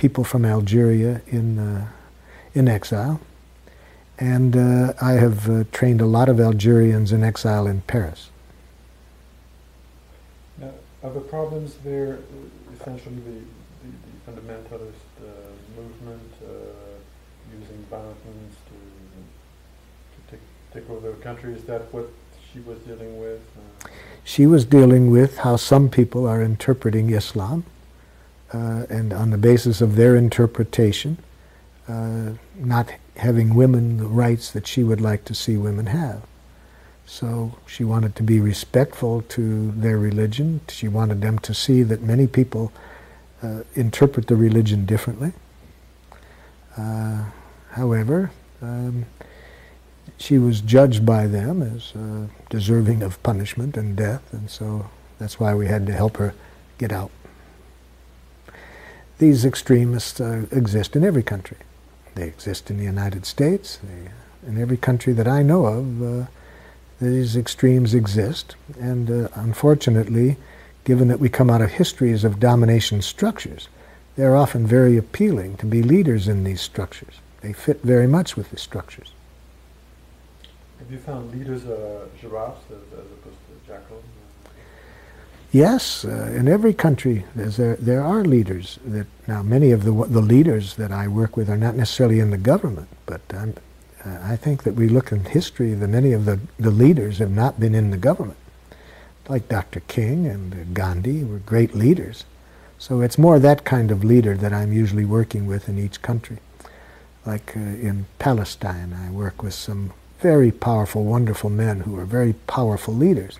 people 0.00 0.24
from 0.24 0.46
Algeria 0.46 1.20
in, 1.26 1.58
uh, 1.58 1.86
in 2.54 2.68
exile. 2.68 3.20
And 4.18 4.56
uh, 4.56 4.94
I 4.98 5.12
have 5.12 5.48
uh, 5.50 5.64
trained 5.72 6.00
a 6.00 6.06
lot 6.06 6.30
of 6.30 6.40
Algerians 6.40 7.12
in 7.12 7.22
exile 7.22 7.66
in 7.66 7.82
Paris. 7.82 8.30
Now, 10.58 10.70
are 11.04 11.10
the 11.10 11.20
problems 11.20 11.74
there 11.84 12.18
essentially 12.74 13.16
the, 13.16 13.40
the, 13.82 13.90
the 14.06 14.40
fundamentalist 14.40 15.04
uh, 15.20 15.26
movement 15.76 16.32
uh, 16.42 16.48
using 17.60 17.84
violence 17.90 18.56
to, 18.68 18.76
to 20.14 20.30
take, 20.30 20.40
take 20.72 20.88
over 20.88 21.10
the 21.10 21.22
country? 21.22 21.52
Is 21.52 21.64
that 21.64 21.92
what 21.92 22.08
she 22.50 22.60
was 22.60 22.78
dealing 22.78 23.20
with? 23.20 23.42
Uh, 23.84 23.88
she 24.24 24.46
was 24.46 24.64
dealing 24.64 25.10
with 25.10 25.36
how 25.38 25.56
some 25.56 25.90
people 25.90 26.26
are 26.26 26.42
interpreting 26.42 27.10
Islam 27.10 27.64
uh, 28.52 28.86
and 28.88 29.12
on 29.12 29.30
the 29.30 29.38
basis 29.38 29.80
of 29.80 29.96
their 29.96 30.16
interpretation, 30.16 31.18
uh, 31.88 32.32
not 32.56 32.92
having 33.16 33.54
women 33.54 33.98
the 33.98 34.06
rights 34.06 34.50
that 34.50 34.66
she 34.66 34.82
would 34.82 35.00
like 35.00 35.24
to 35.24 35.34
see 35.34 35.56
women 35.56 35.86
have. 35.86 36.22
So 37.06 37.56
she 37.66 37.84
wanted 37.84 38.14
to 38.16 38.22
be 38.22 38.40
respectful 38.40 39.22
to 39.22 39.72
their 39.72 39.98
religion. 39.98 40.60
She 40.68 40.88
wanted 40.88 41.20
them 41.20 41.38
to 41.40 41.52
see 41.52 41.82
that 41.82 42.02
many 42.02 42.26
people 42.26 42.72
uh, 43.42 43.62
interpret 43.74 44.26
the 44.28 44.36
religion 44.36 44.86
differently. 44.86 45.32
Uh, 46.76 47.24
however, 47.70 48.30
um, 48.62 49.06
she 50.18 50.38
was 50.38 50.60
judged 50.60 51.04
by 51.04 51.26
them 51.26 51.62
as 51.62 51.92
uh, 51.96 52.26
deserving 52.48 53.02
of 53.02 53.20
punishment 53.22 53.76
and 53.76 53.96
death, 53.96 54.32
and 54.32 54.50
so 54.50 54.88
that's 55.18 55.40
why 55.40 55.54
we 55.54 55.66
had 55.66 55.86
to 55.86 55.92
help 55.92 56.16
her 56.18 56.34
get 56.78 56.92
out 56.92 57.10
these 59.20 59.44
extremists 59.44 60.18
uh, 60.18 60.46
exist 60.50 60.96
in 60.96 61.04
every 61.04 61.22
country. 61.22 61.58
They 62.14 62.26
exist 62.26 62.70
in 62.70 62.78
the 62.78 62.84
United 62.84 63.26
States, 63.26 63.78
they, 63.82 64.10
in 64.48 64.60
every 64.60 64.78
country 64.78 65.12
that 65.12 65.28
I 65.28 65.42
know 65.42 65.66
of, 65.66 66.02
uh, 66.02 66.26
these 67.00 67.36
extremes 67.36 67.94
exist. 67.94 68.56
And 68.80 69.10
uh, 69.10 69.28
unfortunately, 69.34 70.38
given 70.84 71.08
that 71.08 71.20
we 71.20 71.28
come 71.28 71.50
out 71.50 71.60
of 71.60 71.70
histories 71.70 72.24
of 72.24 72.40
domination 72.40 73.02
structures, 73.02 73.68
they're 74.16 74.36
often 74.36 74.66
very 74.66 74.96
appealing 74.96 75.58
to 75.58 75.66
be 75.66 75.82
leaders 75.82 76.26
in 76.26 76.44
these 76.44 76.62
structures. 76.62 77.20
They 77.42 77.52
fit 77.52 77.82
very 77.82 78.06
much 78.06 78.36
with 78.36 78.50
the 78.50 78.58
structures. 78.58 79.12
Have 80.78 80.90
you 80.90 80.98
found 80.98 81.30
leaders 81.30 81.66
uh, 81.66 82.06
giraffes 82.18 82.64
as, 82.70 82.98
as 82.98 83.04
opposed 83.04 83.36
to 83.36 83.68
jackals? 83.68 84.02
Yes, 85.52 86.04
uh, 86.04 86.32
in 86.32 86.46
every 86.46 86.72
country 86.72 87.24
there, 87.34 87.74
there 87.76 88.02
are 88.04 88.24
leaders. 88.24 88.78
That 88.84 89.06
now 89.26 89.42
many 89.42 89.72
of 89.72 89.82
the 89.84 89.92
the 89.92 90.20
leaders 90.20 90.76
that 90.76 90.92
I 90.92 91.08
work 91.08 91.36
with 91.36 91.50
are 91.50 91.56
not 91.56 91.74
necessarily 91.74 92.20
in 92.20 92.30
the 92.30 92.38
government, 92.38 92.88
but 93.04 93.20
uh, 93.34 94.18
I 94.22 94.36
think 94.36 94.62
that 94.62 94.74
we 94.74 94.88
look 94.88 95.10
in 95.12 95.24
history 95.24 95.74
that 95.74 95.88
many 95.88 96.12
of 96.12 96.24
the, 96.24 96.38
the 96.58 96.70
leaders 96.70 97.18
have 97.18 97.32
not 97.32 97.58
been 97.58 97.74
in 97.74 97.90
the 97.90 97.96
government, 97.96 98.38
like 99.28 99.48
Dr. 99.48 99.80
King 99.80 100.26
and 100.26 100.72
Gandhi 100.72 101.24
were 101.24 101.38
great 101.38 101.74
leaders. 101.74 102.24
So 102.78 103.00
it's 103.02 103.18
more 103.18 103.38
that 103.38 103.64
kind 103.64 103.90
of 103.90 104.04
leader 104.04 104.36
that 104.36 104.52
I'm 104.52 104.72
usually 104.72 105.04
working 105.04 105.46
with 105.46 105.68
in 105.68 105.78
each 105.78 106.00
country. 106.00 106.38
Like 107.26 107.56
uh, 107.56 107.60
in 107.60 108.06
Palestine, 108.18 108.94
I 108.94 109.10
work 109.10 109.42
with 109.42 109.52
some 109.54 109.92
very 110.20 110.50
powerful, 110.50 111.04
wonderful 111.04 111.50
men 111.50 111.80
who 111.80 111.98
are 111.98 112.06
very 112.06 112.32
powerful 112.32 112.94
leaders. 112.94 113.38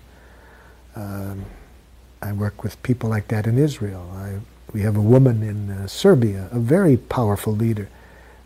Um, 0.95 1.45
I 2.21 2.31
work 2.33 2.63
with 2.63 2.81
people 2.83 3.09
like 3.09 3.27
that 3.29 3.47
in 3.47 3.57
Israel. 3.57 4.11
I, 4.15 4.39
we 4.73 4.81
have 4.81 4.95
a 4.95 5.01
woman 5.01 5.43
in 5.43 5.71
uh, 5.71 5.87
Serbia, 5.87 6.49
a 6.51 6.59
very 6.59 6.97
powerful 6.97 7.55
leader. 7.55 7.89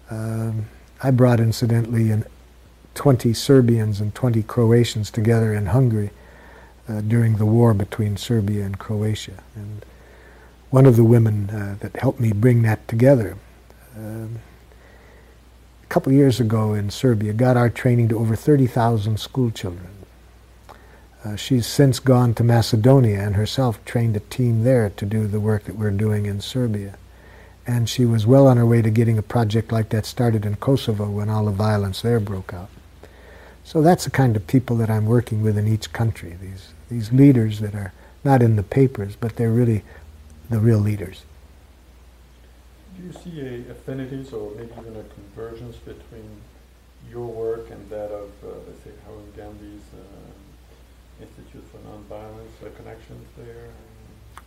Um, 0.09 0.67
I 1.03 1.11
brought, 1.11 1.39
incidentally, 1.39 2.09
in 2.11 2.25
20 2.95 3.33
Serbians 3.33 3.99
and 3.99 4.15
20 4.15 4.43
Croatians 4.43 5.11
together 5.11 5.53
in 5.53 5.67
Hungary 5.67 6.11
uh, 6.88 7.01
during 7.01 7.35
the 7.35 7.45
war 7.45 7.73
between 7.73 8.17
Serbia 8.17 8.63
and 8.63 8.79
Croatia. 8.79 9.43
And 9.55 9.85
one 10.69 10.85
of 10.85 10.95
the 10.95 11.03
women 11.03 11.49
uh, 11.49 11.75
that 11.81 11.95
helped 11.97 12.19
me 12.19 12.31
bring 12.31 12.61
that 12.63 12.88
together, 12.88 13.38
um, 13.95 14.39
a 15.83 15.88
couple 15.88 16.11
years 16.11 16.39
ago 16.39 16.73
in 16.73 16.89
Serbia, 16.89 17.33
got 17.33 17.57
our 17.57 17.69
training 17.69 18.09
to 18.09 18.19
over 18.19 18.35
30,000 18.35 19.19
school 19.19 19.51
children. 19.51 19.94
Uh, 21.25 21.35
she's 21.35 21.65
since 21.65 21.99
gone 21.99 22.35
to 22.35 22.43
Macedonia 22.43 23.19
and 23.19 23.35
herself 23.35 23.83
trained 23.83 24.15
a 24.15 24.19
team 24.19 24.63
there 24.63 24.91
to 24.91 25.05
do 25.07 25.25
the 25.25 25.39
work 25.39 25.63
that 25.63 25.75
we're 25.75 25.89
doing 25.89 26.27
in 26.27 26.39
Serbia. 26.39 26.97
And 27.65 27.89
she 27.89 28.05
was 28.05 28.27
well 28.27 28.45
on 28.45 28.57
her 28.57 28.65
way 28.65 28.83
to 28.83 28.91
getting 28.91 29.17
a 29.17 29.23
project 29.23 29.71
like 29.71 29.89
that 29.89 30.05
started 30.05 30.45
in 30.45 30.57
Kosovo 30.57 31.09
when 31.09 31.31
all 31.31 31.45
the 31.45 31.51
violence 31.51 32.03
there 32.03 32.19
broke 32.19 32.53
out. 32.53 32.69
So 33.63 33.81
that's 33.81 34.03
the 34.03 34.11
kind 34.11 34.35
of 34.35 34.45
people 34.45 34.77
that 34.77 34.91
I'm 34.91 35.07
working 35.07 35.41
with 35.41 35.57
in 35.57 35.67
each 35.67 35.91
country, 35.91 36.38
these, 36.39 36.73
these 36.91 37.11
leaders 37.11 37.59
that 37.59 37.73
are 37.73 37.91
not 38.23 38.43
in 38.43 38.55
the 38.55 38.61
papers, 38.61 39.15
but 39.15 39.35
they're 39.35 39.49
really 39.49 39.83
the 40.51 40.59
real 40.59 40.77
leaders. 40.77 41.23
Do 42.95 43.03
you 43.03 43.13
see 43.13 43.41
a 43.41 43.71
affinities 43.71 44.31
or 44.31 44.51
maybe 44.51 44.69
even 44.79 44.95
a 44.95 45.03
convergence 45.03 45.77
between 45.77 46.29
your 47.09 47.25
work 47.25 47.71
and 47.71 47.89
that 47.89 48.11
of, 48.11 48.29
uh, 48.43 48.49
let's 48.67 48.83
say, 48.83 48.91
Arun 49.09 49.33
Gandhi's 49.35 49.81
uh, 49.91 50.24
Institute 51.21 51.63
for 51.71 51.78
Nonviolence, 51.80 52.65
uh, 52.65 52.69
connections 52.78 53.28
there? 53.38 53.69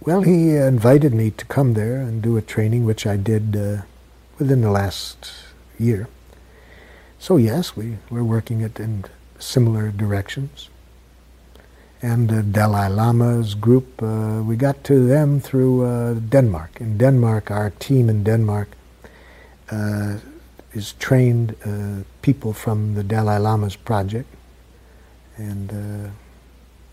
Well, 0.01 0.23
he 0.23 0.57
invited 0.57 1.13
me 1.13 1.31
to 1.33 1.45
come 1.47 1.75
there 1.75 2.01
and 2.01 2.23
do 2.23 2.37
a 2.37 2.43
training, 2.43 2.85
which 2.85 3.07
I 3.07 3.17
did 3.17 3.57
uh, 3.57 3.83
within 4.39 4.61
the 4.61 4.71
last 4.71 5.33
year. 5.79 6.09
So 7.19 7.37
yes, 7.37 7.77
we, 7.77 7.99
we're 8.11 8.23
working 8.23 8.61
it 8.61 8.79
in 8.79 9.05
similar 9.39 9.91
directions. 9.91 10.69
And 12.01 12.31
uh, 12.31 12.43
Dalai 12.43 12.89
Lama's 12.89 13.55
group, 13.55 14.01
uh, 14.01 14.43
we 14.45 14.55
got 14.57 14.85
to 14.85 15.07
them 15.07 15.41
through 15.41 15.85
uh, 15.85 16.15
Denmark. 16.15 16.81
In 16.81 16.97
Denmark, 16.97 17.51
our 17.51 17.71
team 17.71 18.09
in 18.09 18.23
Denmark 18.23 18.69
uh, 19.71 20.19
is 20.73 20.93
trained 20.95 21.57
uh, 21.65 22.05
people 22.23 22.53
from 22.53 22.95
the 22.95 23.03
Dalai 23.03 23.39
Lama's 23.39 23.75
project. 23.75 24.29
And 25.37 25.73
uh, 25.73 26.11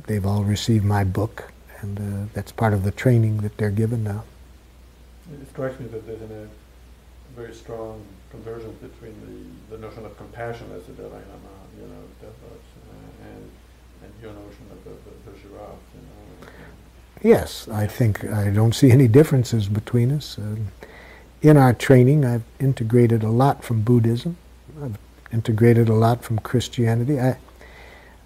they've 0.07 0.25
all 0.25 0.43
received 0.43 0.85
my 0.85 1.03
book, 1.03 1.51
and 1.81 2.29
that's 2.33 2.51
part 2.51 2.73
of 2.73 2.83
the 2.83 2.91
training 2.91 3.37
that 3.37 3.57
they're 3.57 3.71
given 3.71 4.03
now. 4.03 4.23
It 5.33 5.49
strikes 5.49 5.79
me 5.79 5.87
that 5.87 6.05
there's 6.05 6.21
a 6.21 6.47
very 7.35 7.53
strong 7.53 8.05
convergence 8.31 8.77
between 8.81 9.15
the, 9.69 9.75
the 9.75 9.81
notion 9.81 10.05
of 10.05 10.15
compassion 10.17 10.67
as 10.75 10.83
the 10.85 10.93
Dalai 10.93 11.09
Lama, 11.09 11.55
you 11.79 11.87
know, 11.87 12.03
uh, 12.23 13.27
and, 13.27 13.49
and 14.03 14.13
your 14.21 14.31
notion 14.31 14.65
of 14.71 14.83
the, 14.83 14.89
the, 14.89 15.31
the 15.31 15.37
giraffe, 15.39 15.75
you 15.93 16.01
know. 16.01 16.51
Yes, 17.23 17.67
I 17.67 17.87
think 17.87 18.23
I 18.25 18.49
don't 18.49 18.75
see 18.75 18.91
any 18.91 19.07
differences 19.07 19.67
between 19.67 20.11
us. 20.11 20.37
Uh, 20.37 20.57
in 21.41 21.57
our 21.57 21.73
training, 21.73 22.25
I've 22.25 22.43
integrated 22.59 23.23
a 23.23 23.29
lot 23.29 23.63
from 23.63 23.81
Buddhism. 23.81 24.37
I've 24.81 24.97
integrated 25.31 25.89
a 25.89 25.93
lot 25.93 26.23
from 26.23 26.39
Christianity. 26.39 27.19
I, 27.19 27.37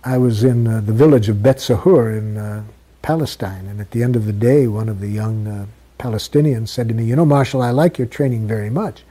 I 0.03 0.17
was 0.17 0.43
in 0.43 0.67
uh, 0.67 0.79
the 0.79 0.93
village 0.93 1.27
of 1.27 1.43
Bet 1.43 1.57
Sahur 1.57 2.17
in 2.17 2.37
uh, 2.37 2.63
Palestine, 3.01 3.65
and 3.67 3.81
at 3.81 3.91
the 3.91 4.01
end 4.01 4.15
of 4.15 4.25
the 4.25 4.33
day, 4.33 4.65
one 4.67 4.87
of 4.87 5.01
the 5.01 5.09
young 5.09 5.45
uh, 5.45 5.65
Palestinians 5.97 6.69
said 6.69 6.87
to 6.87 6.93
me, 6.93 7.03
You 7.03 7.17
know, 7.17 7.25
Marshall, 7.25 7.61
I 7.61 7.71
like 7.71 7.97
your 7.97 8.07
training 8.07 8.47
very 8.47 8.69
much. 8.69 9.03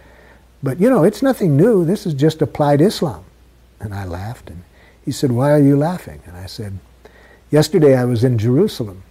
But, 0.63 0.81
you 0.81 0.89
know, 0.89 1.05
it's 1.05 1.23
nothing 1.23 1.57
new. 1.57 1.85
This 1.85 2.07
is 2.07 2.15
just 2.15 2.43
applied 2.43 2.81
Islam. 2.81 3.25
And 3.79 3.95
I 3.95 4.05
laughed. 4.05 4.49
And 4.51 4.65
he 5.05 5.13
said, 5.13 5.31
Why 5.31 5.53
are 5.53 5.61
you 5.63 5.77
laughing? 5.77 6.23
And 6.27 6.37
I 6.37 6.47
said, 6.47 6.79
Yesterday 7.51 7.97
I 7.97 8.05
was 8.05 8.25
in 8.25 8.39
Jerusalem. 8.39 9.03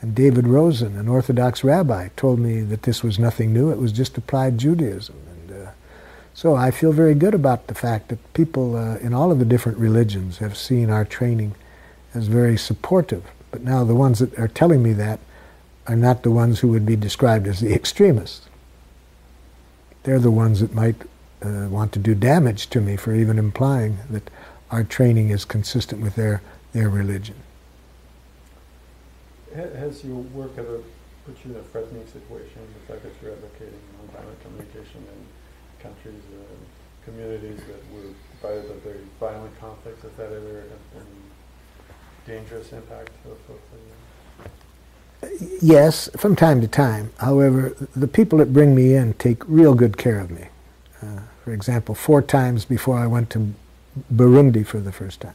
And 0.00 0.14
David 0.14 0.46
Rosen, 0.46 0.98
an 0.98 1.08
Orthodox 1.08 1.64
rabbi, 1.64 2.08
told 2.14 2.38
me 2.38 2.60
that 2.60 2.82
this 2.82 3.02
was 3.02 3.18
nothing 3.18 3.54
new. 3.54 3.70
It 3.70 3.78
was 3.78 3.90
just 3.90 4.18
applied 4.18 4.58
Judaism. 4.58 5.16
And 6.34 6.40
so 6.40 6.56
I 6.56 6.70
feel 6.72 6.92
very 6.92 7.14
good 7.14 7.34
about 7.34 7.68
the 7.68 7.74
fact 7.74 8.08
that 8.08 8.34
people 8.34 8.76
uh, 8.76 8.96
in 8.96 9.14
all 9.14 9.30
of 9.30 9.38
the 9.38 9.44
different 9.44 9.78
religions 9.78 10.38
have 10.38 10.56
seen 10.56 10.90
our 10.90 11.04
training 11.04 11.54
as 12.12 12.26
very 12.26 12.56
supportive. 12.58 13.24
But 13.52 13.62
now 13.62 13.84
the 13.84 13.94
ones 13.94 14.18
that 14.18 14.36
are 14.38 14.48
telling 14.48 14.82
me 14.82 14.92
that 14.94 15.20
are 15.86 15.96
not 15.96 16.22
the 16.24 16.30
ones 16.30 16.60
who 16.60 16.68
would 16.68 16.86
be 16.86 16.96
described 16.96 17.46
as 17.46 17.60
the 17.60 17.72
extremists. 17.72 18.48
They're 20.02 20.18
the 20.18 20.30
ones 20.30 20.60
that 20.60 20.74
might 20.74 20.96
uh, 21.40 21.68
want 21.70 21.92
to 21.92 21.98
do 21.98 22.14
damage 22.14 22.68
to 22.70 22.80
me 22.80 22.96
for 22.96 23.14
even 23.14 23.38
implying 23.38 23.98
that 24.10 24.28
our 24.70 24.82
training 24.82 25.30
is 25.30 25.44
consistent 25.44 26.02
with 26.02 26.16
their, 26.16 26.42
their 26.72 26.88
religion. 26.88 27.36
Has 29.54 30.02
your 30.02 30.16
work 30.16 30.52
ever 30.58 30.80
put 31.24 31.36
you 31.44 31.52
in 31.52 31.60
a 31.60 31.62
threatening 31.62 32.06
situation, 32.06 32.60
the 32.86 32.92
fact 32.92 33.04
that 33.04 33.12
you're 33.22 33.32
advocating 33.32 33.78
nonviolent 34.02 34.40
communication 34.42 34.98
in 34.98 35.26
countries, 35.84 36.22
uh, 36.32 37.04
communities 37.04 37.60
that 37.68 37.82
were 37.92 38.08
divided 38.40 38.68
by 38.68 38.90
very 38.90 39.04
violent 39.20 39.60
conflicts? 39.60 40.02
Has 40.02 40.12
that 40.16 40.32
ever 40.32 40.64
had 40.64 40.80
any 40.96 41.20
dangerous 42.26 42.72
impact 42.72 43.10
for, 43.22 43.36
for 43.46 43.58
yes, 45.60 46.08
from 46.16 46.36
time 46.36 46.60
to 46.60 46.68
time. 46.68 47.12
However, 47.18 47.76
the 47.94 48.08
people 48.08 48.38
that 48.38 48.52
bring 48.52 48.74
me 48.74 48.94
in 48.94 49.14
take 49.14 49.42
real 49.46 49.74
good 49.74 49.96
care 49.96 50.20
of 50.20 50.30
me. 50.30 50.46
Uh, 51.02 51.20
for 51.42 51.52
example, 51.52 51.94
four 51.94 52.22
times 52.22 52.64
before 52.64 52.98
I 52.98 53.06
went 53.06 53.30
to 53.30 53.54
Burundi 54.12 54.66
for 54.66 54.80
the 54.80 54.92
first 54.92 55.20
time. 55.20 55.34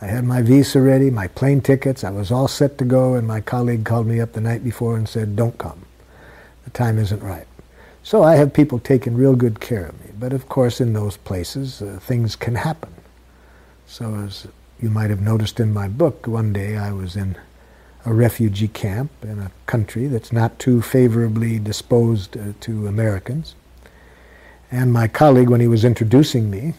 I 0.00 0.06
had 0.06 0.24
my 0.24 0.42
visa 0.42 0.80
ready, 0.80 1.10
my 1.10 1.28
plane 1.28 1.60
tickets, 1.60 2.04
I 2.04 2.10
was 2.10 2.30
all 2.30 2.48
set 2.48 2.78
to 2.78 2.84
go, 2.84 3.14
and 3.14 3.26
my 3.26 3.40
colleague 3.40 3.84
called 3.84 4.06
me 4.06 4.20
up 4.20 4.32
the 4.32 4.40
night 4.40 4.62
before 4.62 4.96
and 4.96 5.08
said, 5.08 5.36
don't 5.36 5.56
come. 5.58 5.86
The 6.64 6.70
time 6.70 6.98
isn't 6.98 7.22
right. 7.22 7.46
So 8.04 8.22
I 8.22 8.36
have 8.36 8.52
people 8.52 8.78
taking 8.78 9.16
real 9.16 9.34
good 9.34 9.60
care 9.60 9.86
of 9.86 9.98
me. 10.04 10.12
But 10.18 10.34
of 10.34 10.46
course, 10.46 10.78
in 10.78 10.92
those 10.92 11.16
places, 11.16 11.80
uh, 11.80 11.98
things 12.02 12.36
can 12.36 12.56
happen. 12.56 12.92
So 13.86 14.14
as 14.16 14.46
you 14.78 14.90
might 14.90 15.08
have 15.08 15.22
noticed 15.22 15.58
in 15.58 15.72
my 15.72 15.88
book, 15.88 16.26
one 16.26 16.52
day 16.52 16.76
I 16.76 16.92
was 16.92 17.16
in 17.16 17.34
a 18.04 18.12
refugee 18.12 18.68
camp 18.68 19.10
in 19.22 19.38
a 19.38 19.50
country 19.64 20.06
that's 20.06 20.34
not 20.34 20.58
too 20.58 20.82
favorably 20.82 21.58
disposed 21.58 22.36
uh, 22.36 22.52
to 22.60 22.86
Americans. 22.86 23.54
And 24.70 24.92
my 24.92 25.08
colleague, 25.08 25.48
when 25.48 25.62
he 25.62 25.66
was 25.66 25.82
introducing 25.82 26.50
me 26.50 26.74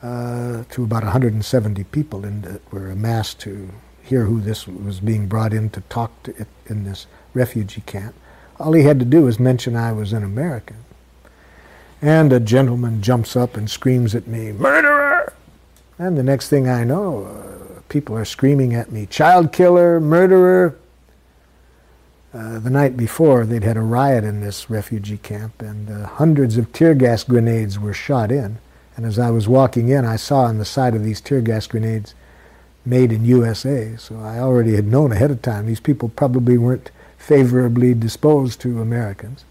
uh, 0.00 0.62
to 0.70 0.84
about 0.84 1.02
170 1.02 1.82
people 1.84 2.20
that 2.20 2.60
were 2.72 2.88
amassed 2.88 3.40
to 3.40 3.68
hear 4.00 4.26
who 4.26 4.40
this 4.40 4.68
was 4.68 5.00
being 5.00 5.26
brought 5.26 5.52
in 5.52 5.70
to 5.70 5.80
talk 5.82 6.22
to 6.22 6.46
in 6.66 6.84
this 6.84 7.08
refugee 7.34 7.82
camp, 7.84 8.14
all 8.60 8.74
he 8.74 8.82
had 8.82 8.98
to 8.98 9.04
do 9.04 9.22
was 9.22 9.40
mention 9.40 9.74
I 9.74 9.92
was 9.92 10.12
an 10.12 10.22
American. 10.22 10.76
And 12.02 12.32
a 12.32 12.40
gentleman 12.40 13.02
jumps 13.02 13.36
up 13.36 13.56
and 13.56 13.70
screams 13.70 14.14
at 14.14 14.26
me, 14.26 14.52
Murderer! 14.52 15.32
And 15.98 16.16
the 16.16 16.22
next 16.22 16.48
thing 16.48 16.68
I 16.68 16.84
know, 16.84 17.24
uh, 17.24 17.80
people 17.88 18.16
are 18.16 18.24
screaming 18.24 18.74
at 18.74 18.92
me, 18.92 19.06
child 19.06 19.52
killer, 19.52 20.00
murderer. 20.00 20.76
Uh, 22.32 22.58
the 22.58 22.70
night 22.70 22.96
before, 22.96 23.44
they'd 23.44 23.64
had 23.64 23.76
a 23.76 23.82
riot 23.82 24.24
in 24.24 24.40
this 24.40 24.70
refugee 24.70 25.18
camp, 25.18 25.60
and 25.60 25.90
uh, 25.90 26.06
hundreds 26.06 26.56
of 26.56 26.72
tear 26.72 26.94
gas 26.94 27.24
grenades 27.24 27.78
were 27.78 27.92
shot 27.92 28.30
in. 28.30 28.58
And 28.96 29.04
as 29.04 29.18
I 29.18 29.30
was 29.30 29.48
walking 29.48 29.88
in, 29.88 30.04
I 30.04 30.16
saw 30.16 30.42
on 30.42 30.58
the 30.58 30.64
side 30.64 30.94
of 30.94 31.04
these 31.04 31.20
tear 31.20 31.40
gas 31.40 31.66
grenades, 31.66 32.14
made 32.84 33.12
in 33.12 33.24
USA. 33.24 33.96
So 33.96 34.18
I 34.20 34.38
already 34.38 34.76
had 34.76 34.86
known 34.86 35.12
ahead 35.12 35.30
of 35.30 35.42
time 35.42 35.66
these 35.66 35.80
people 35.80 36.08
probably 36.08 36.56
weren't 36.56 36.90
favorably 37.20 37.94
disposed 37.94 38.60
to 38.60 38.80
Americans. 38.80 39.44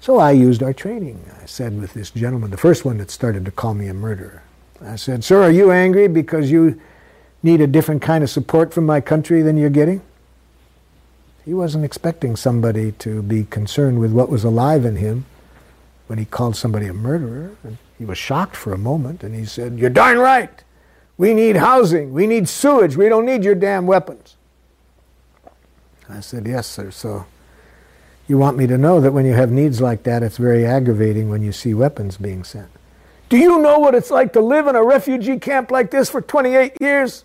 So 0.00 0.18
I 0.18 0.32
used 0.32 0.62
our 0.62 0.72
training. 0.72 1.22
I 1.40 1.46
said 1.46 1.78
with 1.80 1.92
this 1.92 2.10
gentleman, 2.10 2.50
the 2.50 2.56
first 2.56 2.84
one 2.84 2.98
that 2.98 3.10
started 3.10 3.44
to 3.44 3.50
call 3.50 3.74
me 3.74 3.88
a 3.88 3.94
murderer, 3.94 4.42
I 4.80 4.96
said, 4.96 5.22
Sir, 5.22 5.42
are 5.42 5.50
you 5.50 5.70
angry 5.70 6.08
because 6.08 6.50
you 6.50 6.80
need 7.42 7.60
a 7.60 7.66
different 7.66 8.00
kind 8.00 8.24
of 8.24 8.30
support 8.30 8.72
from 8.72 8.86
my 8.86 9.00
country 9.00 9.42
than 9.42 9.56
you're 9.56 9.70
getting? 9.70 10.00
He 11.44 11.52
wasn't 11.52 11.84
expecting 11.84 12.36
somebody 12.36 12.92
to 12.92 13.22
be 13.22 13.44
concerned 13.44 14.00
with 14.00 14.12
what 14.12 14.28
was 14.28 14.44
alive 14.44 14.84
in 14.84 14.96
him 14.96 15.26
when 16.06 16.18
he 16.18 16.24
called 16.24 16.56
somebody 16.56 16.86
a 16.86 16.94
murderer. 16.94 17.56
And 17.64 17.76
he 17.98 18.04
was 18.04 18.18
shocked 18.18 18.56
for 18.56 18.72
a 18.72 18.78
moment 18.78 19.22
and 19.22 19.34
he 19.34 19.44
said, 19.44 19.78
You're 19.78 19.90
darn 19.90 20.18
right. 20.18 20.62
We 21.16 21.34
need 21.34 21.56
housing. 21.56 22.12
We 22.12 22.26
need 22.26 22.48
sewage. 22.48 22.96
We 22.96 23.08
don't 23.08 23.26
need 23.26 23.44
your 23.44 23.56
damn 23.56 23.86
weapons. 23.86 24.36
I 26.08 26.20
said, 26.20 26.46
Yes, 26.46 26.66
sir. 26.66 26.90
So 26.90 27.26
you 28.26 28.38
want 28.38 28.56
me 28.56 28.66
to 28.66 28.78
know 28.78 29.00
that 29.00 29.12
when 29.12 29.24
you 29.24 29.34
have 29.34 29.50
needs 29.50 29.80
like 29.80 30.02
that, 30.04 30.22
it's 30.22 30.36
very 30.36 30.66
aggravating 30.66 31.28
when 31.28 31.42
you 31.42 31.52
see 31.52 31.74
weapons 31.74 32.16
being 32.16 32.44
sent. 32.44 32.68
Do 33.28 33.36
you 33.36 33.58
know 33.58 33.78
what 33.78 33.94
it's 33.94 34.10
like 34.10 34.32
to 34.34 34.40
live 34.40 34.66
in 34.66 34.76
a 34.76 34.82
refugee 34.82 35.38
camp 35.38 35.70
like 35.70 35.90
this 35.90 36.08
for 36.08 36.20
28 36.20 36.72
years? 36.80 37.24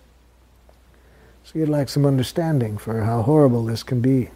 So 1.44 1.60
you'd 1.60 1.70
like 1.70 1.90
some 1.90 2.06
understanding 2.06 2.78
for 2.78 3.02
how 3.02 3.22
horrible 3.22 3.66
this 3.66 3.84
can 3.84 4.02
be. 4.02 4.30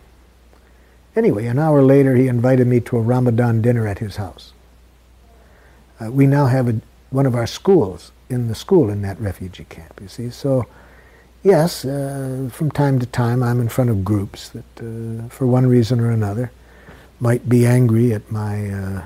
Anyway, 1.16 1.48
an 1.48 1.58
hour 1.58 1.82
later, 1.82 2.16
he 2.16 2.28
invited 2.28 2.68
me 2.68 2.80
to 2.82 2.98
a 2.98 3.02
Ramadan 3.02 3.62
dinner 3.62 3.88
at 3.88 4.00
his 4.00 4.18
house. 4.18 4.54
Uh, 6.00 6.12
we 6.12 6.28
now 6.28 6.46
have 6.46 6.68
a, 6.70 6.80
one 7.10 7.26
of 7.26 7.34
our 7.34 7.48
schools 7.48 8.12
in 8.30 8.50
the 8.50 8.56
school 8.56 8.90
in 8.90 9.02
that 9.02 9.20
refugee 9.20 9.66
camp, 9.68 10.00
you 10.02 10.08
see. 10.08 10.30
So, 10.30 10.68
yes, 11.48 11.86
uh, 11.86 12.50
from 12.52 12.70
time 12.72 13.00
to 13.00 13.06
time, 13.06 13.42
I'm 13.42 13.62
in 13.62 13.70
front 13.70 13.90
of 13.90 14.04
groups 14.04 14.50
that, 14.50 14.66
uh, 14.80 15.30
for 15.30 15.48
one 15.48 15.66
reason 15.66 16.02
or 16.02 16.12
another, 16.12 16.52
might 17.22 17.48
be 17.48 17.66
angry 17.66 18.14
at 18.14 18.30
my 18.30 18.70
uh, 18.70 19.04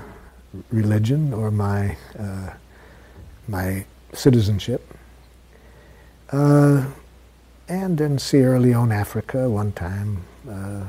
religion 0.72 1.34
or 1.34 1.52
my, 1.52 1.96
uh, 2.18 2.50
my 3.48 3.86
citizenship. 4.14 4.82
Uh, 6.32 6.88
and 7.68 8.02
in 8.02 8.18
Sierra 8.18 8.60
Leone, 8.60 8.92
Africa, 8.92 9.48
one 9.48 9.72
time, 9.72 10.24
uh, 10.50 10.86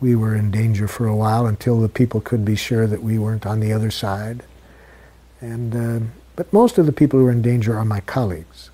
we 0.00 0.14
were 0.14 0.34
in 0.34 0.50
danger 0.50 0.86
for 0.86 1.06
a 1.06 1.16
while 1.16 1.46
until 1.46 1.80
the 1.80 1.88
people 1.88 2.20
could 2.20 2.44
be 2.44 2.56
sure 2.56 2.86
that 2.86 3.02
we 3.02 3.18
weren't 3.18 3.46
on 3.46 3.60
the 3.60 3.72
other 3.72 3.90
side. 3.90 4.44
And, 5.40 6.12
but 6.36 6.52
most 6.52 6.78
of 6.78 6.86
the 6.86 6.92
people 6.92 7.18
who 7.18 7.26
are 7.26 7.32
in 7.32 7.42
danger 7.42 7.76
are 7.76 7.84
my 7.84 8.00
colleagues. 8.00 8.71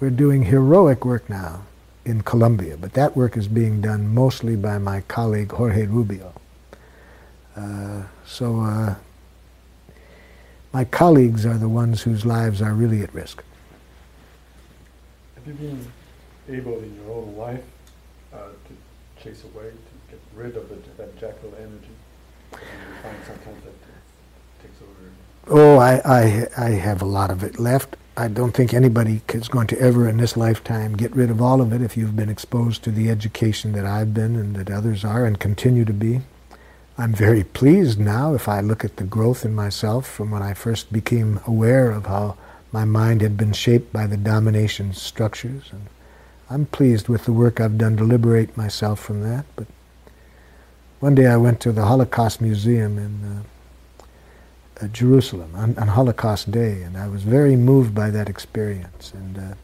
We're 0.00 0.10
doing 0.10 0.44
heroic 0.44 1.04
work 1.04 1.28
now 1.28 1.62
in 2.04 2.22
Colombia, 2.22 2.76
but 2.76 2.92
that 2.92 3.16
work 3.16 3.36
is 3.36 3.48
being 3.48 3.80
done 3.80 4.14
mostly 4.14 4.54
by 4.54 4.78
my 4.78 5.00
colleague 5.02 5.50
Jorge 5.50 5.86
Rubio. 5.86 6.34
Uh, 7.56 8.02
so 8.24 8.60
uh, 8.60 8.94
my 10.72 10.84
colleagues 10.84 11.44
are 11.44 11.58
the 11.58 11.68
ones 11.68 12.02
whose 12.02 12.24
lives 12.24 12.62
are 12.62 12.74
really 12.74 13.02
at 13.02 13.12
risk. 13.12 13.42
Have 15.34 15.46
you 15.48 15.54
been 15.54 15.92
able 16.48 16.78
in 16.78 16.94
your 16.94 17.16
own 17.16 17.36
life 17.36 17.64
uh, 18.32 18.36
to 18.36 19.22
chase 19.22 19.42
away, 19.42 19.70
to 19.70 20.10
get 20.10 20.20
rid 20.36 20.56
of 20.56 20.68
the, 20.68 20.76
that 20.96 21.18
jackal 21.18 21.52
energy? 21.58 21.90
And 22.52 22.60
find 23.02 23.16
sometimes 23.26 23.64
that 23.64 24.62
takes 24.62 24.80
over. 24.80 25.10
Oh, 25.48 25.78
I, 25.78 26.00
I, 26.04 26.48
I 26.56 26.70
have 26.70 27.02
a 27.02 27.06
lot 27.06 27.32
of 27.32 27.42
it 27.42 27.58
left. 27.58 27.96
I 28.18 28.26
don't 28.26 28.50
think 28.50 28.74
anybody 28.74 29.20
is 29.32 29.46
going 29.46 29.68
to 29.68 29.80
ever 29.80 30.08
in 30.08 30.16
this 30.16 30.36
lifetime 30.36 30.96
get 30.96 31.14
rid 31.14 31.30
of 31.30 31.40
all 31.40 31.60
of 31.60 31.72
it 31.72 31.80
if 31.80 31.96
you've 31.96 32.16
been 32.16 32.28
exposed 32.28 32.82
to 32.82 32.90
the 32.90 33.10
education 33.10 33.70
that 33.74 33.86
I've 33.86 34.12
been 34.12 34.34
and 34.34 34.56
that 34.56 34.72
others 34.72 35.04
are 35.04 35.24
and 35.24 35.38
continue 35.38 35.84
to 35.84 35.92
be. 35.92 36.22
I'm 36.98 37.12
very 37.12 37.44
pleased 37.44 38.00
now 38.00 38.34
if 38.34 38.48
I 38.48 38.60
look 38.60 38.84
at 38.84 38.96
the 38.96 39.04
growth 39.04 39.44
in 39.44 39.54
myself 39.54 40.04
from 40.04 40.32
when 40.32 40.42
I 40.42 40.52
first 40.52 40.92
became 40.92 41.38
aware 41.46 41.92
of 41.92 42.06
how 42.06 42.36
my 42.72 42.84
mind 42.84 43.20
had 43.20 43.36
been 43.36 43.52
shaped 43.52 43.92
by 43.92 44.08
the 44.08 44.16
domination 44.16 44.94
structures. 44.94 45.70
And 45.70 45.86
I'm 46.50 46.66
pleased 46.66 47.06
with 47.06 47.24
the 47.24 47.32
work 47.32 47.60
I've 47.60 47.78
done 47.78 47.96
to 47.98 48.04
liberate 48.04 48.56
myself 48.56 48.98
from 48.98 49.22
that. 49.22 49.46
But 49.54 49.68
one 50.98 51.14
day 51.14 51.26
I 51.28 51.36
went 51.36 51.60
to 51.60 51.70
the 51.70 51.84
Holocaust 51.84 52.40
Museum 52.40 52.98
in 52.98 53.24
uh, 53.24 53.42
uh, 54.80 54.86
Jerusalem 54.88 55.52
on, 55.54 55.76
on, 55.78 55.88
Holocaust 55.88 56.50
Day, 56.50 56.82
and 56.82 56.96
I 56.96 57.08
was 57.08 57.22
very 57.22 57.56
moved 57.56 57.94
by 57.94 58.10
that 58.10 58.28
experience. 58.28 59.12
And 59.12 59.38
uh, 59.38 59.54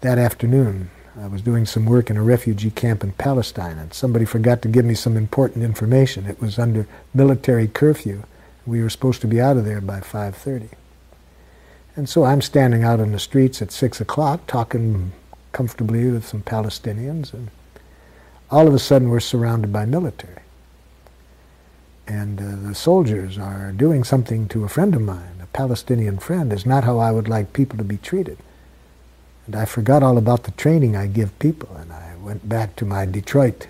that 0.00 0.18
afternoon, 0.18 0.90
I 1.20 1.26
was 1.26 1.42
doing 1.42 1.66
some 1.66 1.86
work 1.86 2.08
in 2.08 2.16
a 2.16 2.22
refugee 2.22 2.70
camp 2.70 3.02
in 3.02 3.12
Palestine, 3.12 3.78
and 3.78 3.92
somebody 3.92 4.24
forgot 4.24 4.62
to 4.62 4.68
give 4.68 4.84
me 4.84 4.94
some 4.94 5.16
important 5.16 5.64
information. 5.64 6.26
It 6.26 6.40
was 6.40 6.58
under 6.58 6.86
military 7.12 7.66
curfew. 7.66 8.22
We 8.64 8.80
were 8.82 8.90
supposed 8.90 9.20
to 9.22 9.26
be 9.26 9.40
out 9.40 9.56
of 9.56 9.64
there 9.64 9.80
by 9.80 10.00
5:30. 10.00 10.68
And 11.96 12.08
so 12.08 12.24
I'm 12.24 12.40
standing 12.40 12.84
out 12.84 13.00
on 13.00 13.12
the 13.12 13.18
streets 13.18 13.60
at 13.60 13.72
6 13.72 14.00
o'clock 14.00 14.46
talking 14.46 15.12
comfortably 15.52 16.08
with 16.08 16.26
some 16.26 16.42
Palestinians, 16.42 17.34
and 17.34 17.50
all 18.50 18.68
of 18.68 18.74
a 18.74 18.78
sudden 18.78 19.10
we're 19.10 19.20
surrounded 19.20 19.72
by 19.72 19.84
military. 19.84 20.42
And 22.10 22.40
uh, 22.40 22.68
the 22.68 22.74
soldiers 22.74 23.38
are 23.38 23.70
doing 23.70 24.02
something 24.02 24.48
to 24.48 24.64
a 24.64 24.68
friend 24.68 24.96
of 24.96 25.00
mine, 25.00 25.36
a 25.40 25.46
Palestinian 25.46 26.18
friend, 26.18 26.52
is 26.52 26.66
not 26.66 26.82
how 26.82 26.98
I 26.98 27.12
would 27.12 27.28
like 27.28 27.52
people 27.52 27.78
to 27.78 27.84
be 27.84 27.98
treated. 27.98 28.36
And 29.46 29.54
I 29.54 29.64
forgot 29.64 30.02
all 30.02 30.18
about 30.18 30.42
the 30.42 30.50
training 30.50 30.96
I 30.96 31.06
give 31.06 31.38
people, 31.38 31.76
and 31.76 31.92
I 31.92 32.16
went 32.20 32.48
back 32.48 32.74
to 32.76 32.84
my 32.84 33.06
Detroit 33.06 33.68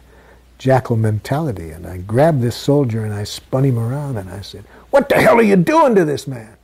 jackal 0.57 0.97
mentality, 0.97 1.71
and 1.71 1.87
I 1.87 1.99
grabbed 1.99 2.41
this 2.41 2.57
soldier 2.57 3.05
and 3.05 3.13
I 3.13 3.25
spun 3.25 3.65
him 3.65 3.79
around 3.79 4.17
and 4.17 4.31
I 4.31 4.41
said, 4.41 4.65
What 4.89 5.11
the 5.11 5.17
hell 5.17 5.39
are 5.39 5.43
you 5.43 5.57
doing 5.57 5.95
to 5.97 6.07
this 6.07 6.27
man? 6.27 6.57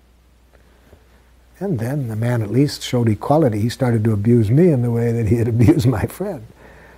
And 1.60 1.78
then 1.78 2.08
the 2.08 2.16
man 2.16 2.40
at 2.40 2.50
least 2.50 2.82
showed 2.82 3.10
equality. 3.10 3.60
He 3.60 3.68
started 3.68 4.02
to 4.04 4.12
abuse 4.14 4.50
me 4.50 4.70
in 4.70 4.80
the 4.80 4.90
way 4.90 5.12
that 5.12 5.28
he 5.28 5.36
had 5.36 5.48
abused 5.48 5.86
my 5.86 6.06
friend. 6.06 6.46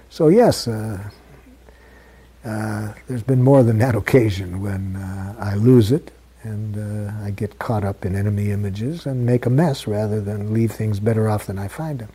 So, 0.09 0.29
yes, 0.29 0.69
uh, 0.69 1.11
uh, 2.45 2.95
there's 3.07 3.23
been 3.23 3.43
more 3.43 3.63
than 3.63 3.79
that 3.79 3.95
occasion 3.95 4.63
when 4.63 4.97
uh, 4.97 5.35
I 5.39 5.55
lose 5.55 5.93
it 5.93 6.13
and 6.43 6.77
uh, 6.77 7.13
I 7.25 7.31
get 7.31 7.59
caught 7.59 7.85
up 7.85 8.05
in 8.05 8.15
enemy 8.15 8.51
images 8.51 9.07
and 9.07 9.27
make 9.27 9.45
a 9.45 9.51
mess 9.51 9.87
rather 9.87 10.21
than 10.21 10.55
leave 10.55 10.73
things 10.73 11.01
better 11.01 11.29
off 11.29 11.47
than 11.47 11.59
I 11.59 11.69
find 11.69 11.99
them. 11.99 12.11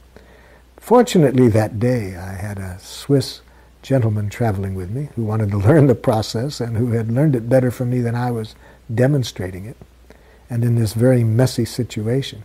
Fortunately, 0.77 1.49
that 1.49 1.79
day 1.79 2.15
I 2.15 2.33
had 2.33 2.57
a 2.57 2.79
Swiss 2.79 3.41
gentleman 3.81 4.29
traveling 4.29 4.75
with 4.75 4.89
me 4.89 5.09
who 5.15 5.23
wanted 5.23 5.51
to 5.51 5.57
learn 5.67 5.87
the 5.87 5.95
process 5.95 6.61
and 6.61 6.77
who 6.77 6.91
had 6.91 7.11
learned 7.11 7.35
it 7.35 7.49
better 7.49 7.69
from 7.69 7.89
me 7.89 7.99
than 7.99 8.15
I 8.15 8.31
was 8.31 8.55
demonstrating 8.93 9.65
it. 9.65 9.77
And 10.49 10.63
in 10.63 10.75
this 10.75 10.93
very 10.93 11.23
messy 11.23 11.65
situation, 11.65 12.43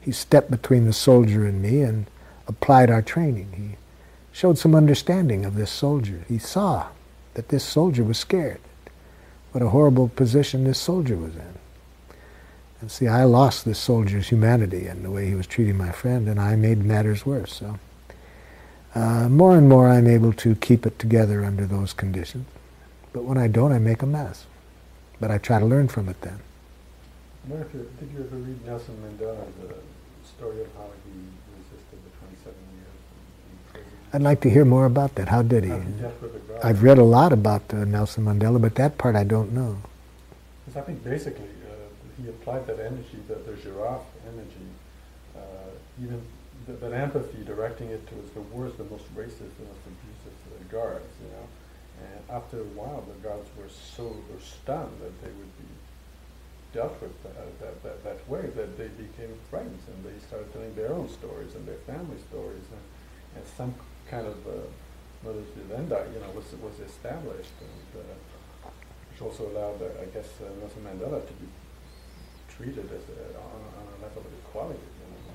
he 0.00 0.12
stepped 0.12 0.50
between 0.50 0.86
the 0.86 0.92
soldier 0.92 1.44
and 1.44 1.60
me 1.60 1.82
and 1.82 2.06
applied 2.46 2.90
our 2.90 3.02
training. 3.02 3.52
He 3.56 3.76
showed 4.32 4.58
some 4.58 4.74
understanding 4.74 5.44
of 5.44 5.54
this 5.54 5.70
soldier. 5.70 6.24
He 6.28 6.38
saw 6.38 6.88
that 7.38 7.50
this 7.50 7.62
soldier 7.62 8.02
was 8.02 8.18
scared 8.18 8.58
what 9.52 9.62
a 9.62 9.68
horrible 9.68 10.08
position 10.08 10.64
this 10.64 10.78
soldier 10.78 11.16
was 11.16 11.36
in. 11.36 11.54
And 12.80 12.90
see, 12.90 13.06
I 13.06 13.22
lost 13.22 13.64
this 13.64 13.78
soldier's 13.78 14.28
humanity 14.28 14.88
and 14.88 15.04
the 15.04 15.10
way 15.12 15.28
he 15.28 15.36
was 15.36 15.46
treating 15.46 15.76
my 15.76 15.92
friend, 15.92 16.28
and 16.28 16.40
I 16.40 16.56
made 16.56 16.84
matters 16.84 17.24
worse. 17.24 17.54
So, 17.54 17.78
uh, 18.96 19.28
more 19.28 19.56
and 19.56 19.68
more, 19.68 19.88
I'm 19.88 20.08
able 20.08 20.32
to 20.32 20.56
keep 20.56 20.84
it 20.84 20.98
together 20.98 21.44
under 21.44 21.64
those 21.64 21.92
conditions. 21.92 22.46
But 23.12 23.22
when 23.22 23.38
I 23.38 23.46
don't, 23.46 23.70
I 23.70 23.78
make 23.78 24.02
a 24.02 24.06
mess. 24.06 24.46
But 25.20 25.30
I 25.30 25.38
try 25.38 25.60
to 25.60 25.64
learn 25.64 25.86
from 25.86 26.08
it 26.08 26.20
then. 26.20 26.40
What 27.46 27.60
if 27.60 27.72
you, 27.72 27.88
did 28.00 28.10
you 28.14 28.24
ever 28.24 28.36
read 28.36 28.66
Nelson 28.66 28.96
Mandela, 28.96 29.46
the 29.62 29.76
story 30.26 30.60
of 30.60 30.66
how 30.76 30.90
he 31.06 31.18
resisted 31.54 31.98
the 32.02 32.10
27 32.18 32.54
years 32.74 32.98
I'd 34.12 34.22
like 34.22 34.40
to 34.42 34.50
hear 34.50 34.64
more 34.64 34.86
about 34.86 35.14
that. 35.16 35.28
How 35.28 35.42
did 35.42 35.64
he? 35.64 35.72
I've 36.62 36.82
read 36.82 36.98
a 36.98 37.04
lot 37.04 37.32
about 37.32 37.62
uh, 37.72 37.84
Nelson 37.84 38.24
Mandela, 38.24 38.60
but 38.60 38.74
that 38.76 38.96
part 38.98 39.14
I 39.16 39.24
don't 39.24 39.52
know. 39.52 39.76
Because 40.64 40.82
I 40.82 40.84
think 40.86 41.04
basically 41.04 41.44
uh, 41.68 42.22
he 42.22 42.28
applied 42.28 42.66
that 42.66 42.80
energy, 42.80 43.18
the, 43.28 43.34
the 43.34 43.56
giraffe 43.56 44.06
energy, 44.26 44.68
uh, 45.36 45.40
even 46.02 46.22
the, 46.66 46.72
that 46.74 46.92
empathy, 46.92 47.44
directing 47.44 47.90
it 47.90 48.06
towards 48.08 48.30
the 48.30 48.40
worst, 48.40 48.78
the 48.78 48.84
most 48.84 49.04
racist, 49.14 49.52
the 49.60 49.66
most 49.68 49.84
abusive 49.86 50.36
uh, 50.48 50.72
guards, 50.72 51.06
you 51.22 51.30
know. 51.30 51.46
And 52.00 52.20
after 52.30 52.60
a 52.60 52.70
while, 52.78 53.04
the 53.06 53.28
guards 53.28 53.48
were 53.58 53.68
so 53.68 54.04
were 54.04 54.40
stunned 54.40 54.96
that 55.02 55.20
they 55.22 55.28
would 55.30 55.58
be 55.58 55.68
dealt 56.72 57.00
with 57.00 57.12
uh, 57.26 57.30
that, 57.60 57.82
that, 57.82 58.04
that 58.04 58.28
way 58.28 58.42
that 58.56 58.76
they 58.78 58.88
became 58.88 59.34
friends 59.50 59.80
and 59.88 60.04
they 60.04 60.18
started 60.26 60.52
telling 60.52 60.74
their 60.74 60.92
own 60.92 61.08
stories 61.08 61.54
and 61.54 61.66
their 61.66 61.80
family 61.86 62.18
stories 62.30 62.64
and, 62.72 62.84
and 63.36 63.44
some 63.56 63.74
kind 64.10 64.26
of 64.26 64.36
uh, 64.46 64.52
modus 65.24 65.48
vivendi, 65.56 65.94
you 66.14 66.20
know, 66.20 66.30
was 66.34 66.46
was 66.62 66.80
established, 66.80 67.52
and 67.60 68.02
uh, 68.02 68.70
which 69.10 69.22
also 69.22 69.48
allowed, 69.50 69.82
I 69.82 70.06
guess, 70.14 70.28
uh, 70.40 70.48
Nelson 70.60 70.82
Mandela 70.84 71.26
to 71.26 71.32
be 71.34 71.48
treated 72.48 72.86
as 72.86 73.04
a, 73.10 73.38
on, 73.38 73.60
on 73.78 73.84
a 73.98 74.02
level 74.02 74.22
of 74.22 74.32
equality. 74.46 74.78
You 74.78 75.06
know? 75.10 75.32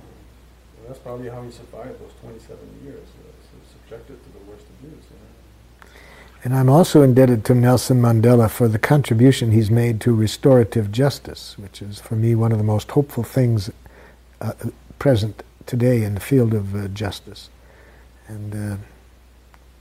and 0.78 0.90
that's 0.90 1.00
probably 1.00 1.30
how 1.30 1.42
he 1.44 1.52
survived 1.52 2.00
those 2.00 2.12
27 2.22 2.58
years, 2.84 3.08
uh, 3.20 3.32
subjected 3.72 4.24
to 4.24 4.30
the 4.32 4.52
worst 4.52 4.66
abuse. 4.80 5.04
You 5.10 5.18
know? 5.18 5.90
And 6.44 6.54
I'm 6.54 6.70
also 6.70 7.02
indebted 7.02 7.46
to 7.46 7.56
Nelson 7.56 8.02
Mandela 8.02 8.50
for 8.50 8.68
the 8.68 8.80
contribution 8.80 9.52
he's 9.52 9.72
made 9.72 10.02
to 10.02 10.14
restorative 10.14 10.92
justice, 10.92 11.58
which 11.58 11.82
is, 11.82 12.02
for 12.02 12.16
me, 12.16 12.36
one 12.36 12.52
of 12.52 12.58
the 12.58 12.66
most 12.66 12.92
hopeful 12.92 13.24
things 13.24 13.72
uh, 14.42 14.52
present 15.00 15.44
today 15.66 16.04
in 16.04 16.16
the 16.16 16.20
field 16.20 16.54
of 16.54 16.76
uh, 16.76 16.90
justice. 16.90 17.50
And 18.28 18.56
uh, 18.74 18.78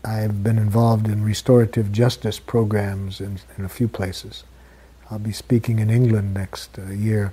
I've 0.05 0.43
been 0.43 0.59
involved 0.59 1.07
in 1.07 1.25
restorative 1.25 1.93
justice 1.93 2.39
programs 2.39 3.21
in, 3.21 3.39
in 3.57 3.65
a 3.65 3.69
few 3.69 3.89
places. 3.89 4.45
I'll 5.11 5.19
be 5.19 5.33
speaking 5.33 5.79
in 5.79 5.91
England 5.91 6.35
next 6.35 6.79
uh, 6.79 6.87
year 6.91 7.33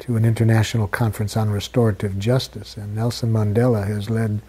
to 0.00 0.16
an 0.16 0.24
international 0.24 0.86
conference 0.86 1.36
on 1.36 1.50
restorative 1.50 2.18
justice, 2.18 2.76
and 2.76 2.94
Nelson 2.94 3.32
Mandela 3.32 3.86
has 3.86 4.10
led 4.10 4.40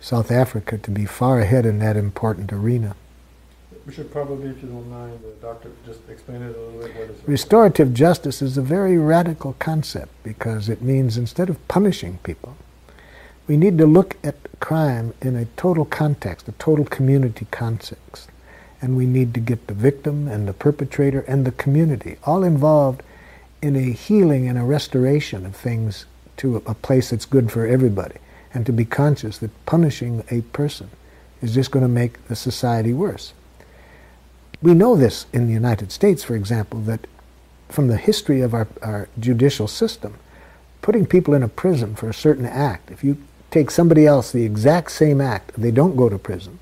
South 0.00 0.30
Africa 0.30 0.78
to 0.78 0.90
be 0.90 1.04
far 1.04 1.40
ahead 1.40 1.66
in 1.66 1.78
that 1.80 1.96
important 1.96 2.52
arena. 2.52 2.96
We 3.86 3.92
should 3.92 4.12
probably, 4.12 4.50
if 4.50 4.62
you 4.62 4.68
don't 4.68 4.88
mind, 4.90 5.20
uh, 5.24 5.46
Doctor, 5.46 5.70
just 5.86 6.00
explain 6.08 6.42
it 6.42 6.54
a 6.54 6.60
little 6.60 6.80
bit. 6.80 6.96
What 6.96 7.10
is 7.10 7.28
restorative 7.28 7.94
justice 7.94 8.42
is 8.42 8.56
a 8.56 8.62
very 8.62 8.98
radical 8.98 9.54
concept 9.58 10.12
because 10.22 10.68
it 10.68 10.82
means 10.82 11.16
instead 11.16 11.48
of 11.48 11.66
punishing 11.66 12.18
people, 12.22 12.56
we 13.50 13.56
need 13.56 13.78
to 13.78 13.84
look 13.84 14.16
at 14.22 14.36
crime 14.60 15.12
in 15.20 15.34
a 15.34 15.44
total 15.56 15.84
context, 15.84 16.46
a 16.46 16.52
total 16.52 16.84
community 16.84 17.48
context. 17.50 18.30
And 18.80 18.96
we 18.96 19.06
need 19.06 19.34
to 19.34 19.40
get 19.40 19.66
the 19.66 19.74
victim 19.74 20.28
and 20.28 20.46
the 20.46 20.52
perpetrator 20.52 21.22
and 21.26 21.44
the 21.44 21.50
community 21.50 22.16
all 22.22 22.44
involved 22.44 23.02
in 23.60 23.74
a 23.74 23.90
healing 23.90 24.46
and 24.46 24.56
a 24.56 24.62
restoration 24.62 25.44
of 25.44 25.56
things 25.56 26.06
to 26.36 26.58
a 26.64 26.74
place 26.74 27.10
that's 27.10 27.24
good 27.24 27.50
for 27.50 27.66
everybody. 27.66 28.18
And 28.54 28.64
to 28.66 28.72
be 28.72 28.84
conscious 28.84 29.38
that 29.38 29.66
punishing 29.66 30.22
a 30.30 30.42
person 30.42 30.88
is 31.42 31.52
just 31.52 31.72
going 31.72 31.82
to 31.82 31.88
make 31.88 32.24
the 32.28 32.36
society 32.36 32.92
worse. 32.92 33.32
We 34.62 34.74
know 34.74 34.94
this 34.94 35.26
in 35.32 35.48
the 35.48 35.52
United 35.52 35.90
States, 35.90 36.22
for 36.22 36.36
example, 36.36 36.78
that 36.82 37.08
from 37.68 37.88
the 37.88 37.96
history 37.96 38.42
of 38.42 38.54
our, 38.54 38.68
our 38.80 39.08
judicial 39.18 39.66
system, 39.66 40.18
putting 40.82 41.04
people 41.04 41.34
in 41.34 41.42
a 41.42 41.48
prison 41.48 41.96
for 41.96 42.08
a 42.08 42.14
certain 42.14 42.46
act, 42.46 42.92
if 42.92 43.02
you 43.02 43.18
take 43.50 43.70
somebody 43.70 44.06
else, 44.06 44.32
the 44.32 44.44
exact 44.44 44.92
same 44.92 45.20
act, 45.20 45.52
they 45.56 45.70
don't 45.70 45.96
go 45.96 46.08
to 46.08 46.18
prison. 46.18 46.58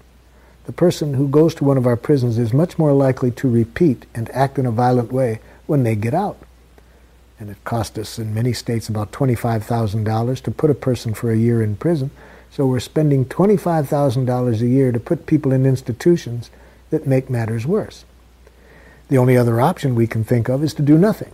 The 0.67 0.73
person 0.73 1.15
who 1.15 1.29
goes 1.29 1.55
to 1.57 1.65
one 1.65 1.79
of 1.79 1.87
our 1.87 1.97
prisons 1.97 2.39
is 2.39 2.53
much 2.53 2.79
more 2.79 2.93
likely 2.93 3.31
to 3.33 3.49
repeat 3.49 4.07
and 4.15 4.31
act 4.31 4.59
in 4.59 4.67
a 4.67 4.71
violent 4.71 5.13
way 5.13 5.41
when 5.67 5.83
they 5.83 5.97
get 5.97 6.15
out. 6.15 6.39
And 7.41 7.51
it 7.51 7.65
cost 7.65 7.99
us 7.99 8.19
in 8.19 8.35
many 8.35 8.53
states 8.53 8.89
about 8.89 9.13
$25,000 9.13 10.43
to 10.43 10.51
put 10.51 10.71
a 10.71 10.75
person 10.75 11.15
for 11.15 11.31
a 11.31 11.37
year 11.37 11.63
in 11.63 11.77
prison 11.77 12.11
So 12.51 12.67
we're 12.67 12.81
spending 12.81 13.25
$25,000 13.25 14.61
a 14.61 14.67
year 14.67 14.93
to 14.93 15.01
put 15.01 15.27
people 15.27 15.53
in 15.53 15.67
institutions 15.67 16.51
that 16.91 17.07
make 17.07 17.31
matters 17.31 17.67
worse. 17.67 18.05
The 19.09 19.19
only 19.19 19.37
other 19.37 19.61
option 19.61 19.95
we 19.95 20.07
can 20.07 20.25
think 20.25 20.49
of 20.49 20.63
is 20.63 20.75
to 20.75 20.83
do 20.83 20.99
nothing. 20.99 21.33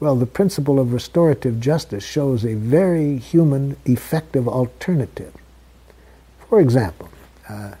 Well, 0.00 0.16
the 0.16 0.24
principle 0.24 0.80
of 0.80 0.94
restorative 0.94 1.60
justice 1.60 2.04
shows 2.04 2.42
a 2.42 2.54
very 2.54 3.18
human, 3.18 3.76
effective 3.84 4.48
alternative. 4.48 5.34
For 6.48 6.58
example, 6.58 7.10
uh, 7.46 7.72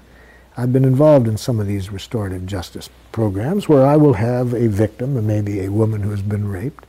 I've 0.54 0.72
been 0.72 0.84
involved 0.84 1.26
in 1.26 1.38
some 1.38 1.58
of 1.58 1.66
these 1.66 1.90
restorative 1.90 2.44
justice 2.44 2.90
programs 3.10 3.70
where 3.70 3.86
I 3.86 3.96
will 3.96 4.12
have 4.14 4.52
a 4.52 4.68
victim, 4.68 5.26
maybe 5.26 5.60
a 5.64 5.72
woman 5.72 6.02
who 6.02 6.10
has 6.10 6.20
been 6.20 6.46
raped, 6.46 6.84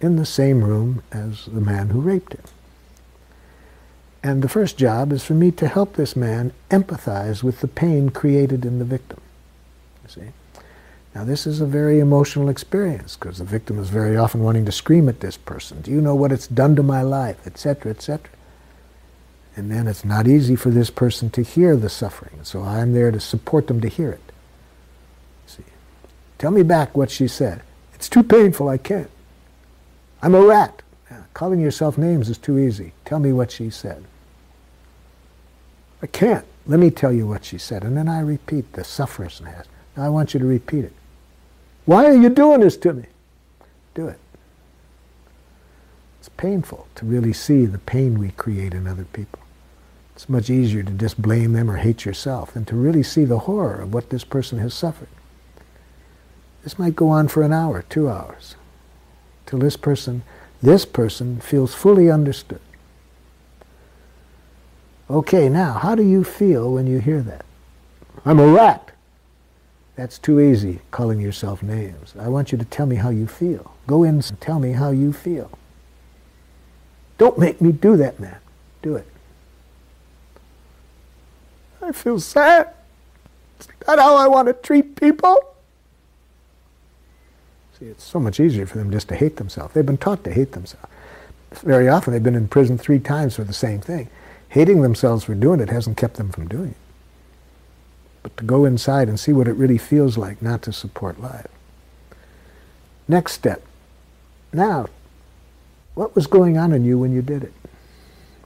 in 0.00 0.16
the 0.16 0.26
same 0.26 0.64
room 0.64 1.04
as 1.12 1.46
the 1.46 1.60
man 1.60 1.90
who 1.90 2.00
raped 2.00 2.32
her. 2.32 2.42
And 4.22 4.42
the 4.42 4.48
first 4.48 4.76
job 4.76 5.12
is 5.12 5.24
for 5.24 5.34
me 5.34 5.52
to 5.52 5.68
help 5.68 5.94
this 5.94 6.16
man 6.16 6.52
empathize 6.70 7.44
with 7.44 7.60
the 7.60 7.68
pain 7.68 8.10
created 8.10 8.64
in 8.64 8.80
the 8.80 8.84
victim. 8.84 9.20
You 10.02 10.08
see? 10.08 10.32
Now, 11.14 11.24
this 11.24 11.46
is 11.46 11.60
a 11.60 11.66
very 11.66 11.98
emotional 11.98 12.48
experience 12.48 13.16
because 13.16 13.38
the 13.38 13.44
victim 13.44 13.78
is 13.80 13.90
very 13.90 14.16
often 14.16 14.42
wanting 14.42 14.64
to 14.66 14.72
scream 14.72 15.08
at 15.08 15.20
this 15.20 15.36
person. 15.36 15.80
Do 15.80 15.90
you 15.90 16.00
know 16.00 16.14
what 16.14 16.30
it's 16.30 16.46
done 16.46 16.76
to 16.76 16.82
my 16.82 17.02
life? 17.02 17.46
Etc., 17.46 17.90
etc. 17.90 18.30
And 19.56 19.70
then 19.70 19.88
it's 19.88 20.04
not 20.04 20.28
easy 20.28 20.54
for 20.54 20.70
this 20.70 20.88
person 20.88 21.28
to 21.30 21.42
hear 21.42 21.76
the 21.76 21.88
suffering. 21.88 22.38
So 22.44 22.62
I'm 22.62 22.92
there 22.92 23.10
to 23.10 23.18
support 23.18 23.66
them 23.66 23.80
to 23.80 23.88
hear 23.88 24.12
it. 24.12 24.32
See? 25.46 25.64
Tell 26.38 26.52
me 26.52 26.62
back 26.62 26.96
what 26.96 27.10
she 27.10 27.26
said. 27.26 27.62
It's 27.94 28.08
too 28.08 28.22
painful, 28.22 28.68
I 28.68 28.78
can't. 28.78 29.10
I'm 30.22 30.34
a 30.34 30.40
rat. 30.40 30.82
Yeah, 31.10 31.24
calling 31.34 31.58
yourself 31.58 31.98
names 31.98 32.28
is 32.28 32.38
too 32.38 32.56
easy. 32.56 32.92
Tell 33.04 33.18
me 33.18 33.32
what 33.32 33.50
she 33.50 33.68
said. 33.68 34.04
I 36.02 36.06
can't. 36.06 36.46
Let 36.66 36.78
me 36.78 36.90
tell 36.90 37.12
you 37.12 37.26
what 37.26 37.44
she 37.44 37.58
said. 37.58 37.82
And 37.82 37.96
then 37.96 38.08
I 38.08 38.20
repeat 38.20 38.72
the 38.74 38.84
sufferers 38.84 39.40
has. 39.40 39.66
Now 39.96 40.04
I 40.04 40.08
want 40.08 40.34
you 40.34 40.40
to 40.40 40.46
repeat 40.46 40.84
it. 40.84 40.92
Why 41.90 42.06
are 42.06 42.14
you 42.14 42.28
doing 42.28 42.60
this 42.60 42.76
to 42.76 42.92
me? 42.92 43.06
Do 43.94 44.06
it. 44.06 44.20
It's 46.20 46.28
painful 46.28 46.86
to 46.94 47.04
really 47.04 47.32
see 47.32 47.66
the 47.66 47.78
pain 47.78 48.16
we 48.16 48.30
create 48.30 48.74
in 48.74 48.86
other 48.86 49.06
people. 49.06 49.40
It's 50.14 50.28
much 50.28 50.50
easier 50.50 50.84
to 50.84 50.92
just 50.92 51.20
blame 51.20 51.52
them 51.52 51.68
or 51.68 51.78
hate 51.78 52.04
yourself 52.04 52.54
than 52.54 52.64
to 52.66 52.76
really 52.76 53.02
see 53.02 53.24
the 53.24 53.40
horror 53.40 53.80
of 53.80 53.92
what 53.92 54.10
this 54.10 54.22
person 54.22 54.60
has 54.60 54.72
suffered. 54.72 55.08
This 56.62 56.78
might 56.78 56.94
go 56.94 57.08
on 57.08 57.26
for 57.26 57.42
an 57.42 57.52
hour, 57.52 57.82
two 57.82 58.08
hours, 58.08 58.54
till 59.44 59.58
this 59.58 59.76
person, 59.76 60.22
this 60.62 60.84
person 60.84 61.40
feels 61.40 61.74
fully 61.74 62.08
understood. 62.08 62.60
Okay, 65.10 65.48
now, 65.48 65.72
how 65.72 65.96
do 65.96 66.04
you 66.04 66.22
feel 66.22 66.72
when 66.72 66.86
you 66.86 67.00
hear 67.00 67.20
that? 67.22 67.44
I'm 68.24 68.38
a 68.38 68.46
rat. 68.46 68.92
That's 70.00 70.18
too 70.18 70.40
easy, 70.40 70.80
calling 70.92 71.20
yourself 71.20 71.62
names. 71.62 72.14
I 72.18 72.28
want 72.28 72.52
you 72.52 72.56
to 72.56 72.64
tell 72.64 72.86
me 72.86 72.96
how 72.96 73.10
you 73.10 73.26
feel. 73.26 73.74
Go 73.86 74.02
in 74.02 74.14
and 74.14 74.40
tell 74.40 74.58
me 74.58 74.72
how 74.72 74.92
you 74.92 75.12
feel. 75.12 75.50
Don't 77.18 77.38
make 77.38 77.60
me 77.60 77.70
do 77.70 77.98
that, 77.98 78.18
man. 78.18 78.38
Do 78.80 78.96
it. 78.96 79.06
I 81.82 81.92
feel 81.92 82.18
sad. 82.18 82.70
Is 83.60 83.68
that 83.86 83.98
how 83.98 84.16
I 84.16 84.26
want 84.26 84.48
to 84.48 84.54
treat 84.54 84.96
people? 84.96 85.54
See, 87.78 87.84
it's 87.84 88.02
so 88.02 88.18
much 88.18 88.40
easier 88.40 88.64
for 88.64 88.78
them 88.78 88.90
just 88.90 89.06
to 89.08 89.14
hate 89.14 89.36
themselves. 89.36 89.74
They've 89.74 89.84
been 89.84 89.98
taught 89.98 90.24
to 90.24 90.32
hate 90.32 90.52
themselves. 90.52 90.88
Very 91.62 91.90
often 91.90 92.14
they've 92.14 92.22
been 92.22 92.34
in 92.34 92.48
prison 92.48 92.78
three 92.78 93.00
times 93.00 93.36
for 93.36 93.44
the 93.44 93.52
same 93.52 93.82
thing. 93.82 94.08
Hating 94.48 94.80
themselves 94.80 95.24
for 95.24 95.34
doing 95.34 95.60
it 95.60 95.68
hasn't 95.68 95.98
kept 95.98 96.14
them 96.14 96.30
from 96.30 96.48
doing 96.48 96.70
it 96.70 96.89
but 98.22 98.36
to 98.36 98.44
go 98.44 98.64
inside 98.64 99.08
and 99.08 99.18
see 99.18 99.32
what 99.32 99.48
it 99.48 99.54
really 99.54 99.78
feels 99.78 100.18
like 100.18 100.42
not 100.42 100.62
to 100.62 100.72
support 100.72 101.20
life. 101.20 101.48
Next 103.08 103.32
step. 103.32 103.62
Now, 104.52 104.86
what 105.94 106.14
was 106.14 106.26
going 106.26 106.58
on 106.58 106.72
in 106.72 106.84
you 106.84 106.98
when 106.98 107.12
you 107.12 107.22
did 107.22 107.42
it? 107.42 107.52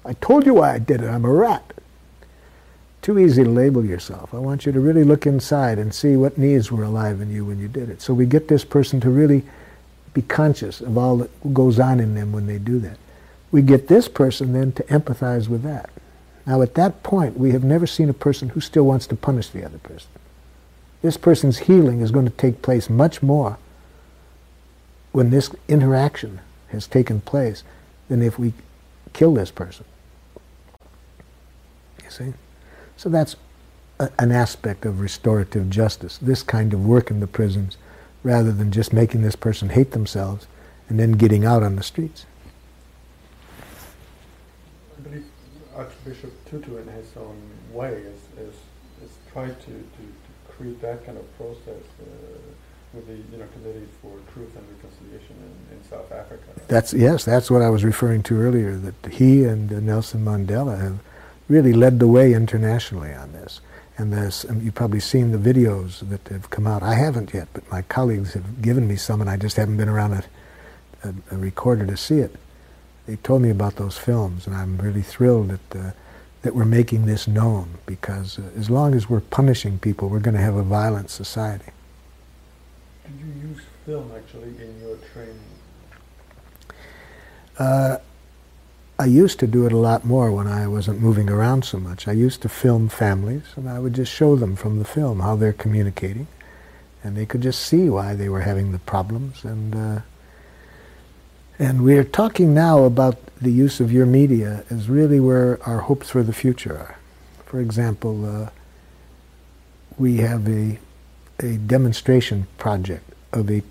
I 0.05 0.15
told 0.15 0.47
you 0.47 0.55
why 0.55 0.75
I 0.75 0.79
did 0.79 1.03
it. 1.03 1.09
I'm 1.09 1.25
a 1.25 1.33
rat. 1.33 1.73
Too 3.03 3.19
easy 3.19 3.45
to 3.45 3.51
label 3.51 3.85
yourself. 3.85 4.33
I 4.33 4.39
want 4.39 4.65
you 4.65 4.73
to 4.73 4.81
really 4.81 5.05
look 5.05 5.27
inside 5.27 5.79
and 5.79 5.95
see 5.95 6.17
what 6.17 6.39
needs 6.39 6.73
were 6.73 6.85
alive 6.85 7.21
in 7.21 7.31
you 7.31 7.45
when 7.45 7.59
you 7.59 7.69
did 7.69 7.91
it. 7.91 8.01
So 8.01 8.15
we 8.15 8.27
get 8.27 8.49
this 8.49 8.65
person 8.65 9.01
to 9.01 9.11
really 9.11 9.43
be 10.15 10.23
conscious 10.23 10.81
of 10.81 10.97
all 10.97 11.19
that 11.19 11.55
goes 11.55 11.79
on 11.79 12.01
in 12.01 12.15
them 12.15 12.33
when 12.33 12.47
they 12.47 12.59
do 12.59 12.79
that. 12.81 12.97
We 13.51 13.63
get 13.63 13.89
this 13.89 14.09
person 14.09 14.53
then 14.53 14.73
to 14.73 14.83
empathize 14.85 15.49
with 15.49 15.63
that. 15.65 15.91
Now, 16.47 16.61
at 16.63 16.75
that 16.75 17.03
point, 17.03 17.39
we 17.39 17.53
have 17.53 17.65
never 17.65 17.87
seen 17.87 18.09
a 18.11 18.15
person 18.15 18.51
who 18.51 18.61
still 18.61 18.85
wants 18.85 19.07
to 19.07 19.17
punish 19.17 19.49
the 19.49 19.65
other 19.65 19.79
person. 19.79 20.09
This 21.01 21.17
person's 21.17 21.61
healing 21.61 22.01
is 22.01 22.11
going 22.11 22.27
to 22.27 22.31
take 22.31 22.63
place 22.63 22.91
much 22.91 23.23
more 23.23 23.59
when 25.13 25.31
this 25.31 25.51
interaction 25.69 26.41
has 26.69 26.87
taken 26.87 27.21
place 27.21 27.63
than 28.09 28.23
if 28.23 28.39
we 28.39 28.53
kill 29.13 29.35
this 29.35 29.51
person. 29.51 29.85
You 32.03 32.11
see? 32.11 32.33
So 32.97 33.09
that's 33.09 33.37
a, 33.99 34.11
an 34.19 34.33
aspect 34.33 34.85
of 34.85 35.01
restorative 35.01 35.71
justice, 35.71 36.19
this 36.19 36.43
kind 36.43 36.75
of 36.75 36.85
work 36.85 37.11
in 37.11 37.21
the 37.21 37.27
prisons, 37.27 37.77
rather 38.23 38.53
than 38.53 38.73
just 38.73 38.93
making 38.93 39.23
this 39.23 39.37
person 39.37 39.71
hate 39.71 39.93
themselves 39.93 40.47
and 40.89 40.99
then 40.99 41.13
getting 41.13 41.45
out 41.45 41.63
on 41.63 41.77
the 41.77 41.83
streets. 41.83 42.27
Archbishop 45.77 46.33
Tutu, 46.49 46.77
in 46.77 46.89
his 46.89 47.09
own 47.17 47.41
way, 47.73 47.93
is, 47.93 48.21
is, 48.39 48.55
is 49.03 49.11
tried 49.33 49.61
to, 49.61 49.67
to, 49.67 49.73
to 49.73 50.53
create 50.57 50.81
that 50.81 51.05
kind 51.05 51.19
of 51.19 51.37
process 51.37 51.83
uh, 52.01 52.05
with 52.93 53.07
the 53.09 53.15
you 53.15 53.39
know 53.39 53.47
Committee 53.53 53.87
for 54.01 54.17
Truth 54.33 54.57
and 54.57 54.65
Reconciliation 54.77 55.37
in, 55.71 55.77
in 55.77 55.85
South 55.85 56.11
Africa. 56.13 56.45
That's 56.69 56.95
yes, 56.95 57.25
that's 57.25 57.51
what 57.51 57.63
I 57.63 57.71
was 57.71 57.85
referring 57.85 58.23
to 58.25 58.41
earlier. 58.41 58.77
That 58.77 59.13
he 59.13 59.45
and 59.45 59.73
uh, 59.73 59.81
Nelson 59.81 60.25
Mandela 60.25 60.81
have 60.81 60.99
really 61.49 61.73
led 61.73 61.99
the 61.99 62.09
way 62.09 62.33
internationally 62.33 63.13
on 63.13 63.33
this. 63.33 63.61
And 63.97 64.13
this, 64.13 64.45
you've 64.61 64.75
probably 64.75 64.99
seen 64.99 65.31
the 65.31 65.39
videos 65.39 66.09
that 66.09 66.27
have 66.27 66.51
come 66.51 66.67
out. 66.67 66.83
I 66.83 66.95
haven't 66.95 67.33
yet, 67.33 67.47
but 67.53 67.71
my 67.71 67.83
colleagues 67.83 68.35
have 68.35 68.61
given 68.61 68.89
me 68.89 68.97
some, 68.97 69.21
and 69.21 69.31
I 69.31 69.37
just 69.37 69.57
haven't 69.57 69.77
been 69.77 69.89
around 69.89 70.15
a, 70.15 70.25
a, 71.05 71.15
a 71.31 71.37
recorder 71.37 71.87
to 71.87 71.97
see 71.97 72.19
it 72.19 72.35
they 73.07 73.17
told 73.17 73.43
me 73.43 73.51
about 73.51 73.77
those 73.77 73.99
films, 73.99 74.47
and 74.47 74.57
I'm 74.57 74.79
really 74.79 75.03
thrilled 75.03 75.49
that 75.51 75.77
uh, 75.77 75.91
that 76.45 76.55
we're 76.55 76.67
making 76.67 77.07
this 77.07 77.27
known 77.27 77.79
because 77.87 78.39
uh, 78.39 78.43
as 78.57 78.69
long 78.69 78.95
as 78.95 79.09
we're 79.09 79.21
punishing 79.21 79.79
people, 79.79 80.11
we're 80.11 80.21
going 80.21 80.37
to 80.37 80.43
have 80.43 80.57
a 80.57 80.63
violent 80.63 81.09
society. 81.09 81.73
Did 83.05 83.19
you 83.19 83.49
use 83.49 83.63
film 83.87 84.13
actually 84.15 84.51
in 84.63 84.79
your 84.81 84.97
training? 85.13 85.41
Uh, 87.59 87.97
I 88.99 89.07
used 89.07 89.39
to 89.41 89.47
do 89.47 89.65
it 89.65 89.73
a 89.73 89.77
lot 89.79 90.05
more 90.05 90.31
when 90.31 90.47
I 90.47 90.67
wasn't 90.67 91.01
moving 91.01 91.31
around 91.31 91.65
so 91.65 91.79
much. 91.81 92.07
I 92.07 92.13
used 92.13 92.43
to 92.43 92.49
film 92.49 92.91
families, 92.91 93.45
and 93.57 93.69
I 93.69 93.79
would 93.79 93.95
just 93.95 94.13
show 94.13 94.37
them 94.37 94.55
from 94.55 94.79
the 94.79 94.85
film 94.85 95.21
how 95.21 95.37
they're 95.37 95.53
communicating, 95.53 96.27
and 97.03 97.17
they 97.17 97.25
could 97.27 97.41
just 97.41 97.63
see 97.63 97.89
why 97.89 98.15
they 98.15 98.29
were 98.29 98.43
having 98.43 98.73
the 98.73 98.79
problems, 98.79 99.45
and 99.45 100.03
and 101.59 101.85
we're 101.85 102.05
talking 102.05 102.53
now 102.55 102.85
about 102.85 103.17
the 103.41 103.51
use 103.51 103.81
of 103.81 103.93
your 103.93 104.07
media 104.07 104.65
as 104.71 104.89
really 104.89 105.21
where 105.21 105.63
our 105.69 105.81
hopes 105.81 106.11
for 106.11 106.23
the 106.23 106.33
future 106.33 106.77
are. 106.77 106.99
For 107.45 107.61
example, 107.61 108.25
uh, 108.25 108.51
we 109.97 110.17
have 110.19 110.49
a, 110.49 110.79
a 111.41 111.57
demonstration 111.59 112.47
project 112.59 113.13
of 113.33 113.51
a, 113.51 113.63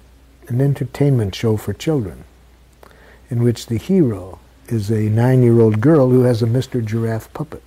an 0.48 0.62
entertainment 0.62 1.36
show 1.36 1.58
for 1.58 1.74
children 1.74 2.24
in 3.30 3.44
which 3.44 3.66
the 3.66 3.78
hero 3.78 4.40
is 4.68 4.90
a 4.90 5.10
nine-year-old 5.10 5.82
girl 5.82 6.10
who 6.10 6.22
has 6.22 6.42
a 6.42 6.48
Mr. 6.48 6.86
Giraffe 6.86 7.34
puppet. 7.34 7.64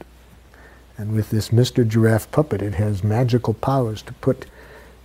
And 0.97 1.13
with 1.13 1.31
this 1.31 1.51
Mr. 1.51 1.87
Giraffe 1.87 2.31
puppet, 2.31 2.63
it 2.63 2.75
has 2.75 3.05
magical 3.05 3.53
powers 3.53 4.01
to 4.03 4.13
put 4.15 4.47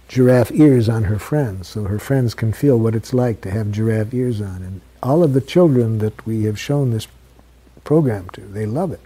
giraffe 0.07 0.51
ears 0.51 0.87
on 0.89 1.05
her 1.05 1.19
friends 1.19 1.69
so 1.69 1.85
her 1.85 1.99
friends 1.99 2.33
can 2.33 2.51
feel 2.53 2.77
what 2.77 2.95
it's 2.95 3.13
like 3.13 3.41
to 3.41 3.51
have 3.51 3.71
giraffe 3.71 4.13
ears 4.13 4.41
on. 4.41 4.61
And 4.61 4.81
all 5.03 5.23
of 5.23 5.33
the 5.33 5.41
children 5.41 5.99
that 5.99 6.25
we 6.25 6.43
have 6.43 6.59
shown 6.59 6.91
this 6.91 7.07
program 7.83 8.29
to, 8.29 8.41
they 8.41 8.65
love 8.65 8.91
it. 8.91 9.01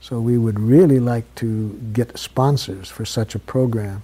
So 0.00 0.20
we 0.20 0.38
would 0.38 0.60
really 0.60 1.00
like 1.00 1.32
to 1.36 1.70
get 1.92 2.18
sponsors 2.18 2.88
for 2.88 3.04
such 3.04 3.34
a 3.34 3.40
program 3.40 4.02